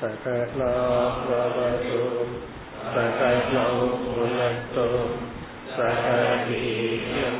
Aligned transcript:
सकलावतु 0.00 2.02
सकलौ 2.94 3.70
पुनक्तु 4.04 4.86
सह 5.76 6.02
वीर्यं 6.48 7.38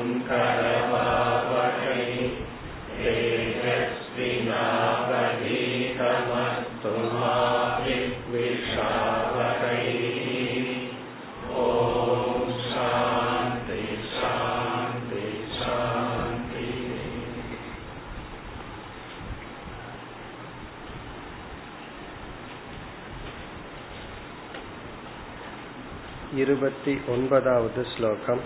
இருपति 26.50 26.94
ओन्पदावद् 27.14 27.80
श्लोकम् 27.90 28.40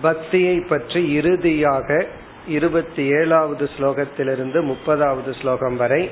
பக்தியை 0.00 0.60
பற்றி 0.60 1.12
இறுதியாக 1.12 2.06
இருபத்தி 2.46 3.10
ஏழாவது 3.10 3.70
ஸ்லோகத்திலிருந்து 3.78 4.62
முப்பதாவது 4.62 5.40
ஸ்லோகம் 5.40 5.76
வரை 5.76 6.10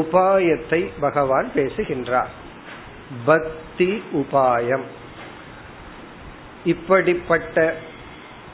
உபாயத்தை 0.00 0.80
பகவான் 1.00 1.48
பேசுகின்றார். 1.54 2.32
பக்தி 3.24 3.90
உபாயம். 4.12 4.86
இப்படிப்பட்ட 6.64 7.74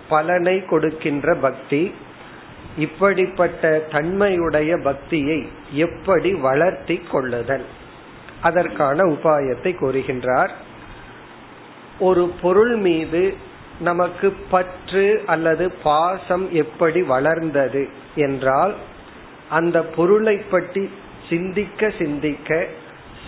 பலனை 0.08 0.56
கொடுக்கின்ற 0.64 1.34
பக்தி 1.34 1.82
இப்படிப்பட்ட 2.76 3.62
தன்மையுடைய 3.92 4.72
பக்தியை 4.84 5.38
எப்படி 5.72 6.30
வளர்த்தி 6.46 6.96
கொள்ளுதல் 7.10 7.66
அதற்கான 8.40 9.04
உபாயத்தை 9.04 9.70
கூறுகின்றார். 9.76 10.52
ஒரு 11.98 12.24
பொருள் 12.42 12.74
மீது 12.76 13.22
நமக்கு 13.80 14.28
பற்று 14.50 15.04
அல்லது 15.26 15.64
பாசம் 15.82 16.46
எப்படி 16.52 17.00
வளர்ந்தது 17.02 17.82
என்றால் 18.14 18.74
அந்த 19.50 19.78
பொருளை 19.96 20.36
பற்றி 20.36 20.82
சிந்திக்க 21.30 21.92
சிந்திக்க 21.98 22.66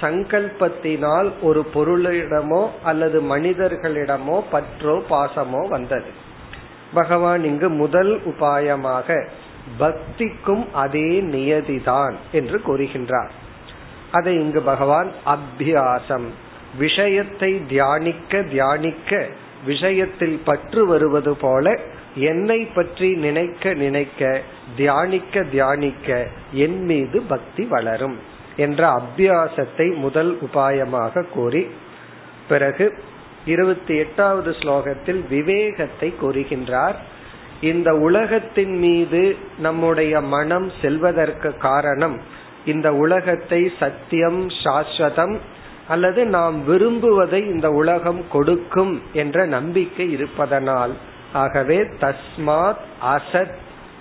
சங்கல்பத்தினால் 0.01 1.29
ஒரு 1.43 1.61
பொருளிடமோ 1.75 2.63
அல்லது 2.83 3.19
மனிதர்களிடமோ 3.23 4.37
பற்றோ 4.53 4.97
பாசமோ 5.11 5.63
வந்தது. 5.69 6.11
பகவான் 6.95 7.45
இங்கு 7.45 7.69
முதல் 7.69 8.13
உபாயமாக 8.25 9.27
பக்திக்கும் 9.79 10.65
அதே 10.73 11.11
நியதிதான் 11.21 12.15
என்று 12.33 12.59
கூறுகின்றார். 12.67 13.33
அதை 14.13 14.35
இங்கு 14.35 14.61
பகவான் 14.63 15.11
அபியாசம் 15.27 16.27
விஷயத்தை 16.79 17.67
தியானிக்க 17.69 18.43
தியானிக்க 18.43 19.29
விஷயத்தில் 19.65 20.39
பற்று 20.45 20.87
வருவது 20.87 21.33
போல 21.37 21.67
என்னை 22.15 22.65
பற்றி 22.65 23.15
நினைக்க 23.15 23.75
நினைக்க 23.75 24.41
தியானிக்க 24.77 25.43
தியானிக்க 25.43 26.27
என் 26.53 26.85
மீது 26.85 27.23
பக்தி 27.23 27.65
வளரும் 27.65 28.19
என்ற 28.57 29.01
அபியாசத்தை 29.01 29.95
முதல் 29.95 30.39
உபாயமாக 30.41 31.25
கூறி 31.25 31.67
பிறகு 32.49 32.99
இருபத்தி 33.47 33.97
எட்டாவது 33.97 34.51
ஸ்லோகத்தில் 34.51 35.29
விவேகத்தை 35.29 36.15
கூறுகின்றார். 36.23 36.95
இந்த 37.61 37.95
உலகத்தின் 37.95 38.79
மீது 38.79 39.37
நம்முடைய 39.59 40.21
மனம் 40.21 40.73
செல்வதற்கு 40.83 41.57
காரணம் 41.57 42.21
இந்த 42.67 42.95
உலகத்தை 42.95 43.73
சத்தியம் 43.79 44.49
சாஸ்வதம் 44.49 45.37
அல்லது 45.89 46.25
நாம் 46.25 46.69
விரும்புவதை 46.69 47.45
இந்த 47.51 47.71
உலகம் 47.71 48.25
கொடுக்கும் 48.29 49.03
என்ற 49.13 49.47
நம்பிக்கை 49.47 50.13
இருப்பதனால் 50.13 50.93
ஆகவே 51.33 51.79
தஸ்மாத் 51.79 52.77
அசத் 53.05 53.55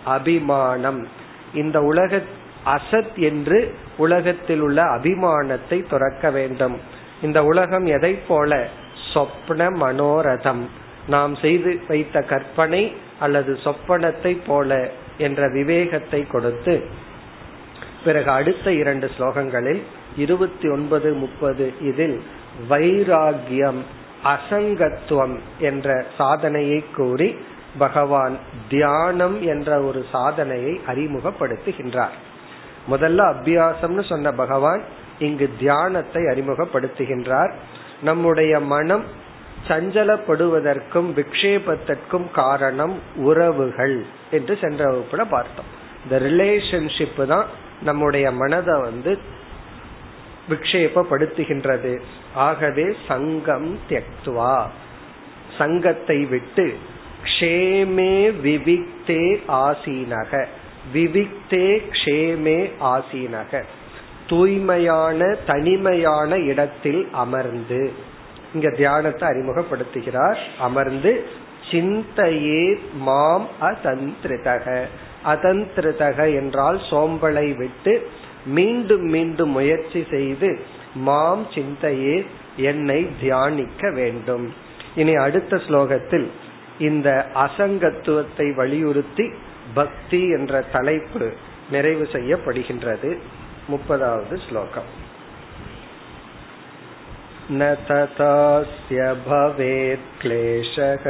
அபிமானம். 0.03 1.07
இந்த 1.53 1.81
உலக 1.81 2.21
அசத் 2.65 3.15
என்று 3.15 3.75
உலகத்தில் 3.97 4.59
உள்ள 4.59 4.83
அபிமானத்தை 4.83 5.89
துறக்க 5.89 6.31
வேண்டும். 6.31 6.79
இந்த 7.21 7.43
உலகம் 7.43 7.85
எதை 7.85 8.13
போல? 8.13 8.67
சொப்ன 9.13 9.67
மனோரதம். 9.75 10.61
நாம் 11.07 11.35
செய்து 11.35 11.81
வைத்த 11.87 12.21
கற்பனை 12.21 12.95
அல்லது 13.19 13.59
சொப்பனத்தை 13.63 14.37
போல 14.47 14.89
என்ற 15.17 15.49
விவேகத்தை 15.49 16.27
கொடுத்து 16.27 16.89
பிறகு 18.03 18.31
அடுத்த 18.31 18.73
இரண்டு 18.73 19.11
ஸ்லோகங்களில் 19.17 19.81
இருபத்தி 20.17 20.69
ஒன்பது 20.69 21.13
முப்பது 21.13 21.73
இதில் 21.81 22.23
வைராகியம் 22.69 23.81
அசங்கத்துவம் 24.23 25.39
என்ற 25.59 26.05
சாதனையை 26.17 26.85
கூறி 26.95 27.35
பகவான் 27.77 28.37
தியானம் 28.69 29.41
என்ற 29.41 29.81
ஒரு 29.81 30.05
சாதனையை 30.11 30.81
அறிமுகப்படுத்துகின்றார். 30.87 32.15
முதல்ல 32.89 33.19
அபியாசம்னு 33.33 34.09
சொன்ன 34.09 34.31
பகவான் 34.31 34.81
இங்கு 35.19 35.49
தியானத்தை 35.59 36.23
அறிமுகப்படுத்துகின்றார். 36.23 37.51
நம்முடைய 38.01 38.59
மனம் 38.59 39.03
சஞ்சலப்படுவதற்கும் 39.67 41.09
விக்ஷேபத்திற்கும் 41.15 42.31
காரணம் 42.31 42.99
உறவுகள் 43.15 44.05
என்று 44.31 44.57
சென்ற 44.61 44.91
வகுப்புல 44.91 45.25
பார்த்தோம். 45.29 45.79
இந்த 46.03 46.19
ரிலேஷன்ஷிப் 46.19 47.25
தான் 47.25 47.45
நம்முடைய 47.81 48.31
மனதை 48.31 48.81
வந்து 48.81 49.19
விக்ஷேபப்படுத்துகின்றது. 50.49 52.01
ஆகவே 52.35 52.95
சங்கம் 53.07 53.79
தியக்துவா. 53.89 54.65
சங்கத்தை 55.57 56.25
விட்டு 56.25 56.77
க்ஷேமே 57.23 58.33
விவிக்தே 58.43 59.39
ஆசீனக. 59.47 60.45
விவிக்தே 60.93 61.81
க்ஷேமே 61.91 62.71
ஆசீனக. 62.81 63.63
தூய்மையான 64.27 65.35
தனிமையான 65.45 66.37
இடத்தில் 66.37 67.07
அமர்ந்து. 67.11 67.91
இங்க 68.53 68.69
தியானத்தை 68.69 69.29
அறிமுகப்படுத்துகிறார். 69.29 70.37
அமர்ந்து 70.59 71.27
சிந்தையே 71.71 72.79
மாம் 72.93 73.47
அதந்திரிதக. 73.61 74.81
அதந்திரிதக 75.25 76.35
என்றால் 76.35 76.77
சோம்பலை 76.77 77.57
விட்டு 77.57 78.09
மீண்டும் 78.45 79.05
மீண்டும் 79.05 79.49
முயற்சி 79.49 80.05
செய்து 80.09 80.79
மாம் 81.00 81.44
சிந்தையே 81.54 82.16
என்னை 82.62 83.00
தியானிக்க 83.20 83.90
வேண்டும் 83.90 84.46
இனி 84.94 85.14
அடுத்த 85.16 85.56
ஸ்லோகத்தில் 85.56 86.28
இந்த 86.78 87.08
அசங்கத்துவத்தை 87.34 88.46
வலியுறுத்தி 88.54 89.26
பக்தி 89.74 90.22
என்ற 90.28 90.62
தலைப்பு 90.72 91.26
நிறைவு 91.70 92.04
செய்யப்படுகின்றது 92.12 93.10
முப்பதாவது 93.70 94.34
ஸ்லோகம் 94.48 94.90
न 97.48 97.74
तथास्य 97.80 99.02
भवेत् 99.26 100.08
क्लेशः 100.20 101.04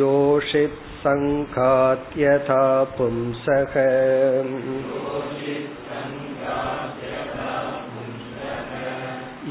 योषित् 0.00 0.82
सङ्घात् 1.02 2.18
यथा 2.18 2.64
पुंसः 2.96 3.74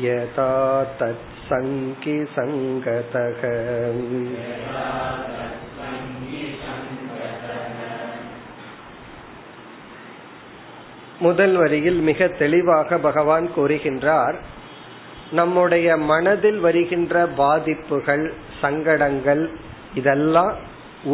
यथा 0.06 0.52
तत्सङ्गि 1.00 2.18
முதல் 11.21 11.57
வரியில் 11.57 12.01
மிக 12.01 12.29
தெளிவாக 12.29 12.99
பகவான் 12.99 13.47
கூறுகின்றார் 13.57 14.37
நம்முடைய 15.31 15.97
மனதில் 15.97 16.59
வருகின்ற 16.59 17.27
பாதிப்புகள் 17.27 18.33
சங்கடங்கள் 18.61 19.51
இதெல்லாம் 19.95 20.55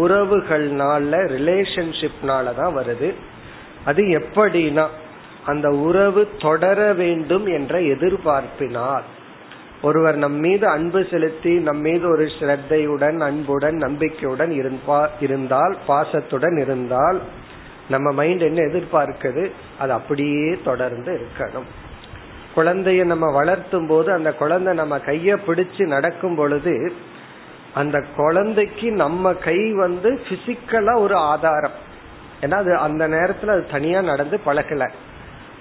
உறவுகள்னால 0.03 1.19
ரிலேஷன்ஷிப்னால 1.35 2.55
தான் 2.55 2.77
வருது. 2.77 3.09
அது 3.85 4.03
எப்படின்னா 4.21 4.87
அந்த 5.45 5.71
உறவு 5.71 6.29
தொடர 6.39 6.79
வேண்டும் 6.93 7.47
என்ற 7.47 7.81
எதிர்பார்ப்பினால். 7.95 9.07
ஒருவர் 9.83 10.17
நம் 10.17 10.39
மீது 10.39 10.67
அன்பு 10.69 11.07
செலுத்தி 11.11 11.53
நம் 11.59 11.81
மீது 11.81 12.09
ஒரு 12.09 12.25
ஸ்ரத்தையுடன் 12.39 13.19
அன்புடன் 13.19 13.77
நம்பிக்கையுடன் 13.77 14.53
இருந்தால் 15.21 15.77
பாசத்துடன் 15.87 16.57
இருந்தால் 16.63 17.21
நம்ம 17.89 18.13
மைண்ட் 18.13 18.41
என்ன 18.41 18.61
எதிர்பார்க்குது 18.61 19.51
அது 19.79 19.93
அப்படியே 19.93 20.59
தொடர்ந்து 20.65 21.13
இருக்கணும். 21.21 21.69
குழந்தைய 22.57 23.05
நம்ம 23.05 23.27
வளர்த்தும் 23.31 23.87
போது 23.87 24.13
அந்த 24.13 24.33
குழந்தை 24.33 24.75
நம்ம 24.75 24.99
கைய 24.99 25.37
பிடிச்சு 25.47 25.87
நடக்கும் 25.87 26.35
பொழுது 26.35 26.93
அந்த 27.75 28.05
குழந்தைக்கு 28.17 28.93
நம்ம 28.93 29.33
கை 29.33 29.73
வந்து 29.73 30.21
பிசிக்கலா 30.29 30.99
ஒரு 30.99 31.17
ஆதாரம். 31.17 31.77
ஏன்னா 32.41 32.55
அது 32.55 32.77
அந்த 32.77 33.09
நேரத்துல 33.09 33.47
அது 33.47 33.67
தனியா 33.71 34.01
நடந்து 34.01 34.41
பழகல 34.47 34.91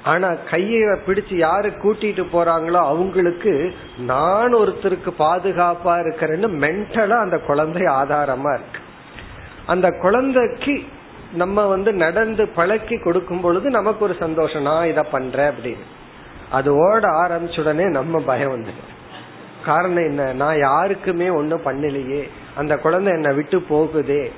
ஆனா 0.03 0.33
கையை 0.51 0.81
பிடிச்சு 0.81 1.35
யாரு 1.35 1.69
கூட்டிட்டு 1.69 2.23
போறாங்களோ 2.33 2.79
அவங்களுக்கு 2.85 3.73
நான் 3.97 4.55
ஒருத்தருக்கு 4.55 5.11
பாதுகாப்பா 5.19 5.93
இருக்கிறேன்னு 6.03 6.49
மென்டலா 6.63 7.17
அந்த 7.19 7.37
குழந்தை 7.37 7.81
ஆதாரமா 7.81 8.53
இருக்கு. 8.53 8.79
அந்த 9.65 9.91
குழந்தைக்கு 9.91 10.83
நம்ம 11.35 11.65
வந்து 11.65 11.93
நடந்து 11.93 12.49
பழக்கி 12.55 12.97
கொடுக்கும் 12.97 13.41
பொழுது 13.41 13.69
நமக்கு 13.69 14.05
ஒரு 14.05 14.15
சந்தோஷம். 14.19 14.61
நான் 14.61 14.87
இதை 14.87 15.03
பண்றேன் 15.11 15.51
அப்படின்னு. 15.51 15.83
அது 16.51 16.75
ஓட 16.75 17.07
ஆரம்பிச்ச 17.07 17.59
உடனே 17.59 17.89
நம்ம 17.89 18.19
பயம் 18.19 18.55
வந்துடும். 18.55 18.93
காரணம் 19.65 20.03
என்ன? 20.03 20.33
நான் 20.33 20.57
யாருக்குமே 20.57 21.29
ஒன்னும் 21.29 21.63
பண்ணலையே. 21.65 22.29
அந்த 22.55 22.77
குழந்தை 22.77 23.13
என்னை 23.13 23.33
விட்டு 23.33 23.65
போகுதே. 23.69 24.31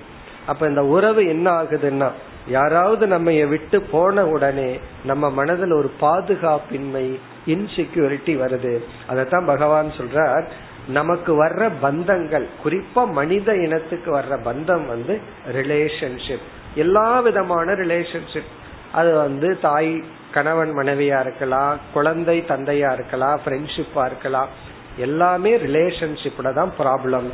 அப்ப 0.45 0.67
இந்த 0.67 0.85
உறவு 0.85 1.27
என்ன 1.27 1.61
ஆகுதுன்னா 1.61 2.11
யாராவது 2.47 3.07
நம்ம 3.07 3.31
விட்டு 3.45 3.81
போன 3.81 4.25
உடனே 4.25 4.79
நம்ம 5.05 5.29
மனதில் 5.29 5.71
ஒரு 5.71 5.91
பாதுகாப்பின்மை 6.01 7.19
இன்செக்யூரிட்டி 7.47 8.37
வருது. 8.37 8.83
அதைத்தான் 9.07 9.45
பகவான் 9.45 9.91
சொல்றார். 9.97 10.47
நமக்கு 10.87 11.45
வர்ற 11.45 11.71
பந்தங்கள் 11.81 12.45
குறிப்பா 12.63 13.11
மனித 13.11 13.55
இனத்துக்கு 13.55 14.19
வர்ற 14.19 14.33
பந்தம் 14.43 14.85
வந்து 14.85 15.21
ரிலேஷன்ஷிப் 15.51 16.45
எல்லா 16.75 17.19
விதமான 17.19 17.73
ரிலேஷன்ஷிப் 17.73 18.53
அது 18.91 19.15
வந்து 19.15 19.59
தாய் 19.59 20.03
கணவன் 20.31 20.71
மனைவியா 20.77 21.19
இருக்கலாம் 21.19 21.79
குழந்தை 21.93 22.43
தந்தையா 22.47 22.93
இருக்கலாம் 22.93 23.39
ஃப்ரெண்ட்ஷிப்பா 23.45 24.05
இருக்கலாம். 24.05 24.47
எல்லாமே 24.97 25.57
ரிலேஷன்ஷிப்ல 25.57 26.53
தான் 26.53 26.71
ப்ராப்ளம் 26.79 27.27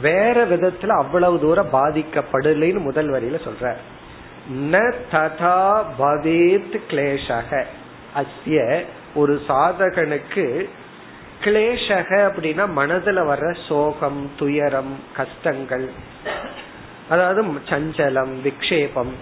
வேற 0.00 0.46
விதத்துல 0.46 0.86
அவ்வளவு 0.86 1.40
தூரம் 1.40 1.72
பாதிக்கப்படலைன்னு 1.72 2.80
முதல் 2.80 3.10
வரியில 3.10 3.40
சொல்ற 3.44 3.74
ந 4.72 4.92
ததா 5.12 5.84
பவேத் 5.98 6.76
கிளேஷக. 6.90 7.64
அஸ்ய 8.16 8.84
ஒரு 9.14 9.40
சாதகனுக்கு 9.48 10.68
கிளேஷக 11.46 12.10
அப்படின்னா 12.28 12.64
மனதுல 12.76 13.18
வர்ற 13.30 13.56
சோகம் 13.68 14.30
துயரம் 14.38 14.94
கஷ்டங்கள். 15.16 15.90
அதாவது 17.08 17.42
சஞ்சலம் 17.44 18.32
விக்ஷேபம். 18.44 19.12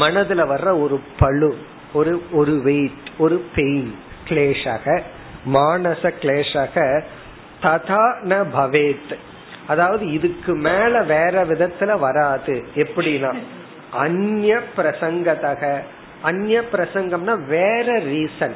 மனதுல 0.00 0.42
வர்ற 0.52 0.80
ஒரு 0.80 1.00
பழு 1.18 1.58
ஒரு 1.92 2.22
ஒரு 2.32 2.62
வெயிட் 2.62 3.08
ஒரு 3.18 3.44
பெயின் 3.54 3.94
கிளேஷக. 4.28 5.00
மானச 5.52 6.12
கிளேஷக 6.22 7.02
ததா 7.62 8.02
ந 8.28 8.44
பவேத். 8.56 9.14
அதாவது 9.66 10.10
இதுக்கு 10.10 10.54
மேல 10.54 11.02
வேற 11.02 11.46
விதத்துல 11.46 11.98
வராது. 11.98 12.66
எப்படின்னா 12.74 13.38
அந்நிய 13.92 14.60
பிரசங்கதக. 14.76 15.82
அந்நிய 16.22 16.62
பிரசங்கம்னா 16.72 17.46
வேற 17.46 17.98
ரீசன் 17.98 18.54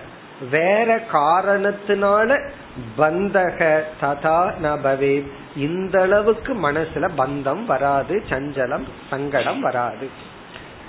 வேற 0.51 1.01
காரணத்தினால 1.13 2.51
பந்தக 2.99 3.83
ததா 4.01 4.53
நபவே 4.63 5.27
இந்த 5.57 6.01
அளவுக்கு 6.01 6.73
மனசுல 6.73 7.09
பந்தம் 7.17 7.65
வராது 7.65 8.23
சஞ்சலம் 8.31 8.83
சங்கடம் 9.11 9.61
வராது. 9.61 10.09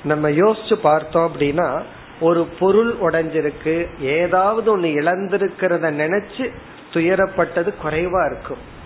நம்ம 0.04 0.30
யோசிச்சு 0.30 0.74
பார்த்தோம் 0.74 1.32
அப்படின்னா 1.32 1.82
ஒரு 2.20 2.48
பொருள் 2.60 2.96
உடைஞ்சிருக்கு 3.02 4.02
ஏதாவது 4.02 4.80
ஒண்ணு 4.80 4.82
இழந்திருக்கிறத 4.82 5.92
நினைச்சு 5.92 6.50
துயரப்பட்டது 6.94 7.74
குறைவா 7.84 8.32
இருக்கும். 8.32 8.82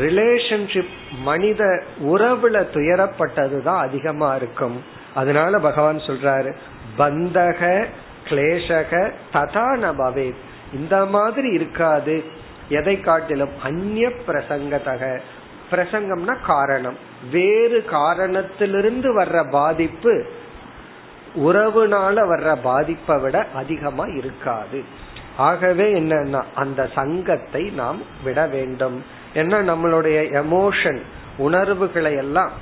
ரிலேஷன்ஷிப் 0.00 0.94
மனித 1.18 1.82
உறவுல 2.00 2.66
துயரப்பட்டது 2.74 3.62
தான் 3.62 3.82
அதிகமா 3.82 4.34
இருக்கும். 4.34 4.82
அதனால 5.14 5.58
பகவான் 5.58 5.96
சொல்றாரு 5.96 6.54
பந்தக 6.98 7.86
கிளேஷக 8.28 9.12
ததா 9.32 9.68
நபவே 9.86 10.34
இந்த 10.72 11.06
மாதிரி 11.06 11.48
இருக்காது. 11.48 12.24
எதை 12.68 13.00
காட்டிலும் 13.00 13.54
அந்நிய 13.62 14.10
பிரசங்கதக 14.26 15.20
பிரசங்கம்னா 15.70 16.36
காரணம். 16.46 16.98
வேறு 17.30 17.84
காரணத்திலிருந்து 17.84 19.08
வர்ற 19.20 19.50
பாதிப்பு 19.50 20.26
உறவுனால 21.36 22.16
வர்ற 22.32 22.56
பாதிப்பை 22.62 23.18
விட 23.18 23.46
அதிகமா 23.54 24.04
இருக்காது. 24.04 24.82
ஆகவே 25.36 25.86
என்னன்னா 26.00 26.42
அந்த 26.54 26.88
சங்கத்தை 26.94 27.62
நாம் 27.62 28.02
விட 28.24 28.46
வேண்டும். 28.46 29.04
ஏன்னா 29.34 29.58
நம்மளுடைய 29.70 30.18
எமோஷன் 30.42 31.00
உணர்வுகளை 31.36 32.14
எல்லாம் 32.14 32.52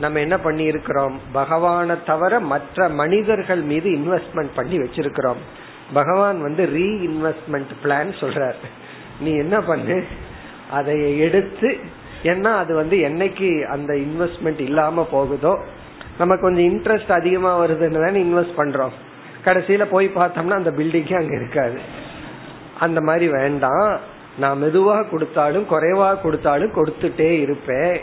நம்ம 0.00 0.18
என்ன 0.18 0.38
பண்ணி 0.38 0.62
இருக்கிறோம் 0.64 1.20
பகவானை 1.32 1.96
தவிர 2.06 2.40
மற்ற 2.40 2.88
மனிதர்கள் 2.88 3.60
மீது 3.60 3.90
இன்வெஸ்ட்மெண்ட் 3.90 4.50
பண்ணி 4.54 4.78
வச்சிருக்கிறோம். 4.78 5.40
பகவான் 5.92 6.42
வந்து 6.42 6.66
ரீஇன்வெஸ்ட்மெண்ட் 6.66 7.72
பிளான் 7.84 8.12
சொல்றார். 8.20 8.54
நீ 9.20 9.36
என்ன 9.36 9.60
பண்ணு? 9.60 10.04
அதை 10.70 11.18
எடுத்து 11.18 11.78
ஏன்னா 12.22 12.44
அது 12.44 12.74
வந்து 12.74 12.96
என்னைக்கு 12.96 13.64
அந்த 13.64 13.94
இன்வெஸ்ட்மெண்ட் 13.94 14.60
இல்லாம 14.60 15.08
போகுதோ 15.10 15.58
நமக்கு 16.18 16.42
கொஞ்சம் 16.42 16.64
இன்ட்ரெஸ்ட் 16.64 17.12
அதிகமா 17.12 17.64
வருதுன்னு 17.64 18.04
தானே 18.04 18.22
இன்வெஸ்ட் 18.22 18.54
பண்றோம். 18.56 18.92
கடைசியில 19.44 19.84
போய் 19.84 20.10
பார்த்தோம்னா 20.14 20.50
அந்த 20.50 20.70
பில்டிங்கே 20.70 21.16
அங்க 21.16 21.34
இருக்காது. 21.34 21.78
அந்த 22.80 23.00
மாதிரி 23.00 23.28
வேண்டாம். 23.28 23.98
நான் 24.38 24.62
மெதுவா 24.62 25.10
கொடுத்தாலும் 25.10 25.66
குறைவா 25.70 26.20
கொடுத்தாலும் 26.20 26.72
கொடுத்துட்டே 26.72 27.30
இருப்பேன். 27.40 28.00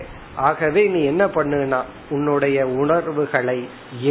ஆகவே 0.47 0.81
நீ 0.87 0.99
என்ன 1.03 1.23
பண்ணுனா 1.25 1.79
உன்னுடைய 2.09 2.57
உணர்வுகளை 2.81 3.59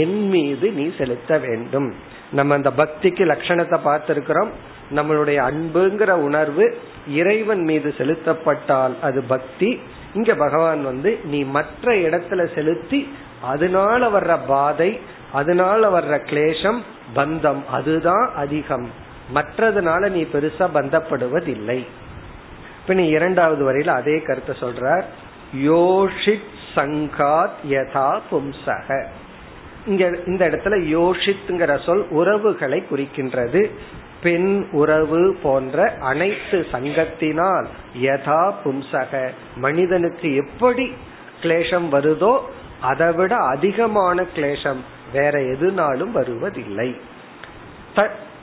என் 0.03 0.19
மீது 0.29 0.67
நீ 0.71 0.85
செலுத்த 0.99 1.39
வேண்டும். 1.39 1.89
நம்ம 2.31 2.55
அந்த 2.55 2.71
பக்திக்கு 2.77 3.25
லட்சணத்தை 3.33 3.79
பார்த்திருக்கிறோம். 3.85 4.51
நம்மளுடைய 4.95 5.39
அன்புங்கிற 5.49 6.11
உணர்வு 6.29 6.65
இறைவன் 7.09 7.63
மீது 7.63 7.89
செலுத்தப்பட்டால் 7.99 8.95
அது 9.03 9.23
பக்தி. 9.23 9.71
இங்க 10.15 10.35
பகவான் 10.35 10.83
வந்து 10.85 11.11
நீ 11.25 11.41
மற்ற 11.57 11.95
இடத்துல 12.07 12.55
செலுத்தி 12.55 13.01
அதனால 13.43 14.09
வர்ற 14.09 14.39
பாதை 14.47 14.91
அதனால 15.33 15.81
வர்ற 15.95 16.15
கிளேசம் 16.31 16.79
பந்தம் 17.17 17.63
அதுதான் 17.71 18.27
அதிகம். 18.35 18.87
மற்றதுனால 19.35 20.03
நீ 20.11 20.23
பெருசா 20.33 20.67
பந்தப்படுவதில்லை. 20.77 21.79
இப்ப 22.81 22.95
நீ 23.01 23.05
இரண்டாவது 23.09 23.63
வரையில 23.69 23.93
அதே 24.01 24.17
கருத்தை 24.23 24.55
சொல்றார். 24.61 25.07
யோஷித் 25.55 26.55
சங்காத் 26.75 27.57
யதா 27.69 28.21
பும்சக 28.31 29.05
இங்க 29.87 30.11
இந்த 30.27 30.49
இடத்துல 30.49 30.77
யோஷித்ங்கிற 30.97 31.85
சொல் 31.85 32.09
உறவுகளை 32.09 32.85
குறிக்கின்றது. 32.91 33.71
பெண் 34.23 34.67
உறவு 34.73 35.39
போன்ற 35.43 35.97
அனைத்து 36.01 36.67
சங்கத்தினால் 36.73 37.67
யதா 38.01 38.53
பும்சக 38.65 39.29
மனிதனுக்கு 39.57 40.35
எப்படி 40.35 40.93
கிளேஷம் 41.43 41.89
வருதோ 41.93 42.39
அதை 42.81 43.13
விட 43.13 43.37
அதிகமான 43.37 44.25
கிளேஷம் 44.37 44.81
வேற 45.13 45.39
எதுனாலும் 45.39 46.11
வருவதில்லை. 46.11 46.97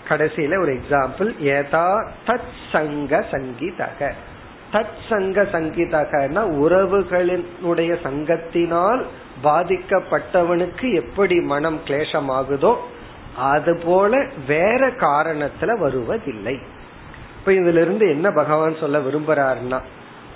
கடைசியில 0.09 0.57
ஒரு 0.61 0.73
எக்ஸாம்பிள் 0.73 1.39
ஏதா 1.39 2.09
தத் 2.27 2.51
சங்க 2.71 3.25
சங்கீதக. 3.31 4.11
தத் 4.75 4.95
சங்க 5.09 5.41
சங்கிதகன 5.41 6.41
உறவுகளினுடைய 6.63 7.91
சங்கத்தினால் 8.03 9.01
பாதிக்கப்பட்டவனுக்கு 9.43 10.93
எப்படி 10.93 11.39
மனம் 11.39 11.79
கிளேசமாகுதோ 11.85 12.75
அதுபோல 13.37 14.25
வேற 14.47 14.87
காரணத்துல 14.87 15.79
வருவதில்லை. 15.79 16.59
இப்ப 17.39 17.51
இதுல 17.51 17.81
இருந்து 17.81 18.09
என்ன 18.09 18.31
பகவான் 18.31 18.75
சொல்ல 18.79 18.99
விரும்புறாருன்னா 18.99 19.79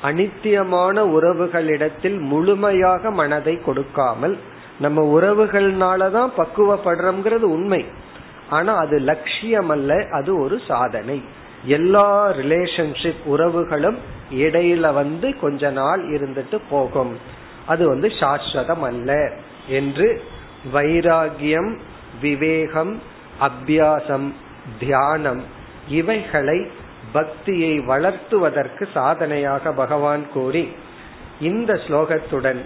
அனித்தியமான 0.03 0.95
உறவுகளிடத்தில் 1.15 2.19
முழுமையாக 2.19 3.11
மனதை 3.11 3.55
கொடுக்காமல் 3.61 4.37
நம்ம 4.79 5.19
உறவுகள்னாலதான் 5.19 6.29
பக்குவப்படுறோம்ங்கிறது 6.37 7.47
உண்மை. 7.55 7.85
ஆனா 8.49 8.75
அது 8.75 8.99
லட்சியம் 8.99 9.69
அல்ல 9.69 10.07
அது 10.11 10.41
ஒரு 10.41 10.59
சாதனை. 10.67 11.23
எல்லா 11.63 12.29
ரிலேஷன்ஷிப் 12.29 13.23
உறவுகளும் 13.25 13.97
இடையில 14.33 14.93
வந்து 14.93 15.39
கொஞ்ச 15.39 15.69
நாள் 15.69 16.07
இருந்துட்டு 16.09 16.59
போகும். 16.69 17.17
அது 17.65 17.87
வந்து 17.87 18.07
சாஸ்வதம் 18.07 18.81
அல்ல 18.81 19.31
என்று 19.67 20.23
வைராகியம் 20.73 21.79
விவேகம் 22.21 23.01
அபியாசம் 23.41 24.31
தியானம் 24.79 25.43
இவைகளை 25.87 26.67
பக்தியை 27.11 27.79
வளர்த்துவதற்கு 27.79 28.87
சாதனையாக 28.93 29.71
பகவான் 29.71 30.31
கூறி 30.31 30.71
இந்த 31.41 31.73
ஸ்லோகத்துடன் 31.73 32.61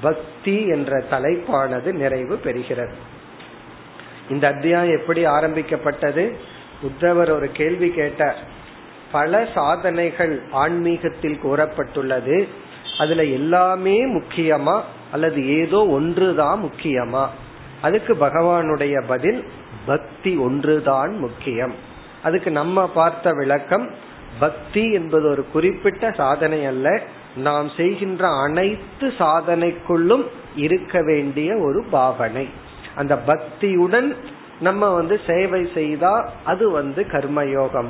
பக்தி 0.00 0.66
என்ற 0.66 1.04
தலைப்பானது 1.10 1.92
நிறைவு 1.92 2.40
பெறுகிறது. 2.44 2.92
இந்த 4.30 4.48
அத்தியாயம் 4.48 4.98
எப்படி 4.98 5.24
ஆரம்பிக்கப்பட்டது? 5.24 6.36
உத்தவர் 6.82 7.30
ஒரு 7.30 7.50
கேள்வி 7.52 7.90
கேட்டார். 7.90 8.56
பல 9.12 9.48
சாதனைகள் 9.54 10.42
ஆன்மீகத்தில் 10.50 11.40
கூறப்பட்டுள்ளது. 11.42 12.48
அதுல 12.98 13.24
எல்லாமே 13.24 14.18
முக்கியமா 14.18 14.80
அல்லது 15.12 15.48
ஏதோ 15.58 15.86
ஒன்றுதான் 15.86 16.62
முக்கியமா? 16.62 17.26
அதுக்கு 17.82 18.14
பகவானுடைய 18.14 19.02
பதில் 19.06 19.44
பக்தி 19.86 20.36
ஒன்றுதான் 20.36 21.18
முக்கியம். 21.18 21.74
அதுக்கு 22.22 22.50
நம்ம 22.50 22.88
பார்த்த 22.88 23.32
விளக்கம் 23.32 23.90
பக்தி 24.38 24.92
என்பது 24.92 25.28
ஒரு 25.28 25.46
குறிப்பிட்ட 25.52 26.12
சாதனை 26.12 26.66
அல்ல. 26.66 27.00
நாம் 27.36 27.70
செய்கின்ற 27.76 28.28
அனைத்து 28.28 29.12
சாதனைக்குள்ளும் 29.18 30.24
இருக்க 30.56 31.02
வேண்டிய 31.02 31.56
ஒரு 31.56 31.84
பாவனை. 31.90 32.48
அந்த 32.94 33.18
பக்தியுடன் 33.26 34.14
நம்ம 34.60 34.90
வந்து 34.90 35.20
சேவை 35.26 35.68
செய்தா 35.74 36.32
அது 36.44 36.70
வந்து 36.70 37.02
கர்மயோகம். 37.02 37.88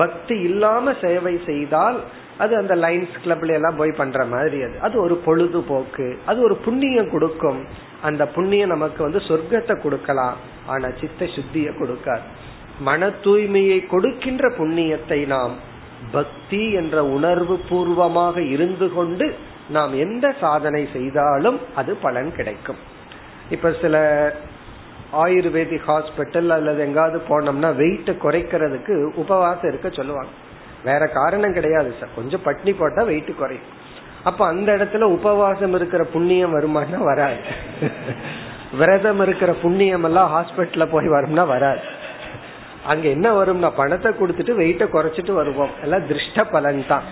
பக்தி 0.00 0.36
இல்லாம 0.38 0.92
சேவை 1.00 1.34
செய்தால் 1.46 1.98
அது 2.38 2.52
அந்த 2.56 2.74
லைன்ஸ் 2.76 3.16
கிளப்ல 3.24 3.52
எல்லாம் 3.52 3.76
போய் 3.76 3.94
பண்ற 3.96 4.24
மாதிரி 4.24 4.62
அது. 4.62 4.76
அது 4.80 4.96
ஒரு 5.00 5.16
பொழுதுபோக்கு. 5.16 6.06
அது 6.26 6.42
ஒரு 6.42 6.56
புண்ணியம் 6.56 7.10
கொடுக்கும். 7.10 7.60
அந்த 8.02 8.26
புண்ணியம் 8.26 8.68
நமக்கு 8.68 9.02
வந்து 9.02 9.18
சொர்க்கத்தை 9.18 9.82
கொடுக்கலாம். 9.82 10.36
ஆனா 10.66 10.88
சித்த 11.00 11.24
சுத்திய 11.24 11.68
கொடுக்காது. 11.72 12.26
மன 12.80 13.08
தூய்மையை 13.24 13.86
கொடுக்கின்ற 13.86 14.48
புண்ணியத்தை 14.48 15.26
நாம் 15.26 15.54
பக்தி 16.12 16.72
என்ற 16.72 17.04
உணர்வு 17.04 17.60
பூர்வமாக 17.68 18.42
இருந்து 18.42 18.92
கொண்டு 18.92 19.34
நாம் 19.68 19.94
எந்த 19.98 20.34
சாதனை 20.40 20.88
செய்தாலும் 20.92 21.60
அது 21.74 21.94
பலன் 21.94 22.30
கிடைக்கும். 22.36 22.80
இப்ப 23.50 23.72
சில 23.80 23.96
ஆயுர்வேதிக் 25.16 25.88
ஹாஸ்பிட்டல் 25.88 26.48
அல்லது 26.48 26.80
எங்காவது 26.80 27.22
போனோம்னா 27.28 27.70
வெயிட்டை 27.80 28.14
குறைக்கிறதுக்கு 28.24 29.14
உபவாசம் 29.14 29.70
இருக்க 29.70 29.90
சொல்லுவாங்க. 29.90 30.30
வேற 30.84 31.06
காரணம் 31.06 31.52
கிடையாது 31.52 31.94
சார். 32.00 32.08
கொஞ்சம் 32.14 32.40
பட்னி 32.44 32.74
போட்டா 32.78 33.02
வெயிட் 33.02 33.36
குறையும். 33.36 33.64
அப்ப 34.24 34.46
அந்த 34.46 34.72
இடத்துல 34.72 35.00
உபவாசம் 35.00 35.74
இருக்கிற 35.74 36.04
புண்ணியம் 36.04 36.54
வருமானா 36.54 36.98
வராது. 36.98 37.36
விரதம் 38.78 39.20
இருக்கிற 39.20 39.52
புண்ணியம் 39.52 40.04
எல்லாம் 40.04 40.30
ஹாஸ்பிட்டல்ல 40.34 40.86
போய் 40.90 41.08
வரும்னா 41.08 41.46
வராது. 41.46 41.80
அங்க 42.86 43.08
என்ன 43.08 43.44
வரும்னா 43.44 43.72
பணத்தை 43.76 44.12
கொடுத்துட்டு 44.12 44.54
வெயிட்ட 44.54 44.84
குறைச்சிட்டு 44.84 45.32
வருவோம். 45.32 45.70
எல்லாம் 45.82 46.06
திருஷ்ட 46.06 46.44
பலன் 46.50 46.84
தான். 46.88 47.02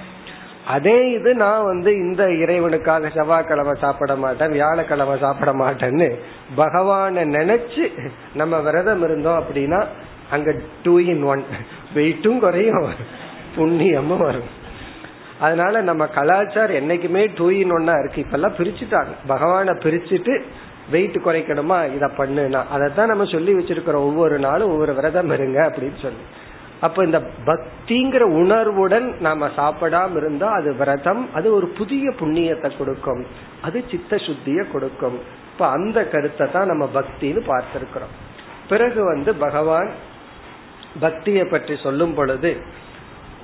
அதே 0.68 1.10
இது 1.10 1.34
நான் 1.34 1.64
வந்து 1.64 1.94
இந்த 1.94 2.24
இறைவனுக்காக 2.26 3.16
செவ்வாய்க்கிழமை 3.16 3.72
சாப்பிட 3.80 4.16
மாட்டேன் 4.16 4.50
வியாழக்கிழமை 4.50 5.18
சாப்பிட 5.20 5.52
மாட்டேன்னு 5.52 6.14
பகவான 6.56 7.24
நினைச்சு 7.36 8.10
நம்ம 8.34 8.60
விரதம் 8.60 9.02
இருந்தோம் 9.02 9.42
அப்படின்னா 9.42 9.86
அங்க 10.30 10.54
டூ 10.82 10.98
இன் 10.98 11.22
ஒன் 11.22 11.44
வெயிட்டும் 11.94 12.38
குறையும். 12.38 12.92
புண்ணியமும் 13.56 14.16
வரும். 14.16 14.56
அதனால 15.40 15.80
நம்ம 15.80 16.06
கலாச்சாரம் 16.06 16.76
என்னைக்குமே 16.76 17.30
டூ 17.36 17.48
இன் 17.48 17.72
ஒன்னா 17.72 17.98
இருக்கு. 17.98 18.22
இப்பெல்லாம் 18.22 18.56
பிரிச்சுட்டாங்க. 18.58 19.14
பகவான 19.28 19.74
பிரிச்சுட்டு 19.84 20.42
வெயிட் 20.90 21.16
குறைக்கணுமா? 21.24 21.94
இதை 21.94 22.08
பண்ணுனா. 22.16 22.62
அதைத்தான் 22.70 23.06
நம்ம 23.06 23.24
சொல்லி 23.24 23.54
வச்சிருக்கிறோம். 23.54 24.08
ஒவ்வொரு 24.10 24.38
நாளும் 24.38 24.70
ஒவ்வொரு 24.70 24.94
விரதம் 24.94 25.30
இருங்க 25.30 25.62
அப்படின்னு 25.68 26.02
சொல்லி. 26.02 26.22
அப்ப 26.80 27.04
இந்த 27.04 27.18
பக்திங்கிற 27.46 28.20
உணர்வுடன் 28.20 29.16
நாம 29.20 29.46
சாப்பிடாம 29.56 30.16
இருந்தா 30.16 30.48
அது 30.50 30.74
விரதம் 30.74 31.28
அது 31.34 31.54
ஒரு 31.54 31.66
புதிய 31.66 32.10
புண்ணியத்தை 32.20 32.76
கொடுக்கும். 32.76 33.26
அது 33.62 33.84
சித்த 33.90 34.16
சுத்திய 34.16 34.70
கொடுக்கும். 34.70 35.18
இப்ப 35.52 35.68
அந்த 35.68 36.04
கருத்தை 36.04 36.50
தான் 36.50 36.66
நம்ம 36.66 36.90
பக்தின்னு 36.94 37.42
பார்த்திருக்கிறோம். 37.52 38.14
பிறகு 38.68 39.04
வந்து 39.04 39.34
பகவான் 39.34 39.90
பக்தியை 41.00 41.44
பற்றி 41.44 41.76
சொல்லும் 41.76 42.14
பொழுது 42.14 42.56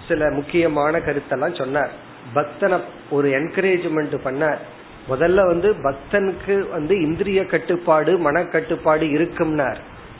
சில 0.08 0.30
முக்கியமான 0.30 0.98
கருத்தெல்லாம் 0.98 1.58
சொன்னார். 1.58 1.92
பக்தனை 2.34 2.80
ஒரு 3.10 3.28
என்கரேஜ்மெண்ட் 3.28 4.16
பண்ணார். 4.24 4.60
முதல்ல 5.08 5.46
வந்து 5.46 5.76
பக்தனுக்கு 5.82 6.68
வந்து 6.70 7.00
இந்திரிய 7.00 7.46
கட்டுப்பாடு 7.46 8.12
மனக்கட்டுப்பாடு 8.18 9.06
இருக்கும்னார். 9.16 9.76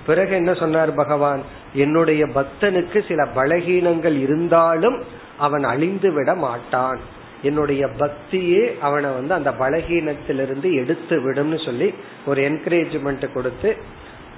பிறகு 0.07 0.35
என்ன 0.35 0.55
சொன்னார் 0.55 0.95
பகவான்? 0.95 1.43
என்னுடைய 1.75 2.27
பக்தனுக்கு 2.27 3.09
சில 3.09 3.23
பலகீனங்கள் 3.35 4.21
இருந்தாலும் 4.21 5.03
அவன் 5.39 5.65
அழிந்து 5.65 6.13
விட 6.13 6.35
மாட்டான். 6.35 7.01
என்னுடைய 7.43 7.87
பக்தியே 7.87 8.79
அவனை 8.79 9.11
வந்து 9.11 9.35
அந்த 9.35 9.51
பலகீனத்திலிருந்து 9.51 10.73
எடுத்து 10.73 11.33
விடும்னு 11.33 11.65
சொல்லி 11.65 11.95
ஒரு 12.27 12.43
என்கரேஜ்மெண்ட் 12.43 13.33
கொடுத்து 13.33 13.77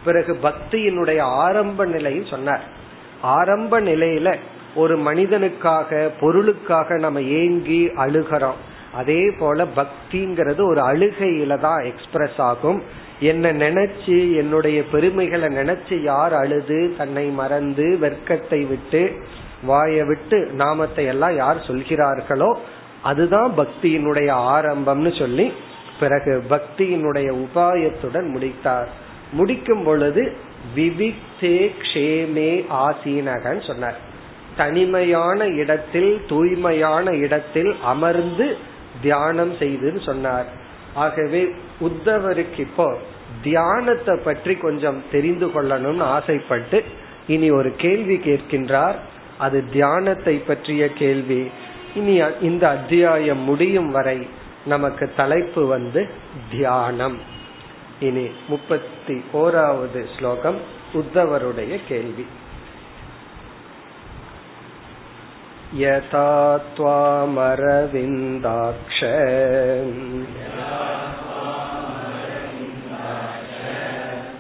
பிறகு 0.05 0.39
பக்தியினுடைய 0.43 1.21
ஆரம்ப 1.21 1.85
நிலையும் 1.85 2.27
சொன்னார். 2.27 2.65
ஆரம்ப 3.21 3.81
நிலையில 3.81 4.35
ஒரு 4.75 4.99
மனிதனுக்காக 4.99 6.09
பொருளுக்காக 6.21 6.99
நம்ம 6.99 7.21
ஏங்கி 7.21 7.91
அழுகிறோம். 7.97 8.61
அதே 8.95 9.31
போல 9.39 9.67
பக்திங்கிறது 9.77 10.63
ஒரு 10.69 10.81
அழுகையில 10.81 11.61
தான் 11.61 11.85
எக்ஸ்பிரஸ் 11.85 12.41
ஆகும். 12.41 12.83
என்ன 13.21 13.53
நினைச்சு 13.53 14.37
என்னுடைய 14.37 14.83
பெருமைகளை 14.85 15.49
நினைச்சு 15.49 16.03
யார் 16.03 16.35
அழுது 16.35 16.95
தன்னை 16.97 17.27
மறந்து 17.29 17.99
வெர்க்கத்தை 18.01 18.69
விட்டு 18.69 19.17
வாயை 19.65 20.05
விட்டு 20.05 20.51
நாமத்தை 20.53 21.05
எல்லாம் 21.05 21.35
யார் 21.35 21.67
சொல்கிறார்களோ 21.67 22.59
அதுதான் 23.03 23.53
பக்தியினுடைய 23.57 24.31
ஆரம்பம்னு 24.31 25.19
சொல்லி 25.19 25.53
பிறகு 26.01 26.43
பக்தியினுடைய 26.51 27.29
உபாயத்துடன் 27.45 28.29
முடித்தார். 28.29 28.89
முடிக்கும் 29.33 29.85
பொழுது 29.85 30.33
விவிக்தே 30.77 31.71
க்ஷேமே 31.83 32.65
ஆசீனகன் 32.71 33.67
சொன்னார். 33.67 33.95
தனிமையான 34.57 35.47
இடத்தில் 35.47 36.21
தூய்மையான 36.27 37.13
இடத்தில் 37.13 37.77
அமர்ந்து 37.83 38.57
தியானம் 39.03 39.53
செய்துன்னு 39.53 40.05
சொன்னார். 40.05 40.47
ஆகவே 40.97 41.43
உத்தவருக்கு 41.81 42.59
இப்போ 42.59 42.89
தியானத்தை 43.43 44.15
பற்றி 44.25 44.55
கொஞ்சம் 44.57 45.01
தெரிந்து 45.13 45.47
கொள்ளணும்னு 45.47 46.07
ஆசைப்பட்டு 46.17 46.79
இனி 47.27 47.49
ஒரு 47.51 47.71
கேள்வி 47.77 48.17
கேட்கின்றார். 48.17 48.99
அது 49.39 49.59
தியானத்தை 49.73 50.35
பற்றிய 50.47 50.83
கேள்வி. 50.93 51.43
இனி 51.95 52.15
இந்த 52.41 52.65
அத்தியாயம் 52.69 53.43
முடியும் 53.51 53.91
வரை 53.91 54.19
நமக்கு 54.67 55.07
தலைப்பு 55.17 55.63
வந்து 55.67 56.03
தியானம். 56.51 57.19
இனி 58.01 58.27
முப்பத்தி 58.49 59.17
ஓராவது 59.35 60.01
ஸ்லோகம் 60.19 60.59
உத்தவருடைய 60.95 61.75
கேள்வி. 61.89 62.27
यथा 65.80 66.30
त्वामरविन्दाक्ष 66.78 69.00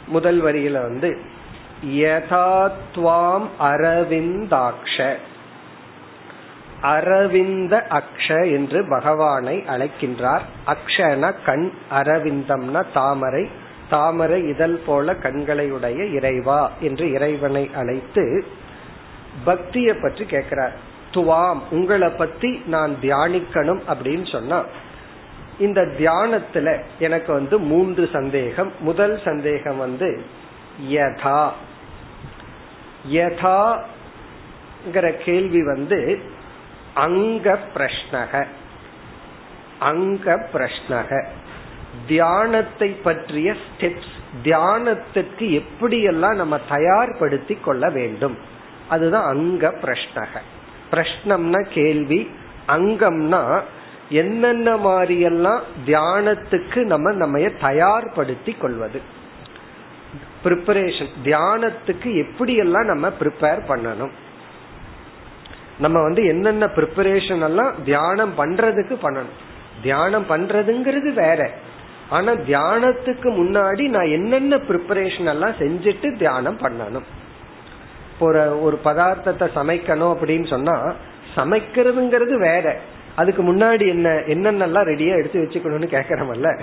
முதல் 0.08 0.44
வரியில 0.44 0.72
வந்து 0.72 1.18
யதாத்வாம் 1.86 3.48
அரவிந்தாக்ஷ 3.60 5.18
அரவிந்த 6.84 7.74
அக்ஷ 7.90 8.52
என்று 8.52 8.86
பகவானை 8.90 9.64
அழைக்கின்றார். 9.68 10.42
அக்ஷன 10.68 11.34
கண் 11.46 11.72
அரவிந்தம்னா 11.92 12.84
தாமரை. 12.94 13.50
தாமரை 13.90 14.48
இதழ் 14.48 14.78
போல 14.86 15.16
கண்களை 15.16 15.72
உடைய 15.72 16.06
இறைவா 16.06 16.72
என்று 16.80 17.12
இறைவனை 17.12 17.70
அழைத்து 17.76 18.46
பக்திய 19.46 20.02
பற்றி 20.02 20.26
கேட்கிறார். 20.26 20.74
துவாம் 21.14 21.60
உங்களை 21.72 22.10
பத்தி 22.10 22.62
நான் 22.66 22.96
தியானிக்கணும் 23.02 23.82
அப்படின்னு 23.88 24.32
சொன்னா 24.32 24.66
இந்த 25.60 25.82
தியானத்துல 25.82 26.82
எனக்கு 27.00 27.34
வந்து 27.34 27.60
மூன்று 27.60 28.10
சந்தேகம். 28.14 28.72
முதல் 28.80 29.22
சந்தேகம் 29.26 29.78
வந்து 29.78 30.22
யதா. 30.90 31.50
யதாங்கிற 33.12 35.08
கேள்வி 35.26 35.66
வந்து 35.66 36.32
அங்க 36.94 37.60
பிரஷ்னக. 37.76 38.46
அங்க 39.80 40.48
பிரஷ்னக. 40.54 41.26
தியானத்தை 42.08 42.90
பற்றிய 42.90 43.54
ஸ்டெப்ஸ். 43.54 44.12
தியானத்திற்கு 44.44 45.64
எப்படியெல்லாம் 45.64 46.36
நம்ம 46.36 46.60
தயார்படுத்தி 46.70 47.62
கொள்ள 47.62 47.90
வேண்டும். 47.90 48.38
அதுதான் 48.90 49.24
அங்க 49.24 49.74
பிரஷ்னக. 49.82 50.40
பிரஷ்னம்னா 50.92 51.68
கேள்வி. 51.74 52.30
அங்கம்னா 52.68 53.62
என்னென்ன 54.10 54.76
மாதிரியெல்லாம் 54.76 55.60
தியானத்துக்கு 55.86 56.84
நம்ம 56.84 57.12
நம்ம 57.12 57.40
தயார்படுத்தி 57.40 58.58
கொள்வது. 58.58 59.02
ப்ரிப்பரேஷன் 60.44 61.10
தியானத்துக்கு 61.24 62.26
எப்படியெல்லாம் 62.26 62.86
நம்ம 62.86 63.08
ப்ரிப்பேர் 63.08 63.62
பண்ணணும். 63.68 64.10
நம்ம 65.80 66.02
வந்து 66.02 66.26
என்னென்ன 66.26 66.66
ப்ரிப்பரேஷன் 66.66 67.44
எல்லாம் 67.44 67.84
தியானம் 67.84 68.34
பண்றதுக்கு 68.38 68.98
பண்ணணும். 69.04 69.34
தியானம் 69.82 70.26
பண்றதுங்கிறது 70.30 71.14
வேற. 71.14 71.52
ஆனா 72.10 72.32
தியானத்துக்கு 72.32 73.30
முன்னாடி 73.40 73.90
நான் 73.90 74.08
என்னென்ன 74.08 74.56
ப்ரிப்பரேஷன் 74.56 75.26
எல்லாம் 75.26 75.52
செஞ்சுட்டு 75.52 76.18
தியானம் 76.18 76.60
பண்ணணும். 76.60 77.04
ஒரு 78.20 78.62
ஒரு 78.62 78.80
பதார்த்தத்தை 78.86 79.48
சமைக்கணும் 79.56 80.16
அப்படின்னு 80.16 80.48
சொன்னா 80.48 80.94
சமைக்கிறதுங்கிறது 81.36 82.38
வேற. 82.38 82.80
அதுக்கு 83.16 83.44
முன்னாடி 83.44 83.88
என்ன 83.88 84.10
என்னென்னலாம் 84.10 84.88
ரெடியா 84.92 85.18
எடுத்து 85.18 85.42
வச்சுக்கணும்னு 85.42 85.94
கேக்குறமல்ல 85.96 86.60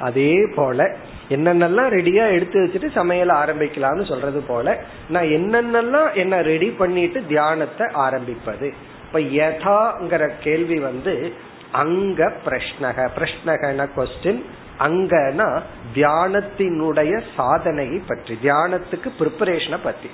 அதே 0.00 0.46
போல 0.54 0.96
என்னென்னலாம் 1.28 1.88
ரெடியா 1.88 2.30
எடுத்து 2.30 2.60
வச்சுட்டு 2.64 2.96
சமையல 2.98 3.30
ஆரம்பிக்கலாம்னு 3.42 4.08
சொல்றது 4.08 4.42
போல 4.42 4.84
நான் 5.08 5.24
என்னென்னலாம் 5.24 6.14
என்ன 6.14 6.42
ரெடி 6.42 6.70
பண்ணிட்டு 6.70 7.26
தியானத்தை 7.26 7.86
ஆரம்பிப்பது? 7.92 8.72
இப்ப 9.06 9.18
யதாங்கிற 9.18 10.30
கேள்வி 10.40 10.78
வந்து 10.78 11.32
அங்க 11.72 12.32
பிரஷ்னக. 12.44 13.08
பிரஷ்னகன 13.16 13.88
கொஸ்டின் 13.96 14.42
அங்கனா 14.78 15.60
தியானத்தினுடைய 15.94 17.22
சாதனையை 17.36 18.02
பற்றி 18.06 18.38
தியானத்துக்கு 18.42 19.08
ப்ரிப்பரேஷனை 19.18 19.78
பத்தி. 19.82 20.10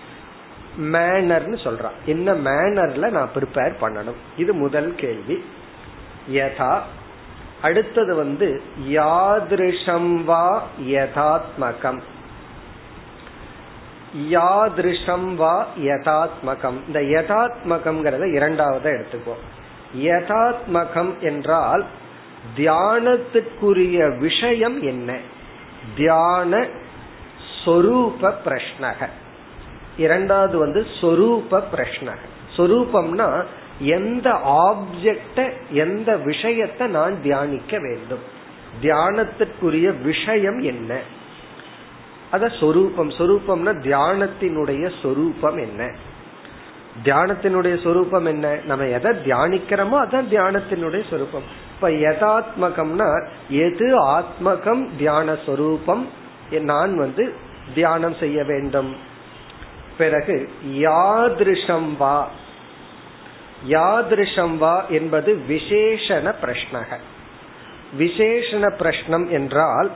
மேனர்னு 0.79 1.59
சொல்றான். 1.65 1.99
என்ன 2.05 2.35
மேனர்ல 2.35 3.11
நான் 3.11 3.31
ப்ரிப்பேர் 3.35 3.75
பண்ணணும்? 3.81 4.21
இது 4.37 4.55
முதல் 4.55 4.95
கேள்வி. 4.95 5.45
யதா 6.33 6.81
அடுத்தது 7.63 8.15
வந்து 8.15 8.63
யாதிருஷம் 8.89 10.25
வா 10.25 10.67
யதாத்மகம். 10.87 12.01
யாதிருஷம் 14.31 15.35
வா 15.35 15.67
யதாத்மகம். 15.83 16.79
இந்த 16.87 17.01
யதாத்மகம்ங்கிறத 17.01 18.33
இரண்டாவது 18.33 18.91
எடுத்துக்கோ 18.91 19.35
யதாத்மகம் 19.97 21.19
என்றால் 21.19 21.85
தியானத்துக்குரிய 22.57 24.19
விஷயம் 24.19 24.83
என்ன? 24.83 25.19
தியான 25.97 26.67
சொரூப 27.65 28.35
பிரஷ்னக. 28.45 29.09
இரண்டாவது 29.97 30.59
வந்து 30.59 30.87
சொரூப 31.01 31.63
பிரஷ்னக. 31.75 32.19
சொரூபம்னா 32.57 33.45
எந்த 33.79 34.31
ஆப்ஜெக்ட 34.47 35.53
எந்த 35.71 36.17
விஷயத்தை 36.17 36.87
நான் 36.87 37.23
தியானிக்க 37.23 37.79
வேண்டும்? 37.79 38.41
தியானத்திற்குரிய 38.83 40.03
விஷயம் 40.03 40.59
என்ன? 40.59 40.99
அத 42.31 42.49
சொரூபம் 42.49 43.11
சொரூபம்னா 43.11 43.73
தியானத்தினுடைய 43.83 44.93
சொரூபம் 45.03 45.57
என்ன? 45.57 45.91
தியானத்தினுடைய 47.05 47.83
சொரூபம் 47.83 48.25
என்ன? 48.25 48.59
நம்ம 48.65 48.87
எதை 48.87 49.13
தியானிக்கிறோமோ 49.13 49.97
அதான் 50.05 50.29
தியானத்தினுடைய 50.31 51.03
சொரூபம். 51.11 51.43
இப்ப 51.75 51.89
யதாத்மகம்னா 51.89 53.27
எது 53.49 54.07
ஆத்மகம் 54.07 54.89
தியான 54.99 55.37
சொரூபம்? 55.47 56.09
நான் 56.51 56.97
வந்து 56.97 57.35
தியானம் 57.75 58.15
செய்ய 58.15 58.45
வேண்டும். 58.45 58.97
பிறகு 59.99 60.51
யாதிருஷம் 60.65 61.97
வா 61.97 62.31
யாதிருஷம் 63.69 64.57
வா 64.57 64.85
என்பது 64.87 65.41
விசேஷண 65.49 66.35
பிரஷ்னக. 66.43 66.97
விசேஷண 67.99 68.71
பிரஷ்னம் 68.79 69.29
என்றால் 69.29 69.91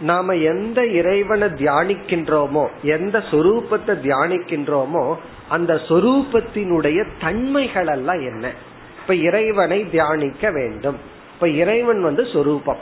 நாம 0.00 0.34
எந்த 0.34 0.86
இறைவனை 0.86 1.48
தியானிக்கின்றோமோ 1.48 2.68
எந்த 2.82 3.18
சொரூபத்தை 3.18 3.94
தியானிக்கின்றோமோ 4.04 5.16
அந்த 5.48 5.74
சொரூபத்தினுடைய 5.74 7.06
தன்மைகள் 7.20 7.86
எல்லாம் 7.86 8.20
என்ன? 8.20 8.52
இப்ப 9.00 9.14
இறைவனை 9.14 9.90
தியானிக்க 9.90 10.50
வேண்டும். 10.50 10.96
இப்ப 11.34 11.48
இறைவன் 11.48 12.02
வந்து 12.02 12.26
சொரூபம். 12.32 12.76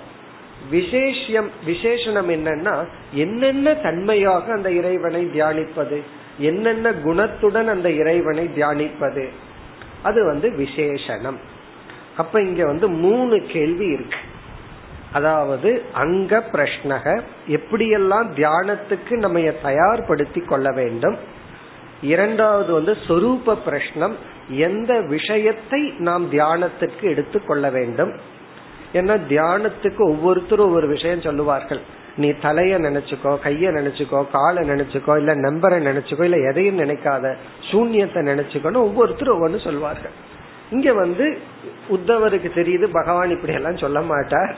விசேஷம் 0.70 1.50
விசேஷனம் 1.66 2.30
என்னன்னா 2.30 2.84
என்னென்ன 3.12 3.74
தன்மையாக 3.74 4.52
அந்த 4.52 4.70
இறைவனை 4.70 5.24
தியானிப்பது? 5.24 6.00
என்னென்ன 6.38 6.90
குணத்துடன் 6.90 7.68
அந்த 7.68 7.90
இறைவனை 7.90 8.50
தியானிப்பது? 8.56 9.28
அது 10.02 10.24
வந்து 10.24 10.50
விசேஷனம். 10.50 11.36
அப்ப 12.16 12.42
இங்க 12.42 12.66
வந்து 12.66 12.88
மூணு 12.88 13.46
கேள்வி 13.48 13.86
இருக்கு. 13.86 14.16
அதாவது 15.12 15.82
அங்க 15.92 16.44
பிரஷ்னக 16.52 17.22
எப்படியெல்லாம் 17.48 18.26
தியானத்துக்கு 18.36 19.16
நம்ம 19.16 19.38
தயார்படுத்தி 19.40 20.44
கொள்ள 20.44 20.72
வேண்டும்? 20.72 21.16
இரண்டாவது 22.02 22.72
வந்து 22.72 22.96
சொரூப 23.08 23.58
பிரஷ்னம் 23.66 24.14
எந்த 24.48 25.00
விஷயத்தை 25.00 25.94
நாம் 25.98 26.32
தியானத்துக்கு 26.32 27.00
எடுத்துக்கொள்ள 27.00 27.70
வேண்டும்? 27.70 28.12
ஏன்னா 28.92 29.20
தியானத்துக்கு 29.28 29.98
ஒவ்வொருத்தரும் 29.98 30.66
ஒவ்வொரு 30.66 30.86
விஷயம் 30.86 31.20
சொல்லுவார்கள். 31.20 31.80
நீ 32.16 32.28
தலைய 32.42 32.74
நினைச்சுக்கோ 32.86 33.32
கைய 33.44 33.70
நினைச்சுக்கோ 33.78 34.20
காலை 34.30 34.62
நினைச்சுக்கோ 34.68 35.14
இல்ல 35.16 35.32
நம்பரை 35.34 35.78
நினைச்சுக்கோ 35.88 36.22
இல்ல 36.22 36.38
எதையும் 36.50 36.78
நினைக்காத 36.78 37.34
சூன்யத்தை 37.70 38.20
நினைச்சுக்கோன்னு 38.30 38.86
ஒவ்வொருத்தரும் 38.88 39.36
ஒவ்வொன்னு 39.36 39.60
சொல்வார்கள். 39.64 40.14
இங்க 40.70 40.92
வந்து 40.92 41.24
உத்தவருக்கு 41.90 42.50
தெரியுது 42.60 42.86
பகவான் 42.92 43.30
இப்படி 43.30 43.52
எல்லாம் 43.52 43.82
சொல்ல 43.84 44.00
மாட்டார். 44.00 44.52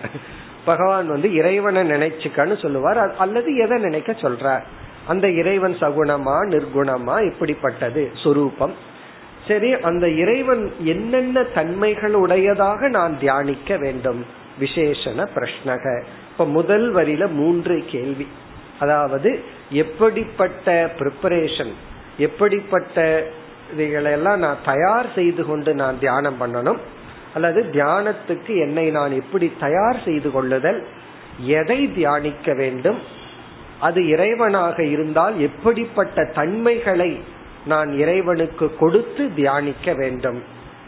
பகவான் 0.64 1.08
வந்து 1.08 1.28
இறைவனை 1.34 1.82
நினைச்சுக்கன்னு 1.90 2.56
சொல்லுவார். 2.62 3.00
அல்லது 3.16 3.50
எதை 3.56 3.78
நினைக்க 3.78 4.12
சொல்றார்? 4.12 4.64
அந்த 5.06 5.26
இறைவன் 5.30 5.76
சகுணமா 5.80 6.36
நிர்குணமா 6.54 7.16
இப்படிப்பட்டது 7.30 8.02
சொரூபம். 8.22 8.74
சரி 9.48 9.70
அந்த 9.80 10.06
இறைவன் 10.22 10.72
என்னென்ன 10.84 11.42
தன்மைகள் 11.42 12.14
உடையதாக 12.14 12.88
நான் 12.88 13.14
தியானிக்க 13.18 13.76
வேண்டும்? 13.76 14.20
விசேஷன 14.60 15.26
பிரஷ்னக. 15.34 16.02
இப்ப 16.30 16.46
முதல் 16.46 16.94
வரியில 16.94 17.30
மூன்று 17.30 17.84
கேள்வி. 17.86 18.28
அதாவது 18.78 19.30
எப்படிப்பட்ட 19.70 20.90
ப்ரிப்பரேஷன் 20.98 21.72
எப்படிப்பட்ட 22.18 23.26
எல்லாம் 23.76 24.38
நான் 24.38 24.64
தயார் 24.64 25.08
செய்து 25.14 25.46
கொண்டு 25.46 25.74
நான் 25.74 25.98
தியானம் 25.98 26.40
பண்ணணும் 26.40 26.78
அல்லது 27.34 27.60
தியானத்துக்கு 27.72 28.52
என்னை 28.58 28.90
நான் 28.90 29.12
எப்படி 29.12 29.52
தயார் 29.60 29.98
செய்து 30.04 30.30
கொள்ளுதல் 30.30 30.86
எதை 31.40 31.92
தியானிக்க 31.94 32.54
வேண்டும் 32.54 33.00
அது 33.80 34.00
இறைவனாக 34.02 34.78
இருந்தால் 34.90 35.40
எப்படிப்பட்ட 35.40 36.24
தன்மைகளை 36.34 37.10
நான் 37.66 37.90
இறைவனுக்கு 37.98 38.76
கொடுத்து 38.76 39.34
தியானிக்க 39.34 39.94
வேண்டும். 39.94 40.42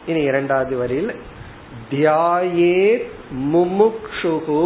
இனி 0.07 0.23
இரண்டாவது 0.23 0.77
வரியில் 0.77 1.13
தியாயே 1.91 3.03
முமுக்ஷுகு 3.53 4.65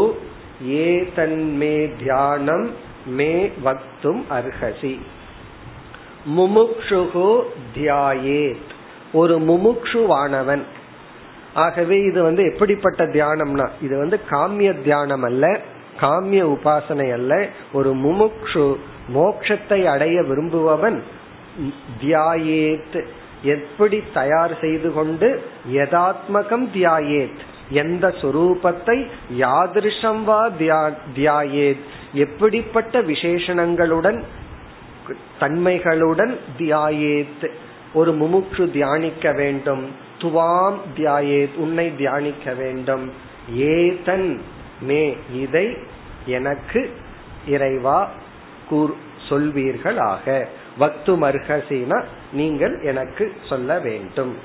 ஏ 0.70 1.08
தன்மே 1.16 1.76
தியானம் 1.98 2.70
மே 3.06 3.52
வக்தும் 3.64 4.22
அர்ஹசி 4.30 4.94
முமுக்ஷுகு 6.36 7.42
தியாயேத் 7.74 8.70
ஒரு 9.12 9.34
முமுக்ஷுவானவன். 9.40 10.62
ஆகவே 11.54 11.96
இது 12.00 12.22
வந்து 12.22 12.42
எப்படிப்பட்ட 12.52 13.06
தியானம்னா 13.06 13.68
இது 13.82 13.98
வந்து 13.98 14.20
காமிய 14.30 14.82
தியானம் 14.82 15.22
அல்ல 15.22 15.60
காமிய 16.00 16.42
உபாசனை 16.46 17.12
அல்ல. 17.12 17.48
ஒரு 17.72 17.90
முமுக்ஷு 17.96 18.76
மோக்ஷத்தை 19.14 19.84
அடைய 19.84 20.22
விரும்புபவன் 20.22 21.02
தியாயேத். 22.00 22.98
எப்படி 23.44 24.02
தயார் 24.14 24.58
செய்து 24.60 24.92
கொண்டு 24.92 25.42
யதாத்மகம் 25.72 26.68
தியாயேத்? 26.74 27.42
எந்த 27.70 28.08
சொரூபத்தை 28.08 29.06
யாதிருஷம் 29.38 30.24
வா 30.24 30.50
தியாயேத்? 31.14 31.82
எப்படிப்பட்ட 32.12 33.02
விசேஷணங்களுடன் 33.02 34.22
தன்மைகளுடன் 35.40 36.36
தியாயேத்? 36.58 37.50
ஒரு 37.94 38.12
முமுட்சு 38.12 38.70
தியானிக்க 38.70 39.32
வேண்டும். 39.32 39.88
துவாம் 40.18 40.78
தியாயேத் 40.96 41.54
உன்னை 41.56 41.96
தியானிக்க 41.96 42.54
வேண்டும். 42.54 43.12
ஏதன் 43.54 44.42
மே 44.80 45.16
இதை 45.34 45.76
எனக்கு 46.26 46.96
இறைவா 47.46 48.10
கூர் 48.68 48.94
சொல்வீர்களாக. 49.28 50.46
வக்து 50.78 51.12
மர்ஹசினா 51.18 52.04
நீங்கள் 52.32 52.80
எனக்கு 52.80 53.32
சொல்ல 53.48 53.78
வேண்டும். 53.78 54.36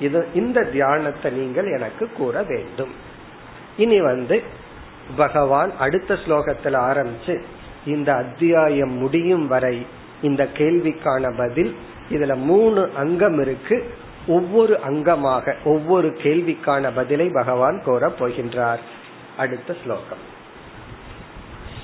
இது 0.00 0.26
இந்த 0.34 0.62
தியானத்தை 0.62 1.30
நீங்கள் 1.30 1.72
எனக்கு 1.72 2.08
கூற 2.12 2.42
வேண்டும். 2.42 2.90
இனி 3.76 4.00
வந்து 4.00 4.42
பகவான் 5.16 5.72
அடுத்த 5.78 6.14
ஸ்லோகத்தில் 6.14 6.78
ஆரம்பிச்சு 6.80 7.42
இந்த 7.86 8.14
அத்தியாயம் 8.14 8.94
முடியும் 8.98 9.46
வரை 9.46 9.86
இந்த 10.22 10.48
கேள்விக்கான 10.54 11.36
பதில் 11.36 11.76
இதுல 12.10 12.34
மூணு 12.34 12.90
அங்கம் 12.96 13.40
இருக்கு. 13.40 13.94
ஒவ்வொரு 14.26 14.78
அங்கமாக 14.88 15.54
ஒவ்வொரு 15.64 16.08
கேள்விக்கான 16.22 16.90
பதிலை 16.94 17.28
பகவான் 17.28 17.82
கோரப் 17.86 18.18
போகின்றார். 18.18 18.82
அடுத்த 19.36 19.74
ஸ்லோகம். 19.84 20.34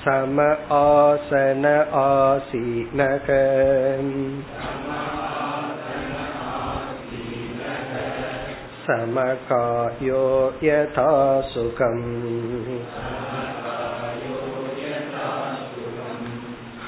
சம 0.02 0.48
ஆசன 0.82 1.74
ஆசீனக 2.06 3.28
समकायो 8.88 10.20
यथा 10.64 11.10
सुखम् 11.48 12.04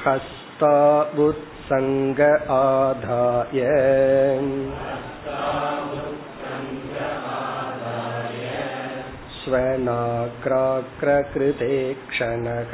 हस्ताबुत्सङ्ग 0.05 1.41
आधाय 2.59 3.61
स्वनाक्राक्रकृते 9.45 11.95
क्षणः 12.11 12.73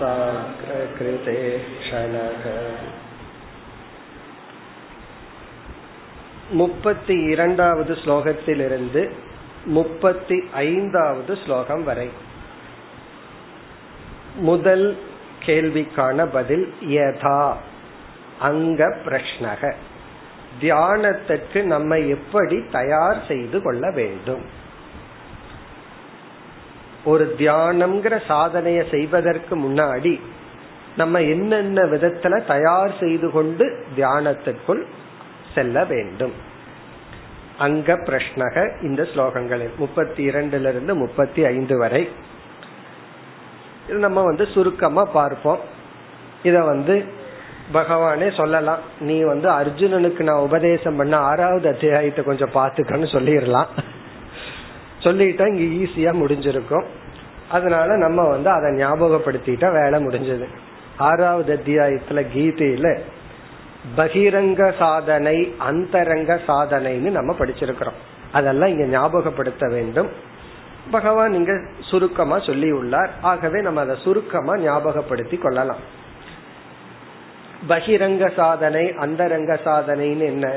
साग्रकृते 0.00 1.58
क्षणः 1.80 2.44
முப்பத்தி 6.52 7.30
இரண்டாவது 7.30 7.94
ஸ்லோகத்திலிருந்து 7.94 9.10
முப்பத்தி 9.66 10.48
ஐந்தாவது 10.60 11.36
ஸ்லோகம் 11.36 11.84
வரை 11.84 12.10
முதல் 14.40 14.96
கேள்விக்கான 15.46 16.28
பதில் 16.28 16.72
யதா 16.88 17.56
அங்க 18.40 19.00
பிரஷ்னக 19.04 19.74
தியானத்திற்கு 20.60 21.64
நம்ம 21.64 22.08
எப்படி 22.08 22.64
தயார் 22.70 23.24
செய்து 23.28 23.62
கொள்ள 23.62 23.90
வேண்டும் 23.90 24.61
ஒரு 27.05 27.35
தியானம்ங்கிற 27.37 28.25
சாதனையை 28.27 28.83
செய்வதற்கு 28.91 29.55
முன்னாடி 29.57 30.19
நம்ம 30.97 31.21
என்னென்ன 31.21 31.81
விதத்துல 31.81 32.45
தயார் 32.45 32.93
செய்து 32.99 33.31
கொண்டு 33.31 33.85
தியானத்திற்குள் 33.95 34.81
செல்ல 35.55 35.83
வேண்டும். 35.83 36.33
அங்க 37.57 37.93
பிரஷ்னக 37.93 38.83
இந்த 38.83 39.01
ஸ்லோகங்களில் 39.03 39.75
முப்பத்தி 39.77 40.29
இரண்டுல 40.29 40.67
இருந்து 40.67 40.95
முப்பத்தி 40.95 41.45
ஐந்து 41.45 41.77
வரை 41.77 42.09
நம்ம 43.87 44.21
வந்து 44.21 44.47
சுருக்கமா 44.53 45.03
பார்ப்போம். 45.05 45.59
இத 46.43 46.59
வந்து 46.59 47.03
பகவானே 47.73 48.37
சொல்லலாம். 48.37 48.79
நீ 48.99 49.21
வந்து 49.21 49.49
அர்ஜுனனுக்கு 49.49 50.19
நான் 50.19 50.45
உபதேசம் 50.47 50.95
பண்ண 50.95 51.17
ஆறாவது 51.17 51.67
அத்தியாயத்தை 51.69 52.23
கொஞ்சம் 52.23 52.55
பாத்துக்கன்னு 52.55 53.09
சொல்லிடலாம் 53.15 53.67
சொல்லிட்டா 55.03 55.47
இங்க 55.53 55.63
ஈஸியா 55.83 56.13
முடிஞ்சிருக்கும். 56.15 56.83
அதனால 57.49 57.97
நம்ம 57.97 58.27
வந்து 58.27 58.49
அதை 58.49 58.71
ஞாபகப்படுத்திட்டா 58.71 59.71
வேலை 59.71 60.05
முடிஞ்சது. 60.05 60.45
ஆறாவது 60.97 61.59
அத்தியாயத்துல 61.63 62.25
கீதையில 62.35 62.99
பகிரங்க 63.97 64.77
சாதனை 64.77 65.55
அந்தரங்க 65.57 66.39
சாதனைன்னு 66.47 67.09
நம்ம 67.09 67.35
படிச்சிருக்கிறோம். 67.39 67.99
அதெல்லாம் 68.31 68.69
இங்க 68.69 68.99
ஞாபகப்படுத்த 68.99 69.69
வேண்டும். 69.69 70.09
பகவான் 70.91 71.33
இங்க 71.33 71.61
சுருக்கமா 71.79 72.39
சொல்லி 72.39 72.71
உள்ளார். 72.71 73.09
ஆகவே 73.21 73.61
நம்ம 73.61 73.81
அதை 73.81 73.97
சுருக்கமா 74.03 74.57
ஞாபகப்படுத்தி 74.57 75.37
கொள்ளலாம். 75.37 75.77
பகிரங்க 77.69 78.35
சாதனை 78.35 78.93
அந்தரங்க 78.93 79.59
சாதனைன்னு 79.65 80.19
என்ன? 80.19 80.51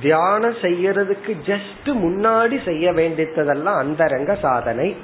தியானம் 0.00 0.54
செய்யறதுக்கு 0.54 1.36
ஜஸ்ட் 1.46 1.86
முன்னாடி 1.86 2.64
செய்ய 2.64 2.92
வேண்டியதெல்லாம் 2.92 3.76
அந்தரங்க 3.76 4.34
சாதனை. 4.34 4.96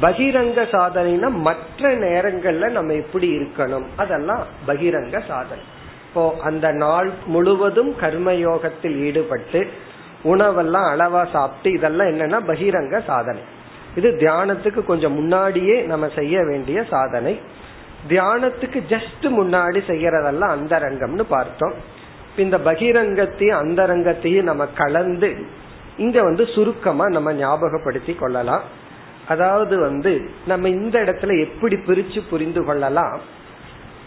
பகிரங்க 0.00 0.60
சாதனைனா 0.70 1.30
மற்ற 1.30 1.90
நேரங்கள்ல 1.90 2.70
நம்ம 2.70 2.92
எப்படி 2.92 3.38
இருக்கணும்? 3.38 3.84
அதெல்லாம் 3.96 4.44
பகிரங்க 4.66 5.26
சாதனை. 5.26 5.64
இப்போ 6.08 6.36
அந்த 6.42 6.72
நாள் 6.72 7.10
முழுவதும் 7.26 7.94
கர்மயோகத்தில் 8.00 8.96
ஈடுபட்டு 8.96 9.70
உணவெல்லாம் 10.24 10.88
அளவா 10.92 11.30
சாப்பிட்டு 11.30 11.72
இதெல்லாம் 11.72 12.06
என்னன்னா 12.06 12.50
பகிரங்க 12.50 13.04
சாதனை. 13.04 13.40
இது 13.96 14.10
தியானத்துக்கு 14.10 14.84
கொஞ்சம் 14.84 15.12
முன்னாடியே 15.12 15.80
நம்ம 15.80 16.08
செய்ய 16.14 16.42
வேண்டிய 16.42 16.84
சாதனை. 16.90 17.40
தியானத்துக்கு 18.08 18.82
ஜஸ்ட் 18.88 19.22
முன்னாடி 19.22 19.80
செய்யறதெல்லாம் 19.86 20.54
அந்தரங்கம்னு 20.56 21.22
பார்த்தோம். 21.22 21.92
இந்த 22.36 22.58
பகிரங்கத்தையும் 22.58 23.58
அந்தரங்கத்தையும் 23.62 24.42
நம்ம 24.42 24.66
கலந்து 24.66 25.36
இங்க 25.96 26.22
வந்து 26.22 26.46
சுருக்கமா 26.46 27.08
நம்ம 27.08 27.32
ஞாபகப்படுத்தி 27.32 28.14
கொள்ளலாம். 28.14 28.62
அதாவது 29.28 29.78
வந்து 29.78 30.30
நம்ம 30.46 30.68
இந்த 30.68 30.98
இடத்துல 30.98 31.40
எப்படி 31.40 31.76
பிரிச்சு 31.76 32.20
புரிந்து 32.30 32.64
கொள்ளலாம்? 32.64 33.20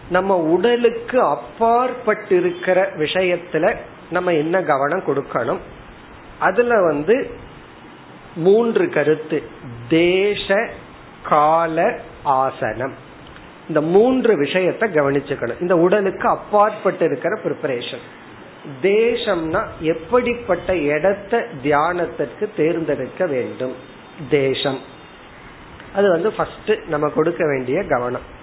நம்ம 0.09 0.37
உடலுக்கு 0.37 1.21
அப்பாற்பட்டு 1.21 2.37
இருக்கிற 2.37 2.91
விஷயத்துல 2.97 3.75
நம்ம 4.09 4.33
என்ன 4.33 4.63
கவனம் 4.63 5.03
கொடுக்கணும்? 5.07 5.57
அதுல 6.39 6.81
வந்து 6.81 7.29
மூன்று 8.35 8.89
கருத்து. 8.89 9.43
தேச 9.89 10.69
கால 11.23 11.99
ஆசனம். 12.23 12.93
இந்த 13.67 13.81
மூன்று 13.81 14.41
விஷயத்த 14.41 14.83
கவனிச்சுக்கணும். 14.93 15.61
இந்த 15.61 15.77
உடலுக்கு 15.77 16.27
அப்பாற்பட்டு 16.27 17.05
இருக்கிற 17.05 17.39
ப்ரிப்பரேஷன் 17.43 18.05
தேசம்னா 18.82 19.65
எப்படிப்பட்ட 19.80 20.77
இடத்த 20.77 21.45
தியானத்திற்கு 21.63 22.49
தேர்ந்தெடுக்க 22.56 23.25
வேண்டும்? 23.25 23.73
தேசம். 24.30 24.80
அது 25.95 26.10
வந்து 26.10 26.34
ஃபர்ஸ்ட் 26.34 26.71
நம்ம 26.88 27.10
கொடுக்க 27.10 27.45
வேண்டிய 27.45 27.84
கவனம். 27.84 28.36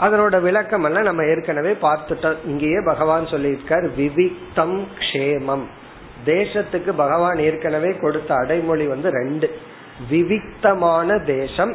அதனோட 0.00 0.40
விளக்கம் 0.40 0.84
எல்லாம் 0.84 1.02
நம்ம 1.02 1.24
ஏற்கனவே 1.24 1.76
பார்த்துட்டோம். 1.82 2.36
இங்கேயே 2.46 2.76
பகவான் 2.84 3.24
சொல்லியிருக்கார் 3.24 3.90
விவிக்தம் 3.98 4.86
க்ஷேமம். 4.98 5.66
தேசத்துக்கு 6.26 6.92
பகவான் 6.96 7.38
ஏற்கனவே 7.38 7.96
கொடுத்த 7.96 8.34
அடைமொழி 8.34 8.86
வந்து 8.86 9.10
ரெண்டு. 9.10 9.58
விவிக்தமான 10.10 11.18
தேசம். 11.18 11.74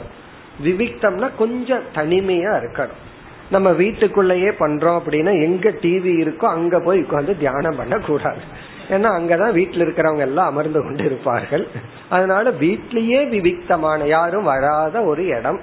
விவிக்தம்னா 0.63 1.29
கொஞ்சம் 1.37 1.83
தனிமையா 1.95 2.63
இருக்கணும். 2.63 3.16
நம்ம 3.49 3.71
வீட்டுக்குள்ளேயே 3.71 4.49
பண்றோம் 4.49 4.97
அப்படின்னா 4.99 5.33
எங்க 5.43 5.69
டிவி 5.69 6.13
இருக்கோ 6.23 6.45
அங்க 6.45 6.79
போய் 6.79 7.01
உட்காந்து 7.01 7.37
தியானம் 7.37 7.75
பண்ண 7.75 7.99
கூடாது 7.99 8.41
ஏன்னா 8.89 9.09
அங்கதான் 9.17 9.55
வீட்டுல 9.57 9.83
இருக்கிறவங்க 9.85 10.17
எல்லாம் 10.17 10.45
அமர்ந்து 10.45 10.83
கொண்டு 10.83 11.03
இருப்பார்கள் 11.03 11.67
அதனால 12.09 12.51
வீட்லயே 12.51 13.29
விவிக்தமான 13.29 14.07
யாரும் 14.07 14.43
வராத 14.43 15.01
ஒரு 15.01 15.27
இடம். 15.27 15.59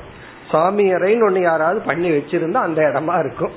சுவாமி 0.51 0.93
அறைன்னு 0.95 1.27
ஒண்ணு 1.29 1.41
யாராவது 1.41 1.81
பண்ணி 1.81 2.11
வச்சிருந்தா 2.11 2.55
அந்த 2.55 2.81
இடமா 2.83 3.19
இருக்கும். 3.19 3.53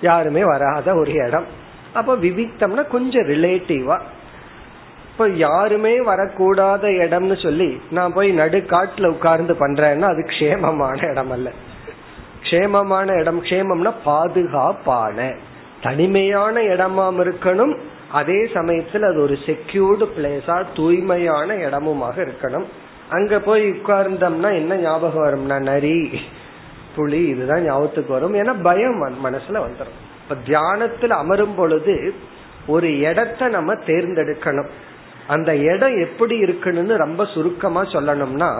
யாருமே 0.00 0.44
வராத 0.44 0.94
ஒரு 0.94 1.12
இடம். 1.12 1.46
அப்ப 1.92 2.16
விவிக்தம்னா 2.16 2.88
கொஞ்சம் 2.88 3.22
ரிலேட்டிவா 3.22 3.98
இப்ப 5.10 5.28
யாருமே 5.28 6.00
வரக்கூடாத 6.00 6.84
இடம்னு 7.04 7.42
சொல்லி 7.42 7.80
நான் 7.90 8.12
போய் 8.12 8.38
நடுக்காட்டுல 8.38 9.06
உட்கார்ந்து 9.06 9.54
பண்றேன்னா 9.54 10.02
அது 10.02 10.22
க்ஷேமமான 10.28 11.10
இடம் 11.10 11.30
அல்ல 11.30 11.52
க்ஷேமமான 12.46 13.20
இடம் 13.20 13.42
க்ஷேமம்னா 13.42 13.92
பாதுகாப்பான 14.04 15.18
தனிமையான 15.82 16.62
இடமாம் 16.72 17.18
இருக்கணும். 17.24 17.74
அதே 18.12 18.38
சமயத்தில் 18.54 19.02
அது 19.02 19.18
ஒரு 19.20 19.36
செக்யூர்டு 19.46 20.04
பிளேஸா 20.16 20.56
தூய்மையான 20.74 21.48
இடமுமாக 21.66 22.16
இருக்கணும். 22.26 22.66
அங்க 23.10 23.38
போய் 23.38 23.64
உட்கார்ந்தோம்னா 23.70 24.50
என்ன 24.60 24.76
ஞாபகம் 24.76 25.24
வரும்னா 25.26 25.58
நரி 25.60 25.98
புலி 26.96 27.20
இதுதான் 27.26 27.64
ஞாபகத்துக்கு 27.64 28.12
வரும். 28.12 28.34
ஏன்னா 28.34 28.54
பயம் 28.62 28.98
மனசுல 29.26 29.60
வந்துடும் 29.66 29.98
இப்ப 30.22 30.36
தியானத்தில் 30.46 31.10
அமரும் 31.10 31.54
பொழுது 31.54 31.94
ஒரு 32.66 32.88
இடத்த 32.98 33.48
நம்ம 33.48 33.74
தேர்ந்தெடுக்கணும். 33.86 34.70
அந்த 35.34 35.50
இடம் 35.56 35.96
எப்படி 35.98 36.34
இருக்கணும்னு 36.42 36.96
ரொம்ப 36.96 37.24
சுருக்கமா 37.34 37.82
சொல்லணும்னா 37.84 38.50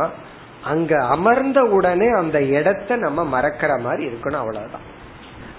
அங்க 0.66 0.92
அமர்ந்த 1.04 1.60
உடனே 1.76 2.08
அந்த 2.08 2.38
இடத்த 2.42 2.96
நம்ம 2.96 3.24
மறக்கிற 3.34 3.72
மாதிரி 3.80 4.02
இருக்கணும் 4.06 4.42
அவ்வளவுதான். 4.42 4.86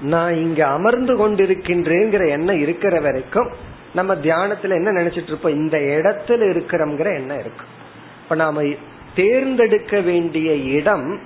நான் 0.01 0.35
இங்க 0.35 0.61
அமர்ந்து 0.67 1.13
கொண்டிருக்கின்றேங்கிற 1.15 2.23
எண்ணம் 2.29 2.61
இருக்கிற 2.61 2.99
வரைக்கும் 2.99 3.49
நம்ம 3.93 4.15
தியானத்துல 4.15 4.77
என்ன 4.79 4.91
நினைச்சிட்டு 4.91 5.31
இருப்போம்? 5.31 5.55
இந்த 5.55 5.77
இடத்துல 5.77 6.41
இருக்கிறோங்கிற 6.53 7.07
எண்ணம் 7.15 7.39
இருக்கு 7.39 7.65
இப்ப 8.23 8.35
நாம 8.35 8.63
தேர்ந்தெடுக்க 9.15 9.99
வேண்டிய 9.99 10.49
இடம் 10.53 11.19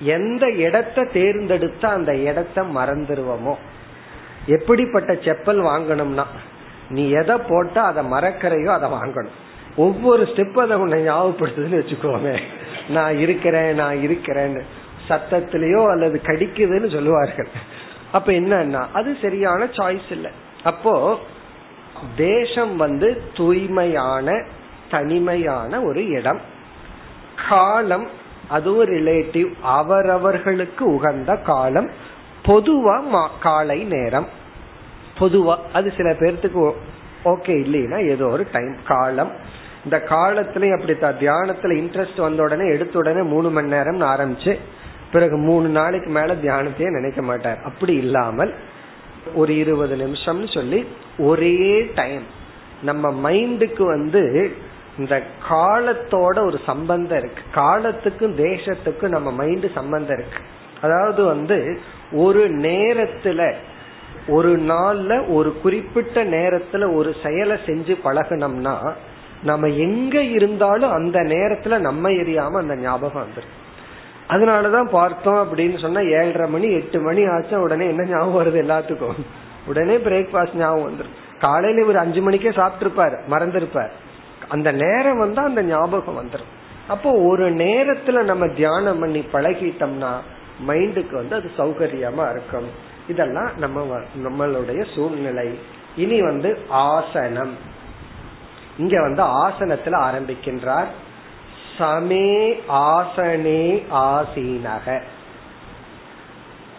எந்த 0.00 0.44
இடத்தை 0.50 1.04
தேர்ந்தெடுத்தா 1.04 1.86
அந்த 1.86 2.12
இடத்த 2.16 2.62
மறந்துடுவோமோ 2.76 3.54
எப்படிப்பட்ட 4.46 5.12
செப்பல் 5.12 5.62
வாங்கணும்னா 5.70 6.24
நீ 6.90 7.10
எதை 7.10 7.36
போட்டா 7.48 7.82
அதை 7.84 8.02
மறக்கிறையோ 8.10 8.68
அதை 8.68 8.88
வாங்கணும். 8.90 9.36
ஒவ்வொரு 9.76 10.22
ஸ்டெப் 10.22 10.58
அதை 10.58 10.76
உன்னை 10.76 10.98
ஞாபகப்படுத்துதுன்னு 11.08 11.80
வச்சுக்கோமே. 11.80 12.34
நான் 12.88 13.18
இருக்கிறேன் 13.18 13.74
நான் 13.74 13.96
இருக்கிறேன்னு. 13.96 14.62
சத்தத்திலேயோ 15.08 15.90
அல்லது 15.90 16.20
கடிக்குதுன்னு 16.24 16.92
சொல்லுவார்கள். 16.92 17.48
அப்ப 18.12 18.32
என்னன்னா 18.32 18.86
அது 18.92 19.16
சரியான 19.22 19.64
சாய்ஸ் 19.64 20.10
இல்லை. 20.10 20.30
அப்போ 20.64 21.18
தேசம் 22.16 22.76
வந்து 22.76 23.22
தூய்மையான 23.34 24.44
தனிமையான 24.90 25.82
ஒரு 25.82 26.08
இடம். 26.08 26.40
காலம் 27.48 28.08
அதுவும் 28.48 28.86
ரிலேட்டிவ் 28.86 29.52
அவரவர்களுக்கு 29.62 30.94
உகந்த 30.94 31.36
காலம். 31.36 31.90
பொதுவா 32.44 33.28
காலை 33.40 33.84
நேரம். 33.84 34.28
பொதுவா 35.18 35.56
அது 35.72 35.92
சில 35.96 36.10
பேர்த்துக்கு 36.10 36.72
ஓகே 37.24 37.54
இல்லைன்னா 37.64 38.08
ஏதோ 38.08 38.26
ஒரு 38.26 38.46
டைம் 38.52 38.76
காலம். 38.84 39.32
இந்த 39.84 40.02
காலத்திலயும் 40.08 40.76
அப்படித்தான். 40.78 41.18
தியானத்துல 41.20 41.72
இன்ட்ரெஸ்ட் 41.82 42.20
வந்த 42.20 42.42
உடனே 42.42 42.66
எடுத்த 42.68 42.98
உடனே 42.98 43.22
மூணு 43.22 43.50
மணி 43.50 43.68
நேரம் 43.68 44.00
ஆரம்பிச்சு 44.00 44.58
பிறகு 45.12 45.36
மூணு 45.36 45.68
நாளைக்கு 45.68 46.10
மேல 46.10 46.34
தியானத்தையே 46.34 46.90
நினைக்க 46.90 47.22
மாட்டார். 47.22 47.58
அப்படி 47.64 47.94
இல்லாமல் 47.94 48.54
ஒரு 49.34 49.56
இருபது 49.56 49.96
நிமிஷம்னு 49.96 50.54
சொல்லி 50.54 50.86
ஒரே 51.18 51.90
டைம் 51.94 52.22
நம்ம 52.82 53.30
மைண்டுக்கு 53.30 53.82
வந்து 53.82 54.50
இந்த 54.98 55.22
காலத்தோட 55.50 56.46
ஒரு 56.46 56.58
சம்பந்தம் 56.66 57.18
இருக்கு. 57.18 57.42
காலத்துக்கும் 57.52 58.38
தேசத்துக்கும் 58.38 59.08
நம்ம 59.08 59.44
மைண்டு 59.44 59.70
சம்பந்தம் 59.74 60.18
இருக்கு. 60.18 60.38
அதாவது 60.80 61.24
வந்து 61.24 61.80
ஒரு 62.12 62.50
நேரத்துல 62.50 63.54
ஒரு 64.28 64.56
நாள்ல 64.58 65.32
ஒரு 65.32 65.60
குறிப்பிட்ட 65.60 66.24
நேரத்துல 66.24 66.94
ஒரு 66.94 67.14
செயலை 67.22 67.56
செஞ்சு 67.66 67.94
பழகணும்னா 68.04 68.92
நம்ம 69.42 69.66
எங்க 69.66 70.22
இருந்தாலும் 70.22 70.90
அந்த 70.90 71.20
நேரத்துல 71.20 71.78
நம்ம 71.78 72.10
எரியாம 72.10 72.58
அந்த 72.58 72.76
ஞாபகம் 72.76 73.22
வந்துடும் 73.22 73.56
அதனாலதான் 74.28 74.88
பார்த்தோம் 74.88 75.56
அப்படின்னு 75.56 75.78
சொன்னா 75.78 76.00
ஏழரை 76.00 76.50
மணி 76.50 76.72
எட்டு 76.72 77.00
மணி 77.00 77.26
ஆச்சா 77.26 77.58
உடனே 77.58 77.86
என்ன 77.86 78.04
ஞாபகம் 78.04 78.38
வருது 78.40 78.58
எல்லாத்துக்கும்? 78.58 79.14
உடனே 79.66 79.96
பிரேக்ஃபாஸ்ட் 79.96 80.54
ஞாபகம் 80.54 80.90
வந்துடும் 80.90 81.40
காலையில 81.40 81.86
ஒரு 81.86 81.98
அஞ்சு 81.98 82.22
மணிக்கே 82.22 82.48
சாப்பிட்டுருப்பாரு 82.48 83.18
மறந்துருப்பார். 83.30 83.90
அந்த 84.48 84.72
நேரம் 84.72 85.18
வந்தா 85.18 85.42
அந்த 85.42 85.62
ஞாபகம் 85.62 86.24
வந்துடும் 86.24 86.50
அப்போ 86.88 87.12
ஒரு 87.12 87.54
நேரத்துல 87.54 88.22
நம்ம 88.22 88.46
தியானம் 88.46 88.98
பண்ணி 88.98 89.24
பழகிட்டோம்னா 89.32 90.12
மைண்டுக்கு 90.68 91.14
வந்து 91.14 91.34
அது 91.34 91.50
சௌகரியமா 91.58 92.30
இருக்கும். 92.30 92.68
இதெல்லாம் 93.08 93.50
நம்ம 93.58 94.00
நம்மளுடைய 94.24 94.94
சூழ்நிலை. 94.94 95.58
இனி 95.96 96.22
வந்து 96.22 96.58
ஆசனம். 96.68 97.76
இங்க 98.78 99.00
வந்து 99.00 99.22
ஆசனத்துல 99.22 99.96
ஆரம்பிக்கின்றார். 99.98 100.86
சமே 101.78 102.58
ஆசனே 102.68 103.82
ஆசீனக. 103.92 105.02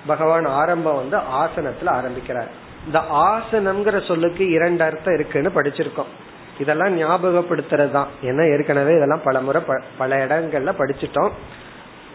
பகவான் 0.08 0.46
ஆரம்பம் 0.46 0.96
வந்து 0.96 1.18
ஆசனத்துல 1.18 1.90
ஆரம்பிக்கிறார். 1.90 2.52
இந்த 2.86 3.00
ஆசனம்ங்கிற 3.12 4.08
சொல்லுக்கு 4.08 4.50
இரண்டு 4.50 4.84
அர்த்தம் 4.84 5.14
இருக்குன்னு 5.14 5.52
படிச்சிருக்கோம். 5.56 6.12
இதெல்லாம் 6.60 7.02
ஞாபகப்படுத்துறது 7.02 7.92
தான் 7.92 8.08
ஏன்னா 8.24 8.52
ஏற்கனவே 8.52 8.96
இதெல்லாம் 8.96 9.24
பல 9.24 9.42
முறை 9.42 9.62
பல 9.98 10.26
இடங்கள்ல 10.26 10.72
படிச்சிட்டோம். 10.78 11.32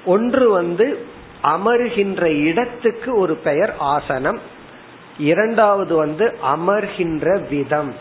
ஒன்று 0.05 0.51
வந்து 0.51 1.07
அமர்கின்ற 1.43 2.23
இடத்துக்கு 2.23 3.19
ஒரு 3.19 3.35
பெயர் 3.35 3.75
ஆசனம். 3.79 4.41
இரண்டாவது 5.19 5.95
வந்து 5.95 6.39
அமர்கின்ற 6.43 7.49
விதம். 7.49 7.95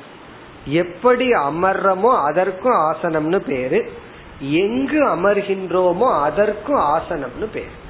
எப்படி 0.66 1.30
அமர்றமோ 1.32 2.24
அதற்கும் 2.24 2.74
ஆசனம்னு 2.74 3.38
பேரு. 3.38 3.92
எங்கு 4.40 5.08
அமர்கின்றோமோ 5.08 6.22
அதற்கும் 6.22 6.80
ஆசனம்னு 6.80 7.48
பேரு. 7.54 7.82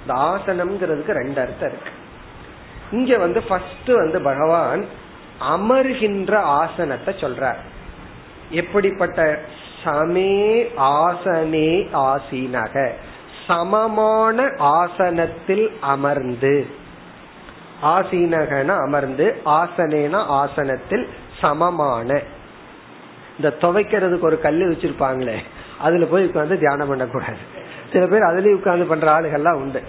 இந்த 0.00 0.20
ஆசனம்ங்கிறதுக்கு 0.20 1.10
ரெண்டு 1.10 1.40
அர்த்தம் 1.40 1.68
இருக்கு. 1.68 1.90
இங்க 2.92 3.18
வந்து 3.18 3.42
ஃபர்ஸ்ட் 3.42 3.86
வந்து 3.86 4.20
பகவான் 4.20 4.86
அமர்கின்ற 5.50 6.34
ஆசனத்தை 6.36 7.14
சொல்றார். 7.14 7.56
எப்படிப்பட்ட 8.50 9.40
சமே 9.84 10.66
ஆசனே 10.78 11.88
ஆசீனக. 11.94 12.90
சமமான 13.46 14.48
ஆசனத்தில் 14.58 15.76
அமர்ந்து. 15.80 16.66
ஆசீனகன 17.82 18.80
அமர்ந்து 18.80 19.40
ஆசனேன 19.44 20.16
ஆசனத்தில் 20.16 21.08
சமமான. 21.42 22.20
இந்த 23.36 23.56
துவைக்கிறதுக்கு 23.60 24.28
ஒரு 24.30 24.38
கல் 24.40 24.62
வச்சிருப்பாங்களே 24.70 25.36
அதுல 25.78 26.04
போய் 26.04 26.24
உட்காந்து 26.24 26.58
தியானம் 26.58 26.88
பண்ணக்கூடாது. 26.88 27.40
சில 27.92 28.06
பேர் 28.06 28.20
அதுலயும் 28.20 28.60
உட்காந்து 28.60 28.88
பண்ற 28.88 29.20
ஆளுகள்லாம் 29.20 29.60
உண்டு. 29.60 29.82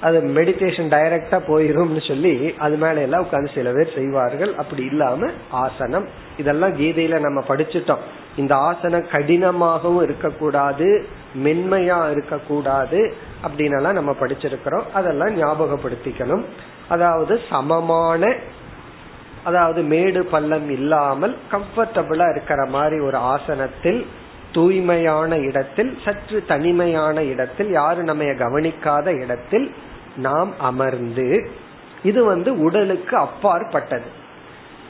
அது 0.00 0.20
மெடிடேஷன் 0.20 0.90
டைரக்டா 0.94 1.38
போயிரும்னு 1.48 2.08
சொல்லி 2.08 2.54
அது 2.58 2.76
மேல 2.76 3.00
எல்லாம் 3.00 3.26
உட்காந்து 3.26 3.54
சில 3.54 3.72
பேர் 3.72 3.94
செய்வார்கள். 3.94 4.54
அப்படி 4.54 4.84
இல்லாம 4.84 5.30
ஆசனம். 5.50 6.08
இதெல்லாம் 6.36 6.76
கீதையில 6.76 7.20
நம்ம 7.20 7.44
படிச்சுட்டோம். 7.48 8.02
இந்த 8.36 8.54
ஆசனம் 8.56 9.06
கடினமாகவும் 9.12 10.02
இருக்கக்கூடாது 10.02 11.06
மென்மையா 11.44 12.10
இருக்கக்கூடாது 12.10 13.14
அப்படின்னு 13.46 13.92
நம்ம 13.92 14.14
படிச்சிருக்கிறோம். 14.20 14.82
அதெல்லாம் 14.94 15.36
ஞாபகப்படுத்திக்கணும். 15.42 16.44
அதாவது 16.88 17.40
சமமான 17.50 18.34
அதாவது 19.46 19.82
மேடு 19.82 20.24
பள்ளம் 20.24 20.70
இல்லாமல் 20.70 21.34
கம்ஃபர்டபுளா 21.52 22.26
இருக்கிற 22.30 22.66
மாதிரி 22.66 22.98
ஒரு 23.00 23.16
ஆசனத்தில் 23.16 24.00
தூய்மையான 24.52 25.38
இடத்தில் 25.38 25.98
சற்று 26.04 26.44
தனிமையான 26.46 27.22
இடத்தில் 27.22 27.70
யாரும் 27.70 28.04
நம்ம 28.04 28.24
கவனிக்காத 28.24 29.12
இடத்தில் 29.12 29.66
நாம் 30.16 30.52
அமர்ந்து 30.58 31.50
இது 32.02 32.24
வந்து 32.24 32.50
உடலுக்கு 32.62 33.16
அப்பாற்பட்டது. 33.16 34.08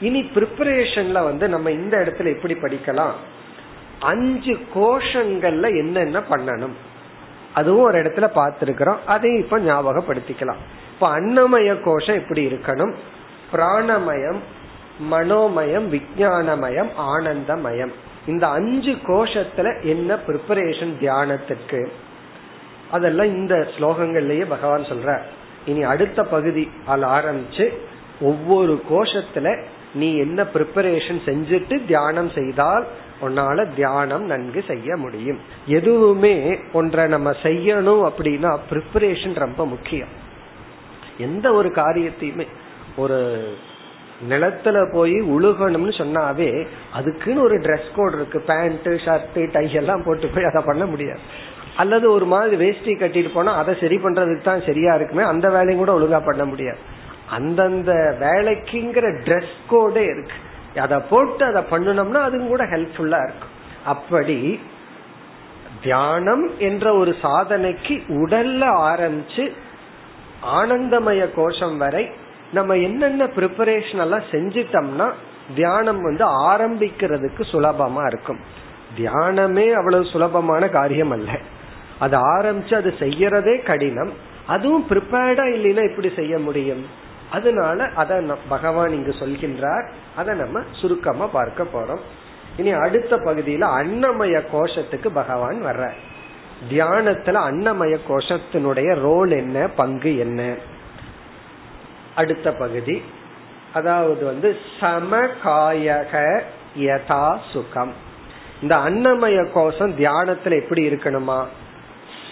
இனி 0.01 0.21
பிரிப்பரேஷன்ல 0.35 1.23
வந்து 1.23 1.49
நம்ம 1.49 1.71
இந்த 1.71 1.97
இடத்துல 1.97 2.35
எப்படி 2.35 2.53
படிக்கலாம்? 2.53 3.15
அஞ்சு 3.99 4.55
கோஷங்கள்ல 4.75 5.67
என்னென்ன 5.77 6.19
பண்ணணும்? 6.29 6.75
அதுவும் 7.53 7.85
ஒரு 7.85 7.97
இடத்துல 8.01 8.27
பார்த்திருக்கிறோம். 8.35 9.03
அதையும் 9.05 9.43
இப்ப 9.43 9.59
ஞாபகப்படுத்திக்கலாம். 9.59 10.61
இப்ப 10.93 11.07
அன்னமய 11.19 11.77
கோஷம் 11.83 12.15
எப்படி 12.15 12.41
இருக்கணும்? 12.45 12.93
பிராணமயம் 13.53 14.39
மனோமயம் 15.11 15.87
விஜயானமயம் 15.93 16.93
ஆனந்தமயம். 16.95 17.91
இந்த 18.27 18.47
அஞ்சு 18.47 18.91
கோஷத்துல 18.91 19.83
என்ன 19.83 20.15
ப்ரிப்பரேஷன் 20.15 20.93
தியானத்துக்கு? 21.01 21.87
அதெல்லாம் 22.91 23.27
இந்த 23.27 23.67
ஸ்லோகங்கள்லயே 23.79 24.45
பகவான் 24.49 24.81
சொல்ற 24.81 25.21
இனி 25.65 25.83
அடுத்த 25.83 26.23
பகுதி 26.23 26.71
அதில் 26.85 27.05
ஆரம்பிச்சு 27.05 27.73
ஒவ்வொரு 28.21 28.81
கோஷத்துல 28.91 29.63
நீ 29.93 30.17
என்ன 30.17 30.43
ப்ரிப்பரேஷன் 30.43 31.19
செஞ்சுட்டு 31.25 31.85
தியானம் 31.85 32.29
செய்தால் 32.29 32.87
உன்னால 33.21 33.73
தியானம் 33.75 34.25
நன்கு 34.25 34.63
செய்ய 34.67 34.95
முடியும். 34.95 35.39
எதுவுமே 35.65 36.59
ஒன்றை 36.73 37.07
நம்ம 37.07 37.31
செய்யணும் 37.31 38.11
அப்படின்னா 38.11 38.57
ப்ரிப்பரேஷன் 38.69 39.33
ரொம்ப 39.33 39.65
முக்கியம். 39.65 40.25
எந்த 41.17 41.53
ஒரு 41.53 41.69
காரியத்தையுமே 41.69 42.47
ஒரு 42.97 43.17
நிலத்துல 44.29 44.77
போய் 44.93 45.17
உழுகணும்னு 45.33 45.93
சொன்னாவே 46.01 46.67
அதுக்குன்னு 46.93 47.41
ஒரு 47.41 47.55
ட்ரெஸ் 47.65 47.89
கோட் 47.95 48.13
இருக்கு. 48.13 48.39
பேண்ட் 48.41 48.87
ஷர்ட் 49.05 49.37
டை 49.51 49.73
எல்லாம் 49.73 50.03
போட்டு 50.05 50.27
போய் 50.27 50.49
அதை 50.51 50.61
பண்ண 50.65 50.85
முடியாது. 50.85 51.19
அல்லது 51.75 52.05
ஒரு 52.11 52.25
மாதிரி 52.25 52.55
வேஷ்டி 52.55 52.93
கட்டிட்டு 52.93 53.31
போனா 53.33 53.51
அதை 53.55 53.73
சரி 53.81 53.97
பண்றதுக்கு 53.97 54.41
தான் 54.41 54.65
சரியா 54.65 54.93
இருக்குமே 54.95 55.23
அந்த 55.23 55.49
வேலையும் 55.49 55.81
கூட 55.83 55.91
ஒழுங்கா 55.99 56.21
பண்ண 56.25 56.45
முடியாது. 56.45 56.81
அந்தந்த 57.29 57.91
வேலைக்குங்கிற 58.19 59.07
ட்ரெஸ் 59.25 59.55
கோடே 59.71 60.03
இருக்கு. 60.13 60.37
அதை 60.85 60.97
போட்டு 61.09 61.43
அதை 61.45 61.61
பண்ணணும்னா 61.71 62.21
அதுவும் 62.27 62.47
கூட 62.47 62.63
ஹெல்ப்ஃபுல்லா 62.63 63.19
இருக்கும். 63.27 63.53
அப்படி 63.85 64.59
தியானம் 65.81 66.45
என்ற 66.59 66.85
ஒரு 66.93 67.11
சாதனைக்கு 67.21 67.95
உடல்ல 68.21 68.63
ஆரம்பிச்சு 68.91 69.45
ஆனந்தமய 70.59 71.21
கோஷம் 71.35 71.77
வரை 71.77 72.03
நம்ம 72.53 72.75
என்னென்ன 72.75 73.25
ப்ரிப்பரேஷன் 73.25 73.97
எல்லாம் 73.97 74.23
செஞ்சிட்டோம்னா 74.31 75.11
தியானம் 75.55 76.01
வந்து 76.01 76.25
ஆரம்பிக்கிறதுக்கு 76.25 77.41
சுலபமா 77.51 78.05
இருக்கும். 78.05 78.39
தியானமே 78.97 79.71
அவ்வளவு 79.71 80.05
சுலபமான 80.05 80.69
காரியம் 80.69 81.11
அல்ல. 81.11 81.31
அது 81.99 82.17
ஆரம்பிச்சு 82.17 82.73
அது 82.73 82.93
செய்யறதே 82.99 83.63
கடினம். 83.63 84.13
அதுவும் 84.47 84.85
ப்ரிப்பேர்டா 84.89 85.45
இல்லைன்னா 85.55 85.89
எப்படி 85.89 86.11
செய்ய 86.15 86.39
முடியும். 86.39 86.85
அதனால 87.31 87.83
அத 87.95 88.37
பகவான் 88.49 88.91
இங்கு 88.91 89.15
சொல்கின்றார். 89.19 89.87
அதை 90.15 90.35
நம்ம 90.35 90.59
சுருக்கமா 90.71 91.27
பார்க்க 91.27 91.63
போறோம். 91.63 91.99
இனி 92.57 92.71
அடுத்த 92.71 93.15
பகுதியில 93.15 93.61
அன்னமய 93.61 94.43
கோஷத்துக்கு 94.53 95.07
பகவான் 95.13 95.65
வர்ற 95.65 95.89
தியானத்துல 96.69 97.33
அன்னமய 97.33 97.97
கோஷத்தினுடைய 98.09 98.95
ரோல் 98.95 99.31
என்ன 99.31 99.67
பங்கு 99.67 100.17
என்ன? 100.17 100.53
அடுத்த 102.17 102.51
பகுதி. 102.51 103.03
அதாவது 103.73 104.25
வந்து 104.25 104.57
சமகாயக 104.79 106.41
யதா 106.77 107.37
சுகம். 107.53 107.93
இந்த 108.61 108.75
அன்னமய 108.75 109.51
கோஷம் 109.51 109.97
தியானத்துல 109.97 110.61
எப்படி 110.61 110.89
இருக்கணுமா? 110.89 111.45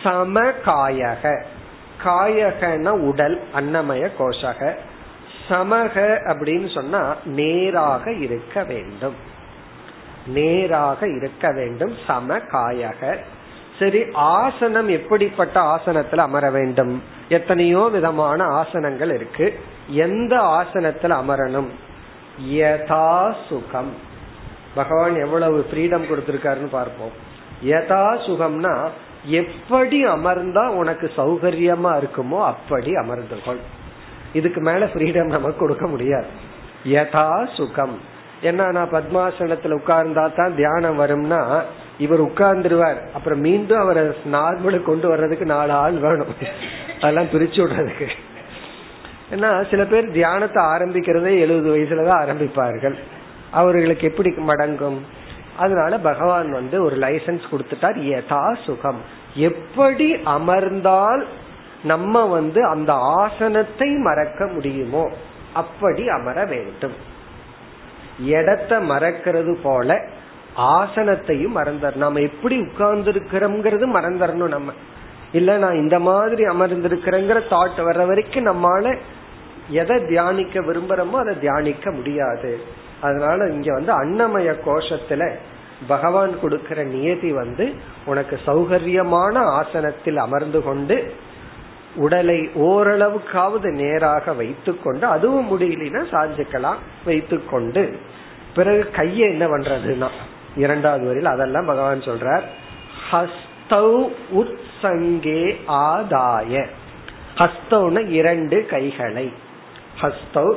சமகாயக. 0.03 1.43
காயகன 2.03 2.89
உடல் 2.89 3.43
அன்னமய 3.55 4.09
கோஷக. 4.19 4.75
சமக 5.49 6.17
அப்படின்னு 6.27 6.73
சொன்னா 6.73 7.15
நேராக 7.25 8.11
இருக்க 8.11 8.63
வேண்டும். 8.63 9.15
நேராக 10.27 11.07
இருக்க 11.07 11.51
வேண்டும் 11.51 11.95
சம 12.07 12.37
காயக 12.37 13.17
சரி 13.79 14.05
ஆசனம் 14.13 14.87
எப்படிப்பட்ட 14.87 15.61
ஆசனத்துல 15.61 16.17
அமர 16.17 16.51
வேண்டும்? 16.51 17.14
எத்தனையோ 17.29 17.89
விதமான 17.91 18.43
ஆசனங்கள் 18.43 19.13
இருக்கு. 19.13 19.59
எந்த 19.89 20.35
ஆசனத்துல 20.37 21.15
அமரணும்? 21.21 21.67
யதா 22.51 23.33
சுகம். 23.49 23.93
பகவான் 24.75 25.15
எவ்வளவு 25.15 25.65
ஃப்ரீடம் 25.71 26.07
கொடுத்திருக்காருன்னு 26.09 26.69
பார்ப்போம். 26.71 27.11
யதா 27.65 28.17
சுகம்னா 28.27 28.89
எப்படி 29.25 30.05
அமர்ந்தா 30.05 30.67
உனக்கு 30.67 31.11
சௌகரியமா 31.17 31.91
இருக்குமோ 32.01 32.45
அப்படி 32.45 32.95
அமர்ந்து 32.95 33.37
கொள் 33.45 33.57
இதுக்கு 34.33 34.61
மேல 34.61 34.85
ஃப்ரீடம் 34.85 35.25
நமக்கு 35.25 35.57
கொடுக்க 35.57 35.87
முடியாது. 35.87 36.25
யதா 36.85 37.47
சுகம். 37.53 37.99
ஏன்னா 38.41 38.71
நான் 38.71 38.91
பத்மாசனத்துல 38.91 39.77
உட்கார்ந்தா 39.79 40.33
தான் 40.35 40.55
தியானம் 40.55 40.99
வரும்னா 40.99 41.61
இவர் 41.97 42.21
உட்கார்ந்துருவார். 42.21 42.99
அப்புறம் 43.13 43.39
மீண்டும் 43.39 43.79
அவரை 43.79 44.03
நார்மலுக்கு 44.31 44.83
கொண்டு 44.83 45.07
வர்றதுக்கு 45.07 45.45
நாலு 45.45 45.71
ஆள் 45.71 45.93
வேணும். 45.93 46.35
அதெல்லாம் 46.95 47.31
பிரிச்சு 47.33 47.59
விடுறதுக்கு 47.63 48.07
ஏன்னா 49.31 49.69
சில 49.69 49.85
பேர் 49.85 50.11
தியானத்தை 50.11 50.63
ஆரம்பிக்கிறதே 50.63 51.31
எழுபது 51.39 51.69
வயசுலதான் 51.75 52.21
ஆரம்பிப்பார்கள். 52.23 52.95
அவர்களுக்கு 53.51 54.07
எப்படி 54.07 54.29
மடங்கும்? 54.29 54.99
அதனால 55.57 55.99
பகவான் 55.99 56.51
வந்து 56.51 56.83
ஒரு 56.83 56.95
லைசன்ஸ் 56.97 57.45
கொடுத்துட்டார் 57.51 57.99
யதா 58.11 58.55
சுகம். 58.65 59.01
எப்படி 59.35 60.13
அமர்ந்தால் 60.13 61.23
நம்ம 61.83 62.25
வந்து 62.25 62.65
அந்த 62.65 62.93
ஆசனத்தை 62.93 63.89
மறக்க 63.95 64.47
முடியுமோ 64.47 65.11
அப்படி 65.53 66.07
அமர 66.07 66.45
வேண்டும். 66.45 66.95
இடத்தை 68.19 68.77
மறக்கிறது 68.89 69.57
போல 69.63 70.01
ஆசனத்தையும் 70.57 71.55
மறந்துடணும் 71.55 71.95
நம்ம 71.95 72.19
எப்படி 72.19 72.59
உட்கார்ந்து 72.59 73.11
இருக்கிறோம்ங்கிறது 73.11 73.85
மறந்துடணும் 73.97 74.53
நம்ம. 74.55 74.71
இல்ல 75.37 75.51
நான் 75.57 75.81
இந்த 75.83 75.97
மாதிரி 76.07 76.43
அமர்ந்திருக்கிறேங்கிற 76.45 77.39
தாட் 77.53 77.79
வர்ற 77.87 78.03
வரைக்கும் 78.07 78.49
நம்மால 78.49 78.85
எதை 79.81 79.95
தியானிக்க 80.09 80.55
விரும்புறோமோ 80.59 81.17
அதை 81.23 81.33
தியானிக்க 81.39 81.91
முடியாது. 81.91 82.51
அதனால 83.01 83.47
இங்க 83.55 83.69
வந்து 83.77 83.91
அன்னமய 84.01 84.49
கோஷத்துல 84.65 85.23
பகவான் 85.87 86.33
கொடுக்கிற 86.39 86.79
நியதி 86.83 87.31
வந்து 87.31 87.65
உனக்கு 88.05 88.35
சௌகரியமான 88.45 89.35
ஆசனத்தில் 89.59 90.19
அமர்ந்து 90.25 90.59
கொண்டு 90.63 90.97
உடலை 91.95 92.37
ஓரளவுக்காவது 92.67 93.69
நேராக 93.81 94.33
வைத்துக்கொண்டு 94.33 95.05
அதுவும் 95.15 95.49
முடியலன்னா 95.51 96.01
சாஞ்சிக்கலாம் 96.13 96.81
வைத்துக்கொண்டு. 97.05 97.83
பிறகு 98.55 98.83
கையை 98.89 99.25
என்ன 99.33 99.45
பண்றதுன்னா 99.47 100.09
இரண்டாவது 100.55 101.05
வரையில் 101.05 101.33
அதெல்லாம் 101.33 101.69
பகவான் 101.71 102.07
சொல்றார் 102.09 102.45
ஹஸ்தௌ 103.11 103.89
உத்சங்கே 104.85 105.55
ஆதாய. 105.67 106.67
ஹஸ்தௌன 107.35 108.09
இரண்டு 108.09 108.65
கைகளை. 108.65 109.33
ஹஸ்தௌ 110.01 110.53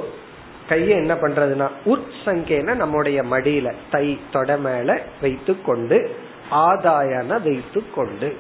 கையை 0.68 0.96
என்ன 0.96 1.14
பண்றதுன்னா 1.14 1.68
உற்சங்கேன 1.84 2.74
நம்முடைய 2.74 3.22
மடியில 3.22 3.72
தை 3.90 4.18
தொட 4.32 4.56
மேல 4.56 5.02
வைத்து 5.20 5.62
கொண்டு 5.62 6.14
ஆதாயன 6.50 7.42
வைத்து 7.42 7.84
கொண்டு 7.94 8.36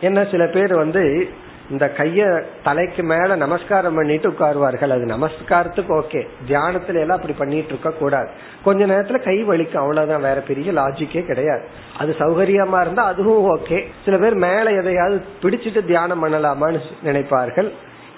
என்ன 0.00 0.24
சில 0.30 0.46
பேர் 0.46 0.74
வந்து 0.74 1.30
இந்த 1.70 1.92
கைய 1.96 2.42
தலைக்கு 2.62 3.02
மேல 3.02 3.36
நமஸ்காரம் 3.36 3.94
பண்ணிட்டு 3.94 4.30
உட்காருவார்கள். 4.30 4.90
அது 4.90 5.04
நமஸ்காரத்துக்கு 5.04 6.02
ஓகே. 6.02 6.28
தியானத்துல 6.48 6.94
எல்லாம் 6.94 7.16
அப்படி 7.16 7.32
பண்ணிட்டு 7.32 7.68
இருக்க 7.68 7.90
கூடாது. 7.90 8.28
கொஞ்ச 8.64 8.86
நேரத்துல 8.86 9.22
கை 9.22 9.44
வலிக்கும். 9.44 9.76
அவ்வளவுதான். 9.76 10.20
வேற 10.20 10.40
பெரிய 10.40 10.72
லாஜிக்கே 10.72 11.26
கிடையாது. 11.26 11.68
அது 11.98 12.14
சௌகரியமா 12.18 12.80
இருந்தா 12.80 13.04
அதுவும் 13.04 13.56
ஓகே. 13.56 13.84
சில 14.04 14.16
பேர் 14.16 14.34
மேல 14.34 14.70
எதையாவது 14.70 15.22
பிடிச்சிட்டு 15.42 15.84
தியானம் 15.84 16.24
பண்ணலாமான்னு 16.24 16.80
நினைப்பார்கள். 17.04 17.70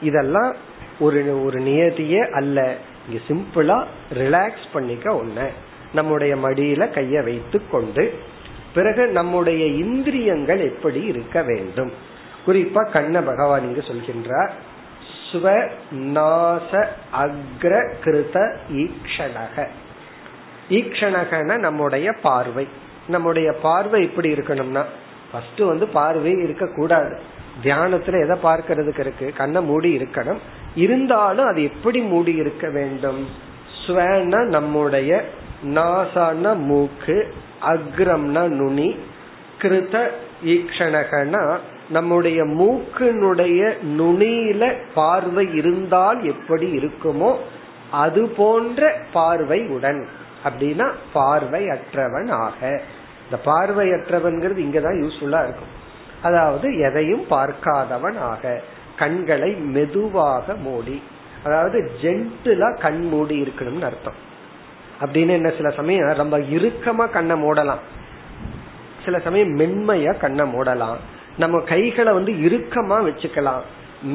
இதெல்லாம் 0.03 0.55
ஒரு 1.01 1.45
ஒரு 1.45 1.61
நியதியே 1.61 2.31
அல்ல. 2.31 2.75
இங்க 3.09 3.23
சிம்பிளா 3.29 3.85
ரிலாக்ஸ் 4.14 4.72
பண்ணிக்க 4.72 5.12
ஒண்ணு. 5.12 5.47
நம்முடைய 5.93 6.37
மடியில 6.37 6.91
கைய 6.91 7.25
வைத்து 7.25 7.61
கொண்டு 7.70 8.18
பிறகு 8.75 9.07
நம்முடைய 9.07 9.66
இந்திரியங்கள் 9.66 10.61
எப்படி 10.61 11.01
இருக்க 11.01 11.43
வேண்டும்? 11.43 12.16
குறிப்பா 12.49 12.90
கண்ண 12.90 13.20
பகவான் 13.22 13.62
இங்கு 13.62 13.80
சொல்கின்றார். 13.80 14.51
ஸ்வ 15.32 15.70
நாச 15.92 16.86
அக்ர 17.18 17.94
கிருத 18.05 18.57
ஈக்ஷணக. 18.72 19.66
ஈக்ஷணகன 20.68 21.59
நம்முடைய 21.59 22.12
பார்வை. 22.12 22.68
நம்முடைய 23.09 23.53
பார்வை 23.53 24.03
இப்படி 24.03 24.32
இருக்கணும்னா 24.32 24.84
ஃபர்ஸ்ட் 25.32 25.59
வந்து 25.59 25.88
பார்வை 25.88 26.30
இருக்க 26.30 26.66
கூடாது 26.66 27.20
தியானத்துல 27.62 28.22
எதை 28.22 28.38
பார்க்கறதுக்கு 28.42 28.99
இருக்கு? 28.99 29.32
கண்ணை 29.36 29.62
மூடி 29.62 29.96
இருக்கணும். 29.96 30.38
இருந்தாலும் 30.74 31.46
அது 31.46 31.62
எப்படி 31.62 32.01
மூடி 32.01 32.34
இருக்க 32.34 32.70
வேண்டும்? 32.70 33.28
ஸ்வன 33.86 34.44
நம்முடைய 34.44 35.24
நாசான 35.64 36.57
மூக்கு 36.57 37.34
அக்ரம்னா 37.62 38.49
நுனி 38.49 38.96
கிருத 39.59 40.09
ஈக்ஷணகனா 40.44 41.59
நம்முடைய 41.91 42.45
மூக்கினுடைய 42.45 43.72
நுனியில 43.99 44.76
பார்வை 44.95 45.55
இருந்தால் 45.55 46.24
எப்படி 46.24 46.76
இருக்குமோ 46.76 47.36
அது 47.91 48.28
போன்ற 48.28 48.97
பார்வை 49.12 49.66
உடன். 49.66 50.09
அப்படின்னா 50.45 50.93
பார்வை 51.12 51.66
அற்றவன் 51.66 52.30
ஆக. 52.30 52.80
இந்த 53.24 53.51
பார்வையற்றவன்கிறது 53.51 54.59
இங்கதான் 54.59 54.99
யூஸ்ஃபுல்லா 54.99 55.43
இருக்கும். 55.43 55.76
அதாவது 56.22 56.78
எதையும் 56.78 57.24
பார்க்காதவன் 57.30 58.18
ஆக. 58.18 58.62
கண்களை 58.97 59.55
மெதுவாக 59.55 60.55
மூடி. 60.55 61.03
அதாவது 61.45 61.91
ஜென்டிலா 62.03 62.80
கண் 62.80 63.09
மூடி 63.09 63.43
இருக்கணும்னு 63.43 63.82
அர்த்தம். 63.82 64.26
அப்படின்னு 65.01 65.28
என்ன 65.28 65.51
சில 65.51 65.70
சமயம் 65.70 66.09
ரொம்ப 66.09 66.39
இறுக்கமா 66.39 67.11
கண்ணை 67.11 67.43
மூடலாம். 67.43 67.80
சில 69.05 69.18
சமயம் 69.18 69.59
மென்மையா 69.59 70.18
கண்ணை 70.18 70.53
மூடலாம். 70.53 70.97
நம்ம 71.39 71.61
கைகளை 71.61 72.12
வந்து 72.12 72.32
இறுக்கமா 72.32 72.97
வச்சுக்கலாம். 73.09 73.62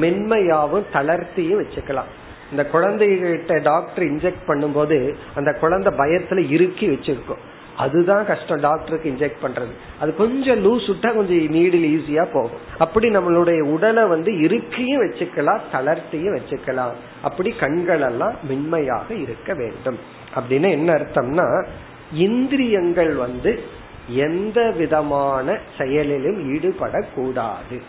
மென்மையாவும் 0.00 0.86
தளர்த்தியும் 0.92 1.64
வச்சுக்கலாம். 1.64 2.10
இந்த 2.50 2.68
குழந்தைகிட்ட 2.72 3.62
டாக்டர் 3.62 4.04
இன்ஜெக்ட் 4.04 4.46
பண்ணும்போது 4.46 5.14
அந்த 5.34 5.52
குழந்தை 5.52 5.92
பயத்துல 5.98 6.50
இறுக்கி 6.50 6.88
வச்சிருக்கும். 6.88 7.42
அதுதான் 7.76 8.26
கஷ்டம் 8.26 8.60
டாக்டருக்கு 8.60 9.10
இன்ஜெக்ட் 9.10 9.44
பண்றது. 9.44 9.74
அது 10.00 10.16
கொஞ்சம் 10.16 10.64
லூஸ் 10.64 10.82
விட்டா 10.82 11.14
கொஞ்சம் 11.14 11.54
நீடில் 11.54 11.88
ஈஸியா 11.96 12.26
போகும். 12.32 12.58
அப்படி 12.78 13.08
நம்மளுடைய 13.08 13.60
உடலை 13.60 14.04
வந்து 14.04 14.40
இறுக்கியும் 14.40 15.02
வச்சுக்கலாம் 15.02 15.60
தளர்த்தியும் 15.72 16.38
வச்சுக்கலாம். 16.38 16.92
அப்படி 17.22 17.50
கண்கள் 17.50 18.00
எல்லாம் 18.00 18.34
மென்மையாக 18.48 19.14
இருக்க 19.14 19.54
வேண்டும். 19.54 19.98
அப்படின்னு 20.34 20.70
என்ன 20.70 20.92
அர்த்தம்னா 20.92 21.66
இந்திரியங்கள் 22.12 23.14
வந்து 23.14 23.62
எந்த 24.08 24.70
விதமான 24.70 25.58
செயலிலும் 25.78 26.54
ஈடுபடக்கூடாது. 26.54 27.82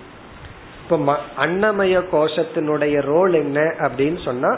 இப்ப 0.84 1.18
அன்னமய 1.38 2.00
கோஷத்தினுடைய 2.12 3.02
ரோல் 3.02 3.34
என்ன 3.34 3.60
அப்படின்னு 3.60 4.24
சொன்னா 4.24 4.58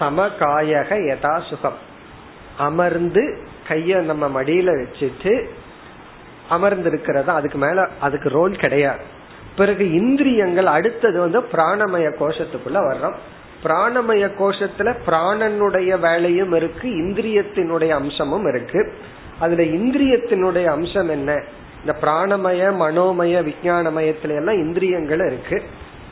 சமகாயக 0.00 0.94
யதா 0.94 1.48
சுகம். 1.48 1.76
அமர்ந்து 2.58 3.38
கைய 3.68 4.00
நம்ம 4.00 4.42
மடியில 4.42 4.84
வச்சுட்டு 4.84 5.48
அமர்ந்திருக்கிறதா 6.50 7.26
அதுக்கு 7.26 7.58
மேல 7.58 7.88
அதுக்கு 8.00 8.28
ரோல் 8.28 8.56
கிடையாது. 8.56 9.02
பிறகு 9.56 9.92
இந்திரியங்கள் 9.92 10.66
அடுத்தது 10.66 11.20
வந்து 11.20 11.40
பிராணமய 11.40 12.14
கோஷத்துக்குள்ள 12.20 12.74
வர்றோம். 12.74 13.14
பிராணமய 13.64 14.30
கோஷத்துல 14.38 14.94
பிராணனுடைய 15.06 15.98
வேலையும் 15.98 16.52
இருக்கு 16.52 16.88
இந்திரியத்தினுடைய 16.88 17.88
அம்சமும் 17.88 18.48
இருக்கு. 18.48 18.94
அதுல 19.40 19.62
இந்திரியத்தினுடைய 19.62 20.64
அம்சம் 20.64 21.08
என்ன? 21.08 21.42
இந்த 21.80 21.96
பிராணமய 22.00 22.72
மனோமய 22.76 23.42
விஜயானமயத்துல 23.42 24.36
எல்லாம் 24.36 24.54
இந்திரியங்கள் 24.54 25.20
இருக்கு. 25.26 25.62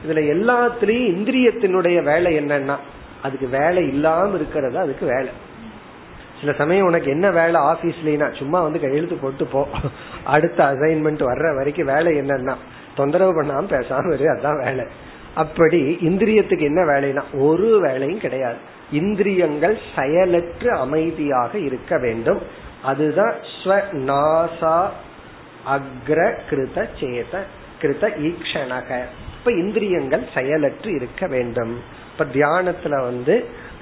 இதுல 0.06 0.18
எல்லாத்திலயும் 0.34 1.16
இந்திரியத்தினுடைய 1.16 2.02
வேலை 2.02 2.38
என்னன்னா 2.38 2.76
அதுக்கு 3.22 3.48
வேலை 3.48 3.88
இல்லாம 3.88 4.34
இருக்கிறது 4.34 4.78
அதுக்கு 4.78 5.06
வேலை. 5.06 5.28
சில 6.40 6.52
சமயம் 6.52 6.86
உனக்கு 6.86 7.10
என்ன 7.10 7.30
வேலை 7.30 7.60
ஆபீஸ்லாம் 7.60 8.36
சும்மா 8.36 8.62
வந்து 8.62 8.80
கையெழுத்து 8.80 9.16
போட்டு 9.16 9.44
போ. 9.44 9.68
அடுத்த 10.24 10.64
அசைன்மெண்ட் 10.64 11.22
வர்ற 11.22 11.56
வரைக்கும் 11.56 11.86
வேலை 11.86 12.20
என்னன்னா 12.20 12.54
தொந்தரவு 12.96 13.42
பண்ணாம 13.42 13.64
பேசாம 13.66 14.12
இரு 14.12 14.24
அதான் 14.24 14.64
வேலை. 14.64 14.86
அப்படி 15.34 15.98
இந்திரியத்துக்கு 16.00 16.60
என்ன 16.60 16.84
வேலைனா 16.84 17.22
ஒரு 17.32 17.80
வேலையும் 17.80 18.20
கிடையாது. 18.20 18.56
இந்திரியங்கள் 18.92 19.78
செயலற்று 19.96 20.70
அமைதியாக 20.70 21.58
இருக்க 21.58 21.98
வேண்டும். 21.98 22.40
அதுதான் 22.86 23.34
ஸ்வநாசா 23.56 24.76
அக்ர 25.74 26.18
கிருத 26.50 26.78
சேத 27.00 27.34
கிருத 27.80 28.04
ஈக்ஷணக. 28.26 28.90
இப்ப 29.38 29.52
இந்திரியங்கள் 29.52 30.24
செயலற்று 30.34 30.90
இருக்க 30.94 31.26
வேண்டும். 31.26 31.74
இப்ப 32.12 32.24
தியானத்துல 32.24 32.94
வந்து 33.02 33.34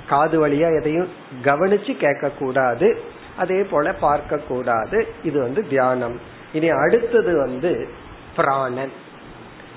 காது 0.09 0.37
வழியா 0.47 0.69
எதையும் 0.79 1.09
கவனிச்சு 1.43 1.93
கேட்க 1.97 2.31
கூடாது 2.39 2.89
அதே 3.37 3.61
போல 3.63 3.93
பார்க்க 3.93 4.37
கூடாது 4.49 4.99
இது 5.25 5.39
வந்து 5.43 5.63
தியானம். 5.69 6.17
இனி 6.53 6.69
அடுத்தது 6.69 7.33
வந்து 7.39 7.89
பிராணன். 8.37 8.93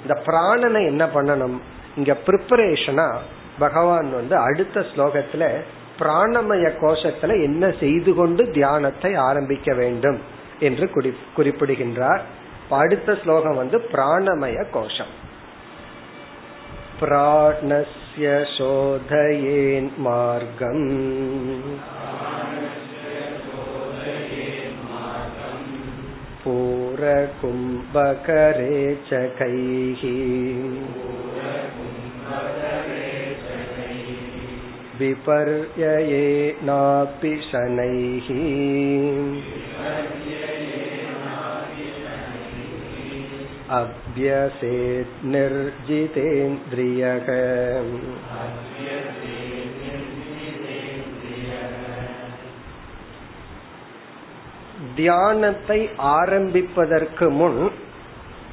இந்த 0.01 0.15
பிராணனை 0.25 0.81
என்ன 0.85 1.03
பண்ணணும்? 1.05 1.57
இங்க 1.97 2.17
ப்ரிப்பரேஷனா 2.25 3.07
பகவான் 3.59 4.09
வந்து 4.13 4.35
அடுத்த 4.37 4.79
ஸ்லோகத்துல 4.91 5.45
பிராணமய 5.98 6.66
கோஷத்துல 6.80 7.34
என்ன 7.42 7.64
செய்து 7.80 8.12
கொண்டு 8.14 8.44
தியானத்தை 8.50 9.12
ஆரம்பிக்க 9.24 9.74
வேண்டும் 9.74 10.18
என்று 10.60 10.86
குறிப்பிடுகின்றார் 11.34 12.22
அடுத்த 12.74 13.16
ஸ்லோகம் 13.22 13.56
வந்து 13.56 13.78
பிராணமய 13.92 14.58
கோஷம் 14.70 15.12
பிராணஸ்ய 17.00 18.28
சோதயேன் 18.56 19.90
மார்க்கம் 19.98 20.86
पूरकुम्भकरे 27.44 28.78
च 29.08 29.20
कैः 29.38 30.02
विपर्ययेनापि 34.98 35.82
शनैः 37.50 38.28
अभ्यसेत् 43.80 45.14
निर्जितेन्द्रियः 45.34 47.28
தியானத்தை 54.96 55.78
ஆரம்பிப்பதற்கு 55.98 57.26
முன் 57.30 57.60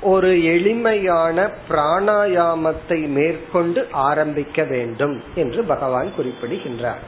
ஒரு 0.04 0.44
எளிமையான 0.44 1.50
பிராணாயாமத்தை 1.68 3.08
மேற்கொண்டு 3.08 3.86
ஆரம்பிக்க 3.90 4.64
வேண்டும் 4.64 5.22
என்று 5.34 5.64
பகவான் 5.64 6.14
குறிப்பிடுகின்றார். 6.14 7.02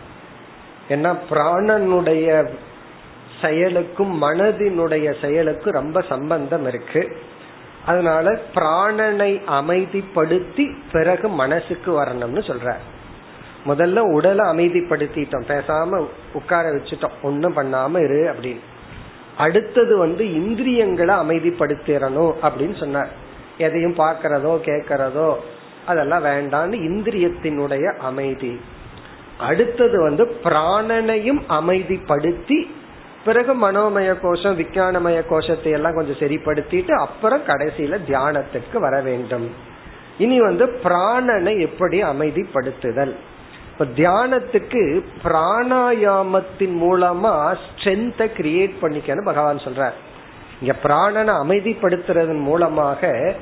ஏன்னா 0.89 1.17
பிராணனுடைய 1.31 2.49
செயலுக்கும் 3.43 4.23
மனதினுடைய 4.23 5.15
செயலுக்கும் 5.21 5.73
ரொம்ப 5.73 6.01
சம்பந்தம் 6.01 6.67
இருக்கு. 6.67 7.19
அதனால 7.87 8.39
பிராணனை 8.55 9.41
அமைதிப்படுத்தி 9.49 10.77
பிறகு 10.93 11.29
மனசுக்கு 11.29 12.03
வரணும்னு 12.03 12.43
சொல்ற 12.43 12.75
முதல்ல 13.67 13.99
உடலை 13.99 14.45
அமைதிப்படுத்திட்டோம். 14.45 15.47
பேசாம 15.49 16.07
உட்கார 16.33 16.71
வச்சுட்டோம். 16.71 17.17
ஒன்னும் 17.23 17.57
பண்ணாம 17.57 17.99
இரு 18.05 18.35
அப்படின்னு. 18.35 18.61
அடுத்தது 19.37 19.99
வந்து 19.99 20.33
இந்திரியங்களை 20.33 21.15
அமைதிப்படுத்திடணும் 21.15 22.35
அப்படின்னு 22.43 22.79
சொன்னார். 22.79 23.09
எதையும் 23.59 23.95
பார்க்கறதோ 23.95 24.53
கேட்கறதோ 24.65 25.35
அதெல்லாம் 25.87 26.25
வேண்டான்னு 26.25 26.77
இந்திரியத்தினுடைய 26.89 27.97
அமைதி. 27.97 28.61
அடுத்தது 29.39 30.03
வந்து 30.03 30.25
பிராணனையும் 30.45 31.41
அமைதிப்படுத்தி 31.49 32.71
பிறகு 33.25 33.71
மனோமய 33.71 34.21
கோஷம் 34.21 34.59
விஞ்ஞானமய 34.59 35.27
கோஷத்தை 35.27 35.73
எல்லாம் 35.73 35.95
கொஞ்சம் 35.95 36.29
சரிப்படுத்திட்டு 36.29 36.91
அப்புறம் 36.91 37.45
கடைசியில 37.47 37.99
தியானத்துக்கு 38.09 38.79
வர 38.79 39.01
வேண்டும். 39.01 39.51
இனி 40.19 40.41
வந்து 40.41 40.67
பிராணனை 40.67 41.61
எப்படி 41.61 42.03
அமைதிப்படுத்துதல்? 42.03 43.15
இப்ப 43.79 43.93
தியானத்துக்கு 43.97 45.05
பிராணாயாமத்தின் 45.25 46.77
மூலமா 46.83 47.57
ஸ்ட்ரென்த்தை 47.65 48.27
கிரியேட் 48.39 48.75
பண்ணிக்கன்னு 48.83 49.25
பகவான் 49.25 49.57
சொல்றார். 49.57 49.97
இங்க 50.61 50.75
பிராணனை 50.83 51.33
அமைதிப்படுத்துறதன் 51.43 52.41
மூலமாக 52.41 53.35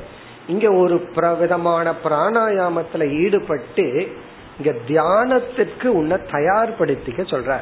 இங்க 0.47 0.73
ஒரு 0.73 0.97
விதமான 1.39 1.95
பிராணாயாமத்துல 2.05 3.23
ஈடுபட்டு 3.23 4.17
இங்க 4.59 4.79
தியானத்திற்கு 4.89 5.87
உன்னை 5.87 6.17
தயார்படுத்திக்க 6.33 7.23
சொல்ற 7.35 7.57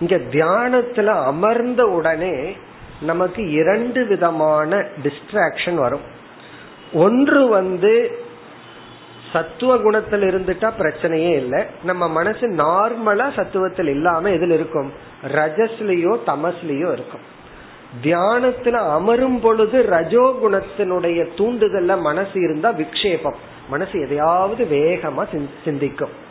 இங்க 0.00 0.16
தியானத்துல 0.16 1.06
அமர்ந்த 1.06 1.84
உடனே 1.84 2.56
நமக்கு 3.00 3.50
இரண்டு 3.50 4.06
விதமான 4.06 4.86
டிஸ்ட்ராக்ஷன் 5.02 5.74
வரும். 5.74 6.06
ஒன்று 6.92 7.48
வந்து 7.48 8.18
சத்துவ 9.32 9.78
குணத்தில் 9.78 10.22
இருந்துட்டா 10.22 10.70
பிரச்சனையே 10.78 11.34
இல்லை. 11.34 11.64
நம்ம 11.82 12.08
மனசு 12.08 12.48
நார்மலா 12.48 13.28
சத்துவத்தில் 13.36 13.88
இல்லாம 13.88 14.28
எதுல 14.28 14.50
இருக்கும்? 14.50 14.92
ரஜஸ்லயோ 15.32 16.18
தமஸ்லயோ 16.26 16.92
இருக்கும். 16.92 17.36
தியானத்துல 18.02 18.70
அமரும் 18.70 19.40
பொழுது 19.40 19.82
ரஜோ 19.82 20.38
குணத்தினுடைய 20.42 21.28
தூண்டுதல்ல 21.36 22.00
மனசு 22.00 22.40
இருந்தா 22.40 22.70
விக்ஷேபம். 22.70 23.34
மனசு 23.68 24.00
எதையாவது 24.00 24.64
வேகமா 24.64 25.46
சிந்திக்கும். 25.64 26.26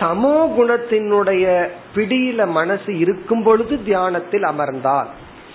தமோ 0.00 0.52
குணத்தினுடைய 0.58 1.68
பிடியில 1.94 2.46
மனசு 2.48 2.98
இருக்கும் 2.98 3.42
பொழுது 3.42 3.82
தியானத்தில் 3.84 4.42
அமர்ந்தால். 4.42 5.06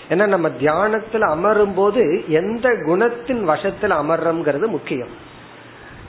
ஏன்னா 0.09 0.27
நம்ம 0.27 0.49
தியானத்தில் 0.49 1.21
அமரும் 1.21 1.73
போது 1.73 2.23
எந்த 2.27 2.69
குணத்தின் 2.69 3.43
வசத்தில் 3.43 3.91
அமர்றோம்ங்கிறது 3.91 4.67
முக்கியம். 4.67 5.33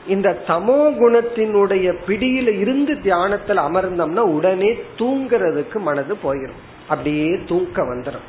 இந்த 0.08 0.28
தமோ 0.46 0.78
குணத்தினுடைய 1.00 1.86
பிடியில 2.06 2.48
இருந்து 2.58 3.00
தியானத்தில் 3.00 3.56
அமர்ந்தோம்னா 3.56 4.24
உடனே 4.36 4.70
தூங்குறதுக்கு 4.98 5.78
மனது 5.78 6.14
போயிடும் 6.24 6.62
அப்படியே 6.88 7.30
தூக்க 7.46 7.82
வந்துடும் 7.82 8.26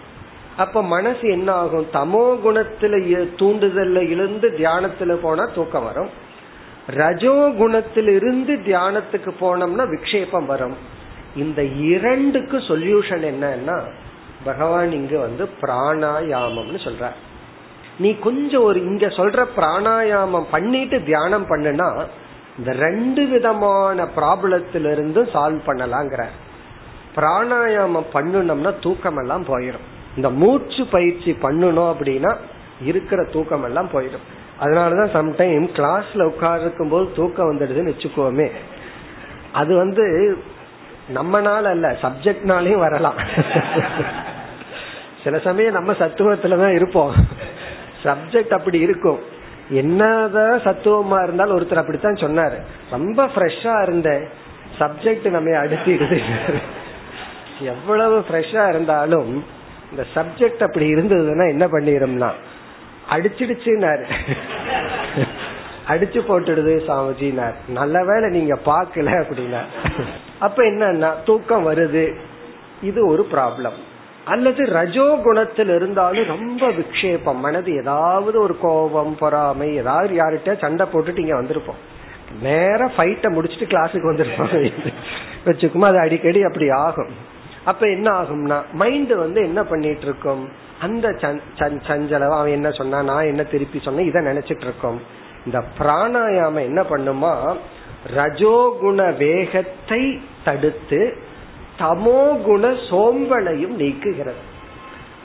அப்ப 0.57 0.83
மனசு 0.83 1.25
என்ன 1.29 1.49
ஆகும் 1.51 1.87
தமோ 1.93 2.23
குணத்துல 2.45 2.93
தூண்டுதல்ல 3.41 4.09
இருந்து 4.09 4.47
தியானத்துல 4.57 5.13
போனா 5.13 5.45
தூக்கம் 5.55 5.83
வரும். 5.83 6.09
ரஜோ 6.87 7.35
குணத்திலிருந்து 7.59 8.53
தியானத்துக்கு 8.67 9.31
போனோம்னா 9.41 9.85
விக்ஷேபம் 9.93 10.45
வரும். 10.45 10.75
இந்த 11.35 11.63
இரண்டுக்கு 11.63 12.57
சொல்யூஷன் 12.57 13.25
என்னன்னா 13.31 13.77
பகவான் 14.43 14.91
இங்க 14.91 15.15
வந்து 15.19 15.49
பிராணாயாமம்னு 15.61 16.79
சொல்றார். 16.87 17.17
நீ 17.99 18.15
கொஞ்சம் 18.15 18.63
ஒரு 18.63 18.79
இங்க 18.83 19.07
சொல்ற 19.07 19.45
பிராணாயாமம் 19.57 20.45
பண்ணிட்டு 20.51 21.03
தியானம் 21.03 21.47
பண்ணுனா 21.49 22.05
இந்த 22.57 22.71
ரெண்டு 22.71 23.25
விதமான 23.25 24.07
ப்ராப்ளத்திலிருந்து 24.15 25.21
சால்வ் 25.33 25.61
பண்ணலாங்கிற. 25.65 26.23
பிராணாயாமம் 27.15 28.09
பண்ணணும்னா 28.13 28.73
தூக்கம் 28.81 29.17
எல்லாம் 29.17 29.45
போயிடும் 29.45 29.85
இந்த 30.15 30.29
மூச்சு 30.29 30.85
பயிற்சி 30.91 31.37
பண்ணணும் 31.41 31.89
அப்படின்னா 31.93 32.35
இருக்கிற 32.81 33.23
தூக்கம் 33.23 33.63
எல்லாம் 33.63 33.89
போயிடும் 33.93 34.25
அதனாலதான் 34.61 35.13
சம்டைம் 35.13 35.67
கிளாஸ்ல 35.77 36.31
உட்கார்ந்துருக்கும் 36.31 36.89
போது 36.89 37.11
தூக்கம் 37.15 37.51
வந்துடுதுன்னு 37.51 37.93
வச்சுக்கோமே. 37.93 38.51
அது 39.51 39.75
வந்து 39.75 40.37
நம்மனால 41.15 41.63
அல்ல 41.63 41.97
சப்ஜெக்ட்னாலையும் 42.01 42.79
வரலாம். 42.79 43.13
சில 45.23 45.39
சமயம் 45.39 45.73
நம்ம 45.73 45.91
சத்துவத்துலதான் 45.91 46.73
இருப்போம். 46.73 47.13
சப்ஜெக்ட் 48.07 48.55
அப்படி 48.57 48.79
இருக்கும். 48.87 49.21
என்னதான் 49.81 50.57
சத்துவமா 50.65 51.17
இருந்தாலும் 51.23 51.55
ஒருத்தர் 51.57 51.81
அப்படித்தான் 51.81 52.21
சொன்னாரு. 52.25 52.57
ரொம்ப 52.95 53.25
ஃப்ரெஷ்ஷா 53.33 53.75
இருந்த 53.85 54.09
சப்ஜெக்ட் 54.79 55.27
நம்ம 55.35 55.55
அடுத்திடுது. 55.63 56.19
எவ்வளவு 57.73 58.17
ஃப்ரெஷ்ஷா 58.27 58.63
இருந்தாலும் 58.73 59.31
இந்த 59.91 60.03
சப்ஜெக்ட் 60.15 60.63
அப்படி 60.67 60.87
இருந்ததுன்னா 60.95 61.45
என்ன 61.53 61.65
பண்ணிடும்னா 61.73 62.31
அடிச்சிடுச்சுனாரு 63.15 64.05
அடிச்சு 65.91 66.19
போட்டுடுது 66.29 66.73
சாமிஜினார். 66.87 67.57
நல்ல 67.77 67.97
வேலை 68.09 68.27
நீங்க 68.37 68.55
பாக்கல 68.65 69.09
அப்படின்னா 69.21 69.61
அப்ப 70.45 70.57
என்னன்னா 70.71 71.09
தூக்கம் 71.27 71.67
வருது. 71.69 72.05
இது 72.89 72.99
ஒரு 73.11 73.23
ப்ராப்ளம் 73.33 73.77
அல்லது 74.33 74.61
ரஜோ 74.77 75.07
குணத்தில் 75.25 75.71
இருந்தாலும் 75.77 76.31
ரொம்ப 76.33 76.69
விக்ஷேபம். 76.79 77.39
மனது 77.45 77.69
ஏதாவது 77.81 78.37
ஒரு 78.45 78.55
கோபம் 78.65 79.15
பொறாமை 79.21 79.69
ஏதாவது 79.81 80.13
யார்கிட்ட 80.21 80.53
சண்டை 80.63 80.85
போட்டுட்டு 80.93 81.23
இங்க 81.23 81.35
வந்திருப்போம். 81.41 81.81
நேர 82.45 82.79
ஃபைட்டை 82.95 83.29
முடிச்சுட்டு 83.35 83.71
கிளாஸுக்கு 83.73 84.11
வந்துருப்போம். 84.11 84.53
வச்சுக்குமா 85.47 85.89
அது 85.91 85.99
அடிக்கடி 86.05 86.39
அப்படி 86.49 86.69
ஆகும். 86.85 87.13
அப்ப 87.71 87.83
என்ன 87.95 88.07
ஆகும்னா 88.19 88.57
மைண்ட் 88.81 89.13
வந்து 89.23 89.39
என்ன 89.49 89.61
பண்ணிட்டு 89.71 90.05
இருக்கும் 90.07 90.43
அந்த 90.85 91.07
சஞ்சலவ 91.87 92.35
அவன் 92.39 92.55
என்ன 92.57 92.69
சொன்னா 92.79 92.97
நான் 93.09 93.29
என்ன 93.31 93.43
திருப்பி 93.53 93.79
சொன்னேன் 93.85 94.09
இதை 94.09 94.19
நினைச்சிட்டு 94.27 94.65
இருக்கோம் 94.67 94.99
இந்த 95.45 95.59
பிராணாயாமம் 95.79 96.67
என்ன 96.69 96.81
பண்ணுமா 96.91 97.31
ரஜோகுண 98.17 98.99
வேகத்தை 99.21 100.01
தடுத்து 100.45 101.01
தமோ 101.79 102.21
குண 102.45 102.67
சோம்பலையும் 102.89 103.75
நீக்குகிறது. 103.81 104.41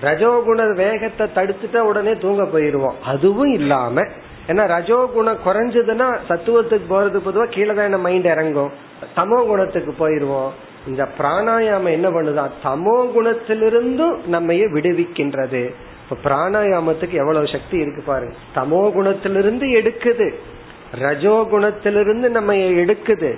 ரஜோகுண 0.03 0.61
வேகத்தை 0.75 1.27
தடுத்துட்டா 1.35 1.81
உடனே 1.91 2.13
தூங்க 2.15 2.43
போயிருவோம் 2.45 2.97
அதுவும் 3.05 3.53
இல்லாம 3.53 4.05
ஏன்னா 4.49 4.63
ரஜோகுணம் 4.75 5.43
குறைஞ்சதுன்னா 5.45 6.09
சத்துவத்துக்கு 6.29 6.87
போறது 6.89 7.19
பொதுவா 7.27 7.45
கீழே 7.49 7.75
தான் 7.75 8.05
மைண்ட் 8.07 8.29
இறங்கும். 8.35 8.73
தமோ 9.17 9.39
குணத்துக்கு 9.47 9.93
போயிருவோம் 9.99 10.51
இந்த 10.87 11.09
பிராணாயாமம் 11.19 11.97
என்ன 11.97 12.09
பண்ணுதான் 12.09 12.53
தமோ 12.65 12.97
குணத்திலிருந்தும் 13.15 14.17
நம்ம 14.27 14.53
விடுவிக்கின்றது. 14.77 15.63
இப்ப 16.03 16.17
பிராணாயாமத்துக்கு 16.25 17.17
எவ்வளவு 17.23 17.47
சக்தி 17.47 17.77
இருக்கு 17.79 18.03
பாருங்க 18.07 18.35
தமோ 18.55 18.83
குணத்திலிருந்து 18.97 19.67
எடுக்குது. 19.81 20.29
ரஜோ 20.99 21.35
குணத்திலிருந்து 21.53 22.29
நம்ம 22.29 22.55
எடுக்குது. 22.83 23.31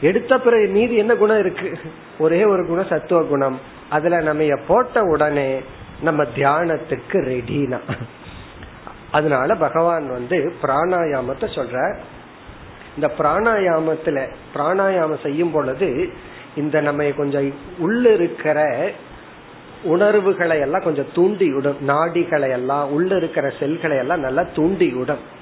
எடுத்த 0.00 0.38
பிறகு 0.38 0.66
மீதி 0.66 0.96
என்ன 0.96 1.14
குணம் 1.14 1.38
இருக்கு? 1.38 1.78
ஒரே 2.18 2.44
ஒரு 2.44 2.66
குணம் 2.66 2.86
சத்துவ 2.86 3.22
குணம். 3.22 3.60
அதுல 3.88 4.20
நம்ம 4.20 4.58
போட்ட 4.66 5.02
உடனே 5.02 5.60
நம்ம 6.02 6.22
தியானத்துக்கு 6.22 7.12
ரெடினா 7.12 7.78
அதனால 9.10 9.54
பகவான் 9.54 10.10
வந்து 10.10 10.52
பிராணாயாமத்தை 10.62 11.46
சொல்ற 11.56 11.98
இந்த 12.94 13.10
பிராணாயாமத்துல 13.18 14.30
பிராணாயாமம் 14.54 15.22
செய்யும் 15.22 15.50
பொழுது 15.50 16.08
இந்த 16.56 16.80
நம்ம 16.80 17.04
கொஞ்சம் 17.04 17.54
உள்ள 17.78 18.12
இருக்கிற 18.12 18.90
உணர்வுகளை 19.82 20.60
எல்லாம் 20.60 20.82
கொஞ்சம் 20.82 21.12
தூண்டி 21.14 21.52
விடும் 21.52 21.76
நாடிகளை 21.86 22.50
எல்லாம் 22.50 22.90
உள்ள 22.90 23.16
இருக்கிற 23.16 23.52
செல்களை 23.58 23.96
எல்லாம் 23.96 24.20
நல்லா 24.20 24.44
தூண்டி 24.54 24.88
விடும் 24.88 25.38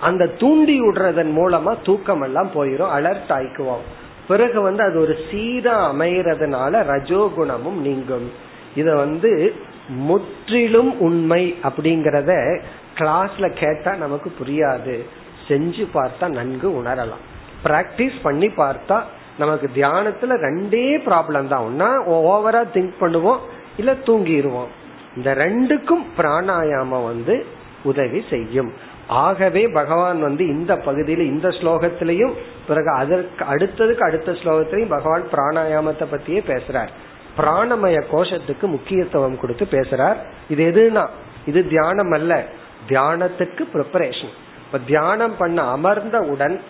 அந்த 0.00 0.26
தூண்டி 0.26 0.80
விடுறதன் 0.80 1.32
மூலமா 1.38 1.72
தூக்கம் 1.82 2.22
எல்லாம் 2.22 2.50
போயிடும் 2.54 2.92
அலர்ட் 2.98 3.32
ஆயிக்குவோம். 3.38 3.84
பிறகு 4.28 4.60
வந்து 4.60 4.82
அது 4.82 5.00
ஒரு 5.00 5.18
சீரா 5.30 5.74
அமைகிறதுனால 5.92 6.82
ரஜோகுணமும் 6.92 7.80
நீங்கும். 7.80 8.32
இத 8.74 8.96
வந்து 8.96 9.54
முற்றிலும் 9.88 11.00
உண்மை 11.00 11.56
அப்படிங்கறத 11.62 12.60
கிளாஸ்ல 12.98 13.46
கேட்டா 13.52 13.94
நமக்கு 13.94 14.32
புரியாது. 14.40 15.04
செஞ்சு 15.48 15.84
பார்த்தா 15.94 16.28
நன்கு 16.28 16.82
உணரலாம். 16.82 17.24
பிராக்டிஸ் 17.64 18.18
பண்ணி 18.22 18.46
பார்த்தா 18.46 19.02
நமக்கு 19.38 19.70
தியானத்துல 19.74 20.36
ரெண்டே 20.46 20.84
ப்ராப்ளம் 21.06 21.48
தான். 21.48 21.64
ஒன்னா 21.68 21.88
ஓவரா 22.08 22.62
திங்க் 22.74 22.92
பண்ணுவோம் 23.00 23.38
இல்ல 23.76 23.92
தூங்கிடுவோம் 23.92 24.70
இந்த 25.16 25.34
ரெண்டுக்கும் 25.34 26.04
பிராணாயாமம் 26.18 27.04
வந்து 27.04 27.46
உதவி 27.82 28.24
செய்யும். 28.30 28.72
ஆகவே 29.10 29.68
பகவான் 29.68 30.20
வந்து 30.20 30.46
இந்த 30.46 30.74
பகுதியில 30.74 31.18
இந்த 31.18 31.48
ஸ்லோகத்திலையும் 31.48 32.32
பிறகு 32.68 32.90
அதற்கு 32.90 33.44
அடுத்ததுக்கு 33.44 33.98
அடுத்த 33.98 34.32
ஸ்லோகத்திலையும் 34.32 34.88
பகவான் 34.88 35.22
பிராணாயாமத்தை 35.32 36.04
பத்தியே 36.12 36.40
பேசுறார். 36.46 36.88
பிராணமய 37.36 38.02
கோஷத்துக்கு 38.12 38.62
முக்கியத்துவம் 38.62 39.38
கொடுத்து 39.38 39.66
பேசுறார். 39.70 40.16
இது 40.48 40.64
எதுனா 40.70 41.06
இது 41.46 41.68
தியானம் 41.68 42.10
அல்ல. 42.10 42.44
தியானத்துக்கு 42.88 43.62
ப்ரிப்பரேஷன் 43.72 44.34
இப்ப 44.66 44.78
தியானம் 44.86 45.36
பண்ண 45.36 45.76
அமர்ந்தவுடன் 45.76 46.60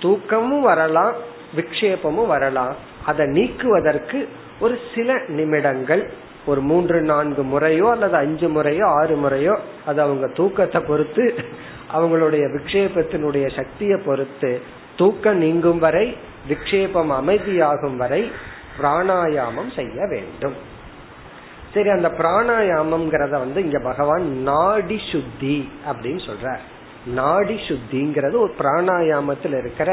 தூக்கமும் 0.00 0.60
வரலாம் 0.60 1.12
விக்ஷேபமும் 1.56 2.26
வரலாம். 2.26 2.74
அதை 3.06 3.26
நீக்குவதற்கு 3.26 4.28
ஒரு 4.60 4.78
சில 4.94 5.18
நிமிடங்கள் 5.28 6.10
ஒரு 6.48 6.60
மூன்று 6.70 6.98
நான்கு 7.10 7.42
முறையோ 7.52 7.86
அல்லது 7.90 8.16
அஞ்சு 8.16 8.48
முறையோ 8.48 8.84
ஆறு 9.00 9.14
முறையோ 9.16 9.54
அது 9.86 9.98
அவங்க 10.02 10.26
தூக்கத்தை 10.38 10.80
பொறுத்து 10.80 11.24
அவங்களுடைய 11.94 12.44
விக்ஷேபத்தினுடைய 12.54 13.46
சக்தியை 13.56 13.96
பொறுத்து 14.06 14.50
தூக்கம் 14.96 15.42
நீங்கும் 15.44 15.82
வரை 15.86 16.06
விக்ஷேபம் 16.48 17.12
அமைதியாகும் 17.20 17.96
வரை 17.96 18.22
பிராணாயாமம் 18.80 19.70
செய்ய 19.76 20.06
வேண்டும். 20.06 20.56
சரி 21.74 21.88
அந்த 21.88 22.08
பிராணாயாமம்ங்கிறத 22.18 23.34
வந்து 23.44 23.60
இங்க 23.64 23.80
பகவான் 23.84 24.26
நாடி 24.42 24.98
சுத்தி 25.12 25.56
அப்படின்னு 25.90 26.22
சொல்றார். 26.28 26.64
நாடி 27.20 27.56
சுத்திங்கிறது 27.68 28.36
ஒரு 28.44 28.52
பிராணாயாமத்தில் 28.60 29.56
இருக்கிற 29.58 29.90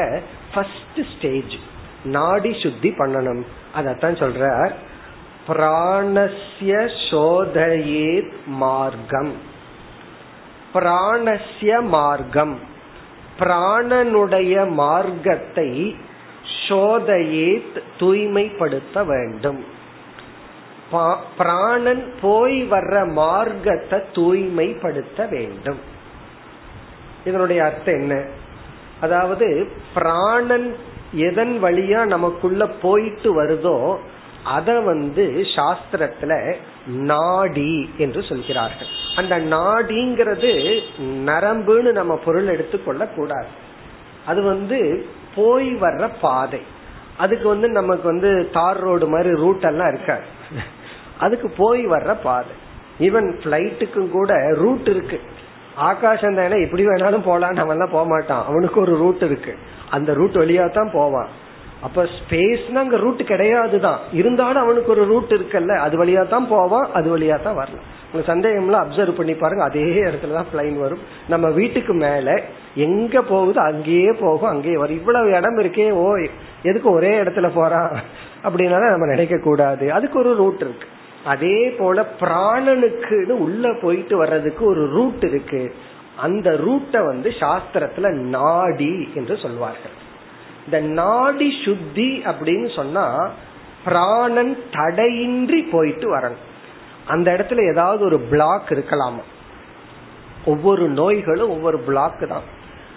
ஃபர்ஸ்ட் 0.54 1.00
ஸ்டேஜ் 1.12 1.56
நாடி 2.16 2.52
சுத்தி 2.62 2.90
பண்ணணும். 2.98 3.42
அதத்தான் 3.78 4.18
சொல்றார். 4.22 4.72
பிராணஸ்ய 5.48 6.74
சோதயேத் 7.10 8.36
மார்க்கம். 8.46 9.32
பிராணஸ்ய 10.74 11.82
மார்க்கம். 11.82 12.58
பிராணனுடைய 13.38 14.70
மார்க்கத்தை 14.70 15.96
சோதையே 16.68 17.48
தூய்மைப்படுத்த 17.98 19.04
வேண்டும். 19.04 19.64
பிராணன் 21.38 22.04
போய் 22.22 22.58
வர்ற 22.70 23.12
மார்க்கத்தை 23.12 23.98
தூய்மைப்படுத்த 24.12 25.26
வேண்டும். 25.26 25.80
இதனுடைய 27.24 27.64
அர்த்தம் 27.64 27.94
என்ன? 27.94 28.24
அதாவது 29.00 29.68
பிராணன் 29.94 30.76
எதன் 31.12 31.54
வழியா 31.62 32.04
நமக்குள்ள 32.06 32.66
போயிட்டு 32.66 33.30
வருதோ 33.42 33.98
அத 34.46 34.80
வந்து 34.80 35.24
சாஸ்திரத்துல 35.56 36.54
நாடி 36.86 37.90
என்று 37.98 38.22
சொல்கிறார்கள். 38.22 38.90
அந்த 39.16 39.38
நாடிங்கிறது 39.38 40.52
நரம்புன்னு 41.30 41.92
நம்ம 41.92 42.14
பொருள் 42.24 42.48
எடுத்துக்கொள்ள 42.48 43.06
கூடாது. 43.06 43.50
அது 44.26 44.42
வந்து 44.42 45.06
போய் 45.34 45.68
வர்ற 45.74 46.10
பாதை. 46.20 46.60
அதுக்கு 47.16 47.48
வந்து 47.48 47.68
நமக்கு 47.68 48.06
வந்து 48.08 48.30
தார் 48.52 48.80
ரோடு 48.80 49.06
மாதிரி 49.08 49.30
ரூட் 49.34 49.64
எல்லாம் 49.64 49.92
இருக்காது. 49.94 50.22
அதுக்கு 51.18 51.48
போய் 51.56 51.86
வர்ற 51.86 52.16
பாதை. 52.22 52.54
ஈவன் 52.98 53.28
பிளைட்டுக்கும் 53.44 54.10
கூட 54.10 54.54
ரூட் 54.54 54.88
இருக்கு. 54.88 55.20
ஆகாசம் 55.74 56.34
தானே 56.34 56.58
எப்படி 56.62 56.86
வேணாலும் 56.86 57.24
போலாம் 57.24 57.52
நம்ம 57.52 57.72
எல்லாம் 57.72 57.90
போக 57.90 58.06
மாட்டான் 58.08 58.44
அவனுக்கு 58.46 58.80
ஒரு 58.80 58.96
ரூட் 58.96 59.22
இருக்கு. 59.22 59.54
அந்த 59.90 60.14
ரூட் 60.14 60.36
வழியா 60.36 60.70
தான் 60.70 60.90
போவான். 60.92 61.28
அப்ப 61.82 62.04
ஸ்பேஸ்னா 62.18 62.80
அங்க 62.80 62.96
ரூட் 62.96 63.24
கிடையாது 63.24 63.80
தான் 63.80 63.98
இருந்தாலும் 64.12 64.62
அவனுக்கு 64.62 64.90
ஒரு 64.90 65.04
ரூட் 65.04 65.32
இருக்குல்ல 65.32 65.76
அது 65.76 66.04
வழியா 66.04 66.28
தான் 66.28 66.46
போவான் 66.46 66.86
அது 66.92 67.18
வழியா 67.18 67.42
தான் 67.42 67.54
வரலாம். 67.54 67.84
உங்க 68.12 68.32
சந்தேகம்லாம் 68.32 68.84
அப்சர்வ் 68.84 69.18
பண்ணி 69.18 69.34
பாருங்க 69.34 69.64
அதே 69.64 69.82
இடத்துல 69.82 70.32
தான் 70.32 70.50
பிளைன் 70.52 70.78
வரும். 70.78 71.00
நம்ம 71.28 71.48
வீட்டுக்கு 71.48 71.94
மேல 71.94 72.42
எங்க 72.74 73.22
போகுது 73.22 73.60
அங்கேயே 73.60 74.12
போகும் 74.12 74.48
அங்கேயே 74.48 74.76
வரும். 74.76 74.96
இவ்வளவு 74.96 75.30
இடம் 75.30 75.58
இருக்கே 75.58 75.92
ஓ 75.92 76.16
எதுக்கு 76.62 76.90
ஒரே 76.90 77.20
இடத்துல 77.22 77.52
போறான்? 77.52 77.90
அப்படின்னால 78.44 78.90
நம்ம 78.90 79.06
நினைக்க 79.06 79.36
கூடாது. 79.38 79.92
அதுக்கு 79.92 80.18
ஒரு 80.18 80.34
ரூட் 80.34 80.60
இருக்கு. 80.60 80.86
அதே 81.24 81.70
போல 81.70 82.06
பிராணனுக்குன்னு 82.20 83.30
உள்ள 83.30 83.72
போயிட்டு 83.82 84.16
வர்றதுக்கு 84.16 84.66
ஒரு 84.66 84.90
ரூட் 84.90 85.24
இருக்கு. 85.24 85.74
அந்த 86.16 86.50
ரூட்டை 86.50 87.04
வந்து 87.06 87.30
சாஸ்திரத்துல 87.30 88.10
நாடி 88.12 89.08
என்று 89.14 89.36
சொல்வார்கள். 89.36 89.96
இந்த 90.66 90.80
நாடி 90.80 91.62
சுத்தி 91.64 92.22
அப்படின்னு 92.24 92.74
சொன்னா 92.74 93.30
பிராணன் 93.84 94.58
தடையின்றி 94.70 95.62
போயிட்டு 95.62 96.16
வரணும். 96.16 96.44
அந்த 97.06 97.32
இடத்துல 97.32 97.70
ஏதாவது 97.70 98.04
ஒரு 98.04 98.18
பிளாக் 98.18 98.70
இருக்கலாமா? 98.70 99.24
ஒவ்வொரு 100.44 100.88
நோய்களும் 100.88 101.50
ஒவ்வொரு 101.50 101.78
பிளாக் 101.78 102.26
தான். 102.28 102.42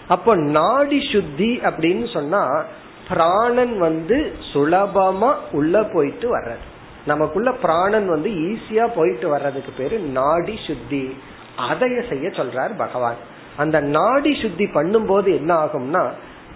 அப்போ 0.07 0.35
நாடி 0.35 1.09
சுத்தி 1.11 1.59
அப்படின்னு 1.63 2.13
சொன்னா 2.13 2.63
பிராணன் 3.09 3.77
வந்து 3.77 4.35
சுலபமா 4.53 5.35
உள்ள 5.51 5.83
போயிட்டு 5.83 6.37
வர்றது. 6.37 6.65
நமக்குள்ள 7.05 7.51
பிராணன் 7.51 8.07
வந்து 8.07 8.29
ஈஸியா 8.29 8.89
போயிட்டு 8.95 9.29
வர்றதுக்கு 9.29 9.71
பேரு 9.77 9.99
நாடி 9.99 10.59
சுத்தி. 10.67 11.17
அதைய 11.71 12.09
செய்ய 12.09 12.27
சொல்றார் 12.29 12.77
பகவான். 12.77 13.15
அந்த 13.57 13.79
நாடி 13.79 14.41
சுத்தி 14.41 14.65
பண்ணும்போது 14.65 15.35
என்ன 15.35 15.53
ஆகும்னா 15.65 16.11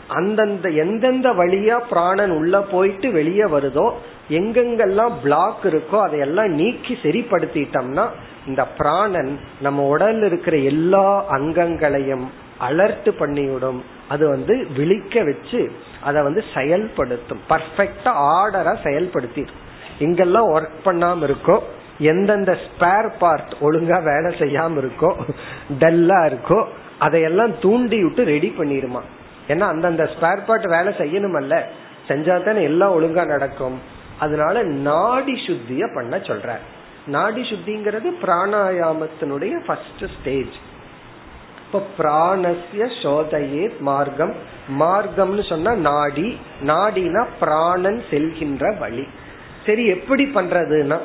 அந்தந்த 0.08 0.70
எந்தெந்த 0.70 1.28
வழியா 1.34 1.78
பிராணன் 1.90 2.32
உள்ள 2.32 2.62
போயிட்டு 2.62 3.12
வெளியே 3.12 3.46
வருதோ 3.46 3.88
எங்கெங்கெல்லாம் 4.30 5.14
பிளாக் 5.24 5.64
இருக்கோ 5.64 5.98
அதையெல்லாம் 6.06 6.52
நீக்கி 6.52 6.94
சரிப்படுத்திட்டோம்னா 7.04 8.06
இந்த 8.48 8.66
பிராணன் 8.66 9.40
நம்ம 9.62 9.98
உடல்ல 9.98 10.26
இருக்கிற 10.26 10.58
எல்லா 10.58 11.26
அங்கங்களையும் 11.30 12.26
அலர்ட் 12.60 13.10
பண்ணிவிடும். 13.20 13.80
அது 14.08 14.28
வந்து 14.28 14.68
விழிக்க 14.76 15.24
வச்சு 15.24 15.72
அதை 16.04 16.24
வந்து 16.24 16.44
செயல்படுத்தும். 16.54 17.42
பர்ஃபெக்டா 17.50 18.12
ஆர்டரா 18.36 18.74
செயல்படுத்திடும் 18.84 19.62
இங்கெல்லாம் 20.00 20.48
ஒர்க் 20.56 20.80
பண்ணாம 20.86 21.24
இருக்கோ 21.30 21.58
எந்தெந்த 22.12 22.52
ஸ்பேர் 22.66 23.10
பார்ட் 23.20 23.54
ஒழுங்கா 23.62 23.98
வேலை 24.12 24.32
செய்யாம 24.40 24.78
இருக்கோ 24.84 25.12
டல்லா 25.80 26.20
இருக்கோ 26.32 26.66
அதையெல்லாம் 27.00 27.54
தூண்டி 27.60 28.04
விட்டு 28.04 28.24
ரெடி 28.24 28.54
பண்ணிருமா. 28.58 29.02
ஏன்னா 29.48 29.60
அந்தந்த 29.60 30.04
ஸ்பேர் 30.04 30.46
பார்ட் 30.46 30.66
வேலை 30.66 30.94
செய்யணும் 30.94 31.36
அல்ல 31.36 31.68
செஞ்சா 32.08 32.44
தானே 32.44 32.64
எல்லாம் 32.64 33.02
ஒழுங்கா 33.02 33.26
நடக்கும். 33.26 33.82
அதனால 34.20 34.64
நாடி 34.64 35.34
சுத்திய 35.34 35.94
பண்ண 35.94 36.18
சொல்ற. 36.18 36.56
நாடி 37.08 37.42
சுத்திங்கிறது 37.42 38.12
பிராணாயாமத்தினுடைய 38.22 39.66
ஃபர்ஸ்ட் 39.66 40.06
ஸ்டேஜ் 40.20 40.54
இப்ப 41.66 41.86
பிராணசிய 42.00 43.02
சோதையே 43.02 43.76
மார்க்கம். 43.80 44.34
மார்க்கம்னு 44.80 45.50
சொன்னா 45.50 45.74
நாடி. 45.74 46.40
நாடினா 46.62 47.26
பிராணன் 47.40 48.04
செல்கின்ற 48.10 48.78
வழி. 48.78 49.08
சரி 49.66 49.86
எப்படி 49.86 50.26
பண்றதுன்னா? 50.26 51.00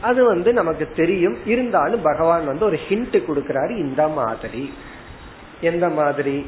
அது 0.00 0.24
வந்து 0.24 0.52
நமக்கு 0.52 0.92
தெரியும். 0.96 1.36
இருந்தாலும் 1.46 2.02
பகவான் 2.02 2.46
வந்து 2.46 2.64
ஒரு 2.64 2.78
ஹிண்ட் 2.88 3.22
கொடுக்கிறாரு 3.28 3.70
இந்த 3.70 4.08
மாதிரி. 4.08 4.74
எந்த 5.60 5.88
மாதிரி? 5.88 6.46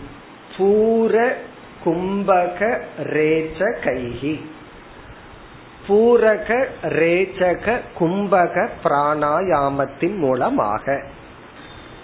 பூர 0.57 1.33
கும்பக 1.85 2.79
ரேச்ச 3.03 3.61
கைகி 3.85 4.41
பூரக 5.89 6.65
ரேச்சக 6.83 7.81
கும்பக 8.01 8.69
பிராணாயாமத்தின் 8.85 10.17
மூலமாக. 10.17 11.07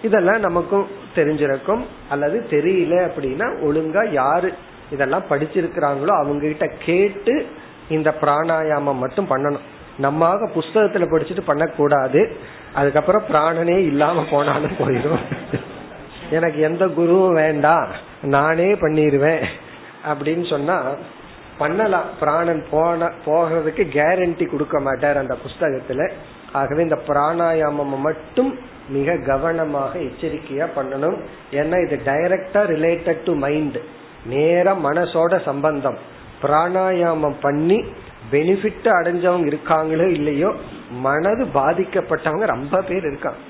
இதெல்லாம் 0.03 0.41
நமக்கும் 0.41 0.87
தெரிஞ்சிருக்கும். 1.15 1.83
அல்லது 2.11 2.47
தெரியல 2.51 2.95
அப்படின்னா 3.07 3.47
ஒழுங்கா 3.67 4.13
யாரு 4.13 4.53
இதெல்லாம் 4.91 5.29
படிச்சிருக்கிறாங்களோ 5.31 6.13
அவங்க 6.23 6.47
கிட்ட 6.47 6.67
கேட்டு 6.87 7.47
இந்த 7.89 8.15
பிராணாயாமம் 8.21 9.03
மட்டும் 9.05 9.31
பண்ணணும். 9.31 9.65
நம்ம 9.99 10.35
புஸ்தகத்துல 10.35 11.07
படிச்சுட்டு 11.13 11.41
பண்ணக்கூடாது. 11.41 12.37
அதுக்கப்புறம் 12.75 13.25
பிராணனே 13.33 13.77
இல்லாம 13.77 14.25
போனாலும் 14.31 14.79
போயிடும் 14.79 15.19
எனக்கு 16.31 16.61
எந்த 16.61 16.85
குருவும் 16.99 17.39
வேண்டாம் 17.43 17.89
நானே 18.35 18.69
பண்ணிடுவேன் 18.83 19.45
அப்படின்னு 20.11 20.45
சொன்னா 20.51 20.77
பண்ணலாம். 21.59 22.09
பிராணன் 22.21 22.63
போன 22.71 23.09
போகிறதுக்கு 23.27 23.85
கேரண்டி 23.97 24.45
கொடுக்க 24.51 24.77
மாட்டார் 24.81 25.23
அந்த 25.23 25.35
புஸ்தகத்துல. 25.45 26.03
ஆகவே 26.53 26.83
இந்த 26.83 26.99
பிராணாயாமம் 27.09 27.97
மட்டும் 28.09 28.53
மிக 28.89 29.17
கவனமாக 29.27 29.93
எச்சரிக்கையா 29.99 30.67
பண்ணணும். 30.77 31.19
ஏன்னா 31.53 31.77
இது 31.87 31.97
டைரக்டா 32.05 32.63
ரிலேட்டட் 32.75 33.21
டு 33.25 33.35
மைண்ட் 33.45 33.79
நேர 34.27 34.73
மனசோட 34.87 35.43
சம்பந்தம். 35.45 35.99
பிராணாயாமம் 36.43 37.39
பண்ணி 37.41 37.79
பெனிஃபிட் 38.33 38.89
அடைஞ்சவங்க 38.99 39.49
இருக்காங்களோ 39.53 40.07
இல்லையோ 40.19 40.51
மனது 41.07 41.45
பாதிக்கப்பட்டவங்க 41.55 42.47
ரொம்ப 42.55 42.83
பேர் 42.89 43.07
இருக்காங்க. 43.11 43.41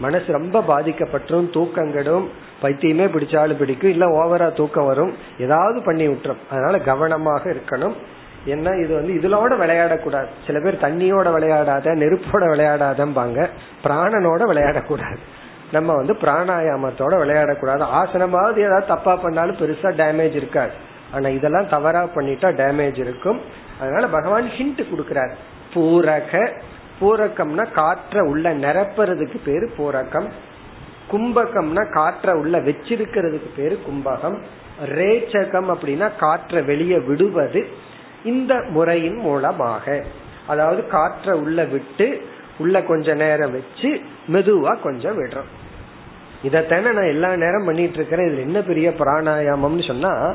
மனசு 0.00 0.32
ரொம்ப 0.32 0.62
பாதிக்கப்பட்டும் 0.68 1.50
தூக்கங்கிடும் 1.56 2.26
பைத்தியமே 2.62 3.06
பிடிச்சாலும் 3.06 3.58
பிடிக்கும் 3.58 3.90
இல்ல 3.90 4.06
ஓவரா 4.06 4.56
தூக்கம் 4.56 4.86
வரும் 4.86 5.14
ஏதாவது 5.38 5.82
பண்ணி 5.82 6.08
விட்டுரும். 6.08 6.42
அதனால 6.50 6.78
கவனமாக 6.78 7.50
இருக்கணும். 7.50 7.94
ஏன்னா 8.46 8.84
இது 8.84 8.94
வந்து 8.94 9.12
இதுலோட 9.12 9.50
விளையாடக்கூடாது. 9.60 10.26
சில 10.46 10.60
பேர் 10.60 10.82
தண்ணியோட 10.82 11.32
விளையாடாத 11.32 11.94
நெருப்போட 11.94 12.44
விளையாடாதம்பாங்க. 12.52 13.48
பிராணனோட 13.84 14.42
விளையாடக்கூடாது. 14.52 15.18
நம்ம 15.72 15.94
வந்து 15.94 16.12
பிராணாயாமத்தோட 16.12 17.14
விளையாடக்கூடாது. 17.22 17.84
ஆசனமாவது 18.02 18.56
ஏதாவது 18.56 18.86
தப்பா 18.86 19.16
பண்ணாலும் 19.16 19.56
பெருசா 19.56 19.90
டேமேஜ் 20.00 20.34
இருக்காது. 20.34 20.70
ஆனா 21.12 21.28
இதெல்லாம் 21.28 21.68
தவறா 21.68 22.04
பண்ணிட்டா 22.04 22.48
டேமேஜ் 22.60 22.98
இருக்கும். 22.98 23.40
அதனால 23.80 24.06
பகவான் 24.06 24.48
ஹிண்ட் 24.48 24.84
கொடுக்கிறார். 24.92 25.30
பூரக 25.74 26.52
பூரக்கம்னா 27.00 27.66
காற்ற 27.74 28.20
உள்ள 28.20 28.54
நிரப்புறதுக்கு 28.54 29.38
பேரு 29.44 29.72
பூரக்கம். 29.78 30.28
கும்பகம்னா 31.12 31.84
காற்ற 31.90 32.32
உள்ள 32.32 32.58
வச்சிருக்கிறதுக்கு 32.58 33.48
பேரு 33.56 33.78
கும்பகம். 33.88 34.38
ரேச்சகம் 34.84 35.70
அப்படின்னா 35.74 36.10
காற்ற 36.20 36.64
வெளியே 36.64 36.98
விடுவது 36.98 37.68
இந்த 38.24 38.54
முறையின் 38.68 39.16
மூலமாக. 39.16 40.04
அதாவது 40.46 40.84
காற்ற 40.92 41.32
உள்ள 41.32 41.64
விட்டு 41.64 42.22
உள்ள 42.58 42.82
கொஞ்ச 42.82 43.14
நேரம் 43.14 43.52
வச்சு 43.52 44.00
மெதுவா 44.32 44.80
கொஞ்சம் 44.80 45.18
விடுறோம். 45.18 45.50
இதத்தானே 46.44 46.92
நான் 46.92 47.12
எல்லா 47.14 47.36
நேரம் 47.36 47.64
பண்ணிட்டு 47.64 47.94
இருக்கிறேன். 47.94 48.28
இதுல 48.28 48.40
என்ன 48.40 48.60
பெரிய 48.60 48.90
பிராணாயாமம்னு 48.90 49.86
சொன்னா 49.86 50.34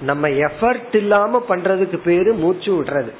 நம்ம 0.00 0.28
எஃபர்ட் 0.28 0.94
இல்லாம 0.94 1.44
பண்றதுக்கு 1.48 1.96
பேரு 1.96 2.32
மூச்சு 2.32 2.82
விடுறது. 2.82 3.12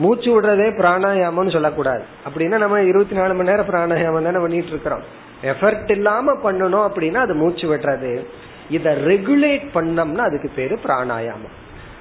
மூச்சு 0.00 0.28
விடுறதே 0.30 0.68
பிராணாயாமம்னு 0.80 1.52
சொல்லக்கூடாது. 1.52 2.04
அப்படின்னா 2.26 2.58
நம்ம 2.64 2.82
இருபத்தி 2.82 3.14
நாலு 3.14 3.34
மணி 3.34 3.48
நேரம் 3.48 3.70
பிராணாயாமம் 3.70 4.28
தானே 4.28 4.40
பண்ணிட்டு 4.44 4.72
இருக்கிறோம். 4.74 5.04
எஃபர்ட் 5.42 5.90
இல்லாம 5.90 6.32
பண்ணணும் 6.44 6.84
அப்படின்னா 6.88 7.20
அது 7.26 7.34
மூச்சு 7.34 7.66
விடுறது. 7.74 8.12
இத 8.70 8.90
ரெகுலேட் 9.08 9.66
பண்ணோம்னா 9.74 10.22
அதுக்கு 10.28 10.50
பேரு 10.56 10.78
பிராணாயாமம். 10.84 11.56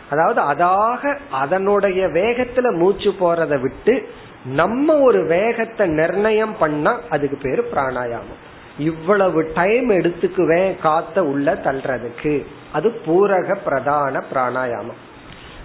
அதாவது 0.10 0.41
அதாக 0.52 1.18
அதனுடைய 1.32 2.02
வேகத்துல 2.08 2.68
மூச்சு 2.78 3.12
போறதை 3.20 3.58
விட்டு 3.62 3.95
நம்ம 4.45 4.97
ஒரு 5.00 5.22
வேகத்தை 5.26 5.88
நிர்ணயம் 5.88 6.56
பண்ணா 6.60 6.93
அதுக்கு 7.10 7.38
பேரு 7.41 7.64
பிராணாயாமம். 7.74 8.39
இவ்வளவு 8.78 9.39
டைம் 9.56 9.89
எடுத்துக்குவேன் 9.89 10.80
காத்த 10.82 11.24
உள்ள 11.24 11.54
தள்ளுறதுக்கு. 11.66 12.34
அது 12.74 12.88
பூரக 13.06 13.58
பிரதான 13.66 14.24
பிராணாயாமம். 14.34 15.00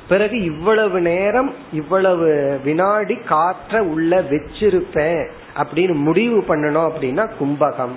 பிறகு 0.09 0.43
இவ்வளவு 0.43 1.01
நேரம் 1.01 1.55
இவ்வளவு 1.73 2.61
வினாடி 2.65 3.19
காற்ற 3.29 3.79
உள்ள 3.79 4.21
வச்சிருப்பேன் 4.21 5.29
அப்படின்னு 5.57 5.95
முடிவு 5.95 6.45
பண்ணணும் 6.49 6.87
அப்படின்னா 6.89 7.25
கும்பகம். 7.41 7.95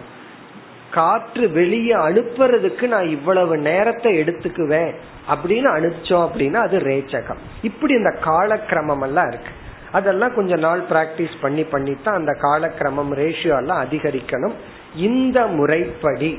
காற்று 0.92 1.50
வெளியே 1.50 1.94
அனுப்புறதுக்கு 1.94 2.88
நான் 2.88 3.10
இவ்வளவு 3.10 3.58
நேரத்தை 3.58 4.20
எடுத்துக்குவேன் 4.20 4.92
அப்படின்னு 5.30 5.70
அனுப்பிச்சோம் 5.78 6.26
அப்படின்னா 6.28 6.54
அது 6.54 6.78
ரேச்சகம். 6.80 7.42
இப்படி 7.62 7.94
இந்த 7.94 8.18
காலக்கிரமம் 8.26 9.02
எல்லாம் 9.02 9.28
இருக்கு. 9.28 9.52
அதெல்லாம் 9.92 10.36
கொஞ்ச 10.36 10.56
நாள் 10.56 10.82
பிராக்டிஸ் 10.90 11.36
பண்ணி 11.42 11.64
பண்ணித்தான் 11.64 12.16
அந்த 12.16 12.32
காலக்கிரமம் 12.42 13.12
ரேஷியோ 13.16 13.58
எல்லாம் 13.58 13.86
அதிகரிக்கணும். 13.86 14.56
இந்த 14.96 15.48
முறைப்படி 15.48 16.32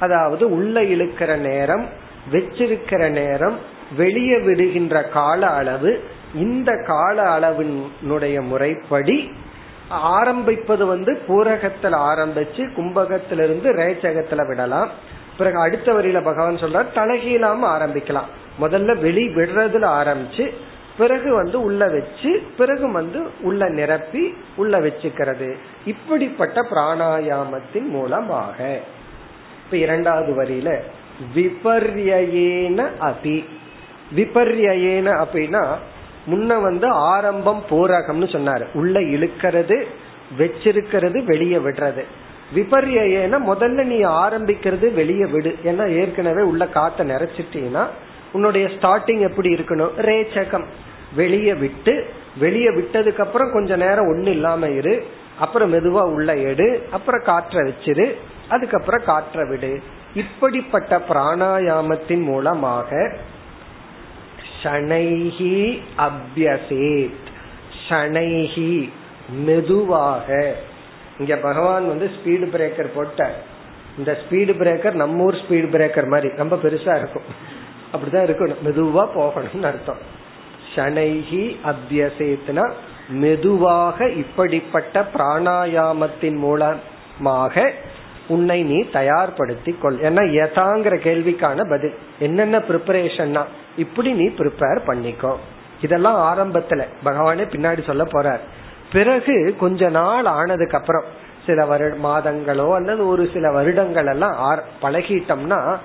அதாவது 0.00 0.50
உள்ள 0.50 0.82
இழுக்கிற 0.82 1.38
நேரம் 1.38 1.86
வச்சிருக்கிற 2.32 3.10
நேரம் 3.10 3.76
வெளியே 3.96 4.38
விடுகின்ற 4.38 5.02
கால 5.02 5.46
அளவு 5.46 6.04
இந்த 6.34 6.72
கால 6.86 7.38
அளவினுடைய 7.38 8.40
முறைப்படி 8.40 9.32
ஆரம்பிப்பது 9.88 10.86
வந்து 10.86 11.20
பூரகத்துல 11.28 11.96
ஆரம்பிச்சு 12.08 12.72
கும்பகத்திலிருந்து 12.72 13.72
ரேச்சகத்துல 13.72 14.46
விடலாம். 14.46 14.88
பிறகு 15.38 15.60
அடுத்த 15.60 15.92
வரியில 15.92 16.24
பகவான் 16.24 16.56
சொல்றார் 16.56 16.98
தலைகீழாம 16.98 17.58
ஆரம்பிக்கலாம். 17.62 18.28
முதல்ல 18.60 18.98
வெளி 18.98 19.28
விடுறதுல 19.28 19.84
ஆரம்பிச்சு 19.84 20.50
பிறகு 20.98 21.34
வந்து 21.34 21.62
உள்ள 21.62 21.88
வச்சு 21.88 22.42
பிறகு 22.56 22.92
வந்து 22.92 23.26
உள்ள 23.40 23.68
நிரப்பி 23.68 24.34
உள்ள 24.56 24.78
வச்சுக்கிறது. 24.78 25.56
இப்படிப்பட்ட 25.84 26.60
பிராணாயாமத்தின் 26.60 27.88
மூலமாக. 27.88 28.80
இப்ப 29.64 29.76
இரண்டாவது 29.76 30.42
வரியில 30.42 30.78
விபர்யேன 31.34 32.88
அபி. 33.00 33.44
விபர்யேன 34.16 35.24
அப்படின்னா 35.24 35.66
முன்ன 36.30 36.62
வந்து 36.62 36.88
ஆரம்பம் 36.88 37.62
பூரகம்னு 37.70 38.28
சொன்னாரு. 38.34 38.66
உள்ள 38.72 39.00
இழுக்கிறது 39.00 39.84
வச்சிருக்கிறது 40.38 41.24
வெளியே 41.24 41.56
விடுறது. 41.56 42.04
விபர்யேன 42.54 43.40
முதல்ல 43.46 43.84
நீ 43.84 44.04
ஆரம்பிக்கிறது 44.04 44.94
வெளியே 44.94 45.24
விடு. 45.24 45.56
ஏன்னா 45.64 45.88
ஏற்கனவே 45.88 46.42
உள்ள 46.42 46.66
காத்த 46.66 47.04
நிறைச்சிட்டீங்கன்னா 47.04 47.86
உன்னுடைய 48.32 48.66
ஸ்டார்டிங் 48.66 49.20
எப்படி 49.20 49.54
இருக்கணும்? 49.54 49.90
ரேச்சகம். 49.98 50.64
வெளியே 51.14 51.54
விட்டு 51.54 52.06
வெளியே 52.38 52.70
விட்டதுக்கு 52.70 53.18
அப்புறம் 53.18 53.52
கொஞ்ச 53.52 53.76
நேரம் 53.76 54.06
ஒண்ணு 54.06 54.26
இல்லாம 54.26 54.68
இரு. 54.68 55.06
அப்புறம் 55.38 55.72
மெதுவா 55.72 56.02
உள்ள 56.02 56.36
எடு. 56.36 56.86
அப்புறம் 56.90 57.22
காற்ற 57.22 57.52
வச்சிரு. 57.52 58.14
அதுக்கப்புறம் 58.48 59.04
காற்ற 59.06 59.48
விடு. 59.48 59.82
இப்படிப்பட்ட 60.14 61.00
பிராணாயாமத்தின் 61.08 62.22
மூலமாக 62.22 63.16
ஷனைஹி 64.62 65.80
அபியசேத். 65.98 67.26
ஷனைஹி 67.88 68.90
மெதுவாக. 69.44 70.54
இங்க 71.18 71.36
பகவான் 71.36 71.88
வந்து 71.88 72.10
ஸ்பீடு 72.16 72.46
பிரேக்கர் 72.54 72.90
போட்ட 72.94 73.42
இந்த 73.98 74.18
ஸ்பீடு 74.20 74.56
பிரேக்கர் 74.60 74.92
நம்ம 74.92 75.22
ஊர் 75.22 75.34
ஸ்பீடு 75.34 75.68
பிரேக்கர் 75.74 76.08
மாதிரி 76.08 76.28
ரொம்ப 76.36 76.56
பெருசா 76.56 76.96
இருக்கும். 76.96 77.22
அப்படிதான் 77.92 78.28
இருக்கணும். 78.28 78.56
மெதுவா 78.64 79.06
போகணும்னு 79.14 79.62
அர்த்தம். 79.62 80.16
ஷனைஹி 80.74 81.56
அபியசேத்னா 81.64 82.72
மெதுவாக 83.08 84.08
இப்படிப்பட்ட 84.08 85.06
பிராணாயாமத்தின் 85.14 86.36
மூலமாக 86.36 87.72
உன்னை 88.28 88.62
நீ 88.62 88.80
தயார்படுத்தி 88.92 89.78
கொள். 89.78 89.96
ஏன்னா 89.96 90.22
யதாங்கிற 90.40 90.96
கேள்விக்கான 90.98 91.70
பதில். 91.70 91.94
என்னென்ன 92.18 92.58
ப்ரிப்பரேஷன்னா 92.58 93.44
இப்படி 93.76 94.12
நீ 94.12 94.26
ப்ரிப்பேர் 94.26 94.80
பண்ணிக்கோ. 94.86 95.36
இதெல்லாம் 95.80 96.20
ஆரம்பத்துல. 96.20 96.84
பகவானே 97.04 97.44
பின்னாடி 97.48 97.84
சொல்ல 97.86 98.04
போறார். 98.04 98.40
பிறகு 98.92 99.54
கொஞ்ச 99.58 99.88
நாள் 99.88 100.24
ஆனதுக்கு 100.24 100.76
அப்புறம் 100.76 101.04
சில 101.46 101.64
வருட 101.64 101.96
மாதங்களோ 101.96 102.74
அல்லது 102.74 103.06
ஒரு 103.06 103.30
சில 103.32 103.52
வருடங்கள் 103.52 104.06
எல்லாம் 104.06 104.60
பழகிட்டோம்னா 104.82 105.76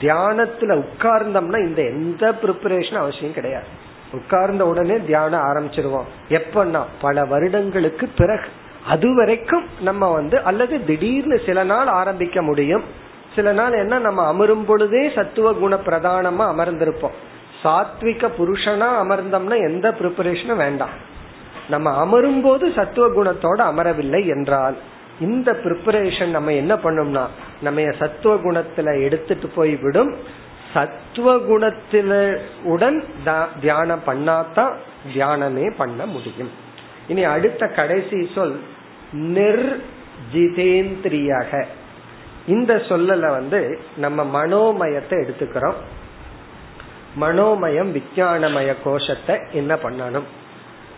தியானத்துல 0.00 0.84
உட்கார்ந்தோம்னா 0.84 1.66
இந்த 1.66 1.82
எந்த 1.82 2.30
ப்ரிப்பரேஷன் 2.30 2.94
அவசியம் 2.94 3.32
கிடையாது. 3.32 3.66
உட்கார்ந்த 4.12 4.66
உடனே 4.66 4.98
தியானம் 4.98 5.42
ஆரம்பிச்சிருவோம். 5.42 6.04
எப்பன்னா 6.28 6.82
பல 7.00 7.24
வருடங்களுக்கு 7.24 8.08
பிறகு. 8.16 8.48
அது 8.86 9.14
வரைக்கும் 9.14 9.64
நம்ம 9.80 10.12
வந்து 10.12 10.40
அல்லது 10.40 10.84
திடீர்னு 10.84 11.40
சில 11.46 11.64
நாள் 11.64 11.86
ஆரம்பிக்க 11.86 12.42
முடியும். 12.42 12.84
சில 13.34 13.52
நாள் 13.52 13.72
என்ன 13.72 13.98
நம்ம 13.98 14.26
அமரும் 14.26 14.64
பொழுதே 14.64 15.10
சத்துவ 15.14 15.52
குண 15.52 15.76
பிரதானமா 15.76 16.44
அமர்ந்திருப்போம். 16.52 17.16
சாத்விக 17.62 18.30
புருஷனா 18.38 18.88
அமர்ந்தோம்னா 19.02 19.56
எந்த 19.68 19.90
ப்ரிப்பரேஷனும் 19.90 20.56
வேண்டாம். 20.56 20.94
நம்ம 21.68 21.94
அமரும் 21.96 22.42
போது 22.42 22.72
சத்துவ 22.76 23.06
குணத்தோட 23.08 23.60
அமரவில்லை 23.70 24.26
என்றால் 24.26 24.76
இந்த 25.20 25.52
ப்ரிப்பரேஷன் 25.64 26.26
நம்ம 26.26 26.52
என்ன 26.52 26.74
பண்ணோம்னா 26.74 27.24
நம்ம 27.62 27.82
சத்துவ 27.98 28.34
குணத்துல 28.36 29.02
எடுத்துட்டு 29.02 29.48
போய் 29.48 29.76
விடும். 29.76 30.16
சத்துவ 30.74 31.34
குணத்தில 31.36 32.38
உடன் 32.64 33.04
தியானம் 33.60 34.02
பண்ணாதான் 34.06 34.74
தியானமே 35.14 35.72
பண்ண 35.76 36.06
முடியும். 36.06 36.50
இனி 37.10 37.22
அடுத்த 37.34 37.62
கடைசி 37.78 38.18
சொல் 38.34 38.56
நிர்ஜிதேந்திரியக 39.36 41.52
இந்த 42.46 42.74
சொல்லல 42.90 43.30
வந்து 43.30 43.80
நம்ம 43.96 44.24
மனோமயத்தை 44.36 45.16
எடுத்துக்கிறோம். 45.22 45.78
மனோமயம் 47.20 47.90
விஞ்ஞானமய 47.96 48.74
கோஷத்தை 48.84 49.36
என்ன 49.52 49.74
பண்ணணும்? 49.74 50.28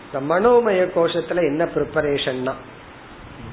இந்த 0.05 0.19
மனோமய 0.31 0.81
கோஷத்துல 0.95 1.43
என்ன 1.51 1.63
ப்ரிப்பரேஷன்னா 1.75 2.53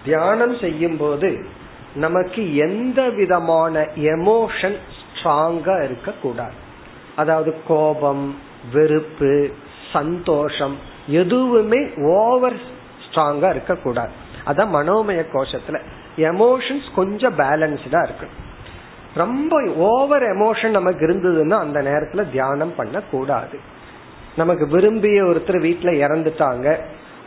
தியானம் 0.04 0.58
செய்யும் 0.58 0.96
போது 0.96 1.46
நமக்கு 1.94 2.56
எந்த 2.56 3.10
விதமான 3.10 3.88
எமோஷன் 4.14 4.76
ஸ்ட்ராங்கா 4.98 5.84
இருக்க 5.84 6.12
கூடாது 6.22 6.56
அதாவது 7.16 7.54
கோபம் 7.68 8.34
வெறுப்பு 8.72 9.50
சந்தோஷம் 9.92 10.76
எதுவுமே 11.06 11.90
ஓவர் 11.96 12.56
ஸ்ட்ராங்கா 13.10 13.50
இருக்க 13.50 13.74
கூடாது 13.74 14.10
அதான் 14.46 14.74
மனோமய 14.74 15.24
கோஷத்துல. 15.32 15.80
எமோஷன்ஸ் 16.16 16.94
கொஞ்சம் 16.94 17.38
பேலன்ஸ்டா 17.38 18.02
இருக்கு 18.02 18.26
ரொம்ப 19.14 19.62
ஓவர் 19.76 20.22
எமோஷன் 20.22 20.70
நமக்கு 20.70 21.06
இருந்ததுன்னா 21.06 21.58
அந்த 21.58 21.80
நேரத்துல 21.80 22.30
தியானம் 22.30 22.74
பண்ண 22.74 23.00
கூடாது 23.00 23.58
நமக்கு 24.36 24.68
விரும்பிய 24.68 25.24
ஒருத்தர் 25.24 25.64
வீட்டுல 25.66 25.90
இறந்துட்டாங்க. 26.06 26.76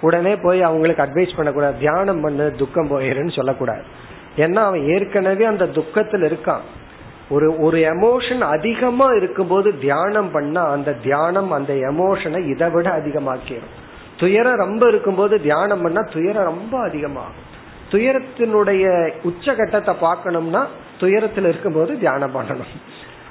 உடனே 0.01 0.35
போய் 0.35 0.61
அவங்களுக்கு 0.61 1.03
அட்வைஸ் 1.03 1.35
பண்ணக்கூடாது. 1.35 1.77
தியானம் 1.77 2.21
பண்ணு 2.21 2.51
துக்கம் 2.51 2.91
போயிருன்னு 2.91 3.31
சொல்லக்கூடாது. 3.31 3.83
ஏன்னா 4.37 4.55
அவன் 4.55 4.87
ஏற்கனவே 4.87 5.45
அந்த 5.45 5.67
துக்கத்தில் 5.67 6.21
இருக்கான். 6.21 6.61
ஒரு 7.33 7.47
ஒரு 7.59 7.77
எமோஷன் 7.93 8.43
அதிகமா 8.55 9.07
இருக்கும்போது 9.11 9.69
தியானம் 9.79 10.31
பண்ணா 10.31 10.63
அந்த 10.69 10.93
தியானம் 10.93 11.51
அந்த 11.51 11.73
எமோஷனை 11.73 12.39
இதை 12.49 12.69
விட 12.69 12.89
அதிகமாக்கிடும் 12.97 13.73
துயரம் 14.17 14.61
ரொம்ப 14.65 14.87
இருக்கும்போது 14.87 15.41
தியானம் 15.41 15.81
பண்ணா 15.81 16.01
துயரம் 16.13 16.43
ரொம்ப 16.43 16.73
அதிகமாகும். 16.79 17.47
துயரத்தினுடைய 17.91 18.83
உச்சகட்டத்தை 19.23 19.93
பார்க்கணும்னா 20.01 20.61
துயரத்தில் 20.99 21.47
இருக்கும்போது 21.47 21.99
தியானம் 21.99 22.35
பண்ணணும். 22.35 22.73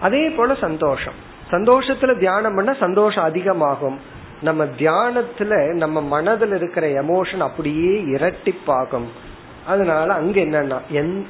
அதே 0.00 0.28
போல 0.28 0.54
சந்தோஷம். 0.54 1.18
சந்தோஷத்துல 1.50 2.18
தியானம் 2.18 2.54
பண்ண 2.54 2.72
சந்தோஷம் 2.80 3.24
அதிகமாகும். 3.24 3.98
நம்ம 4.42 4.64
தியானத்துல 4.64 5.52
நம்ம 5.74 6.00
மனதில் 6.14 6.54
இருக்கிற 6.54 6.86
எமோஷன் 7.02 7.42
அப்படியே 7.48 7.94
இரட்டிப்பாகும். 8.14 9.08
அதனால 9.66 10.12
அங்க 10.14 10.40
என்னன்னா 10.40 10.80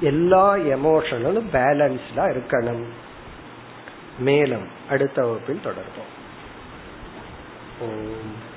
எல்லா 0.00 0.54
எமோஷனும் 0.54 1.44
பேலன்ஸ்டா 1.52 2.16
இருக்கணும். 2.16 2.84
மேலும் 4.18 4.66
அடுத்த 4.88 5.22
வகுப்பில் 5.22 5.60
தொடர்போம். 5.64 6.10
ஓம். 7.80 8.50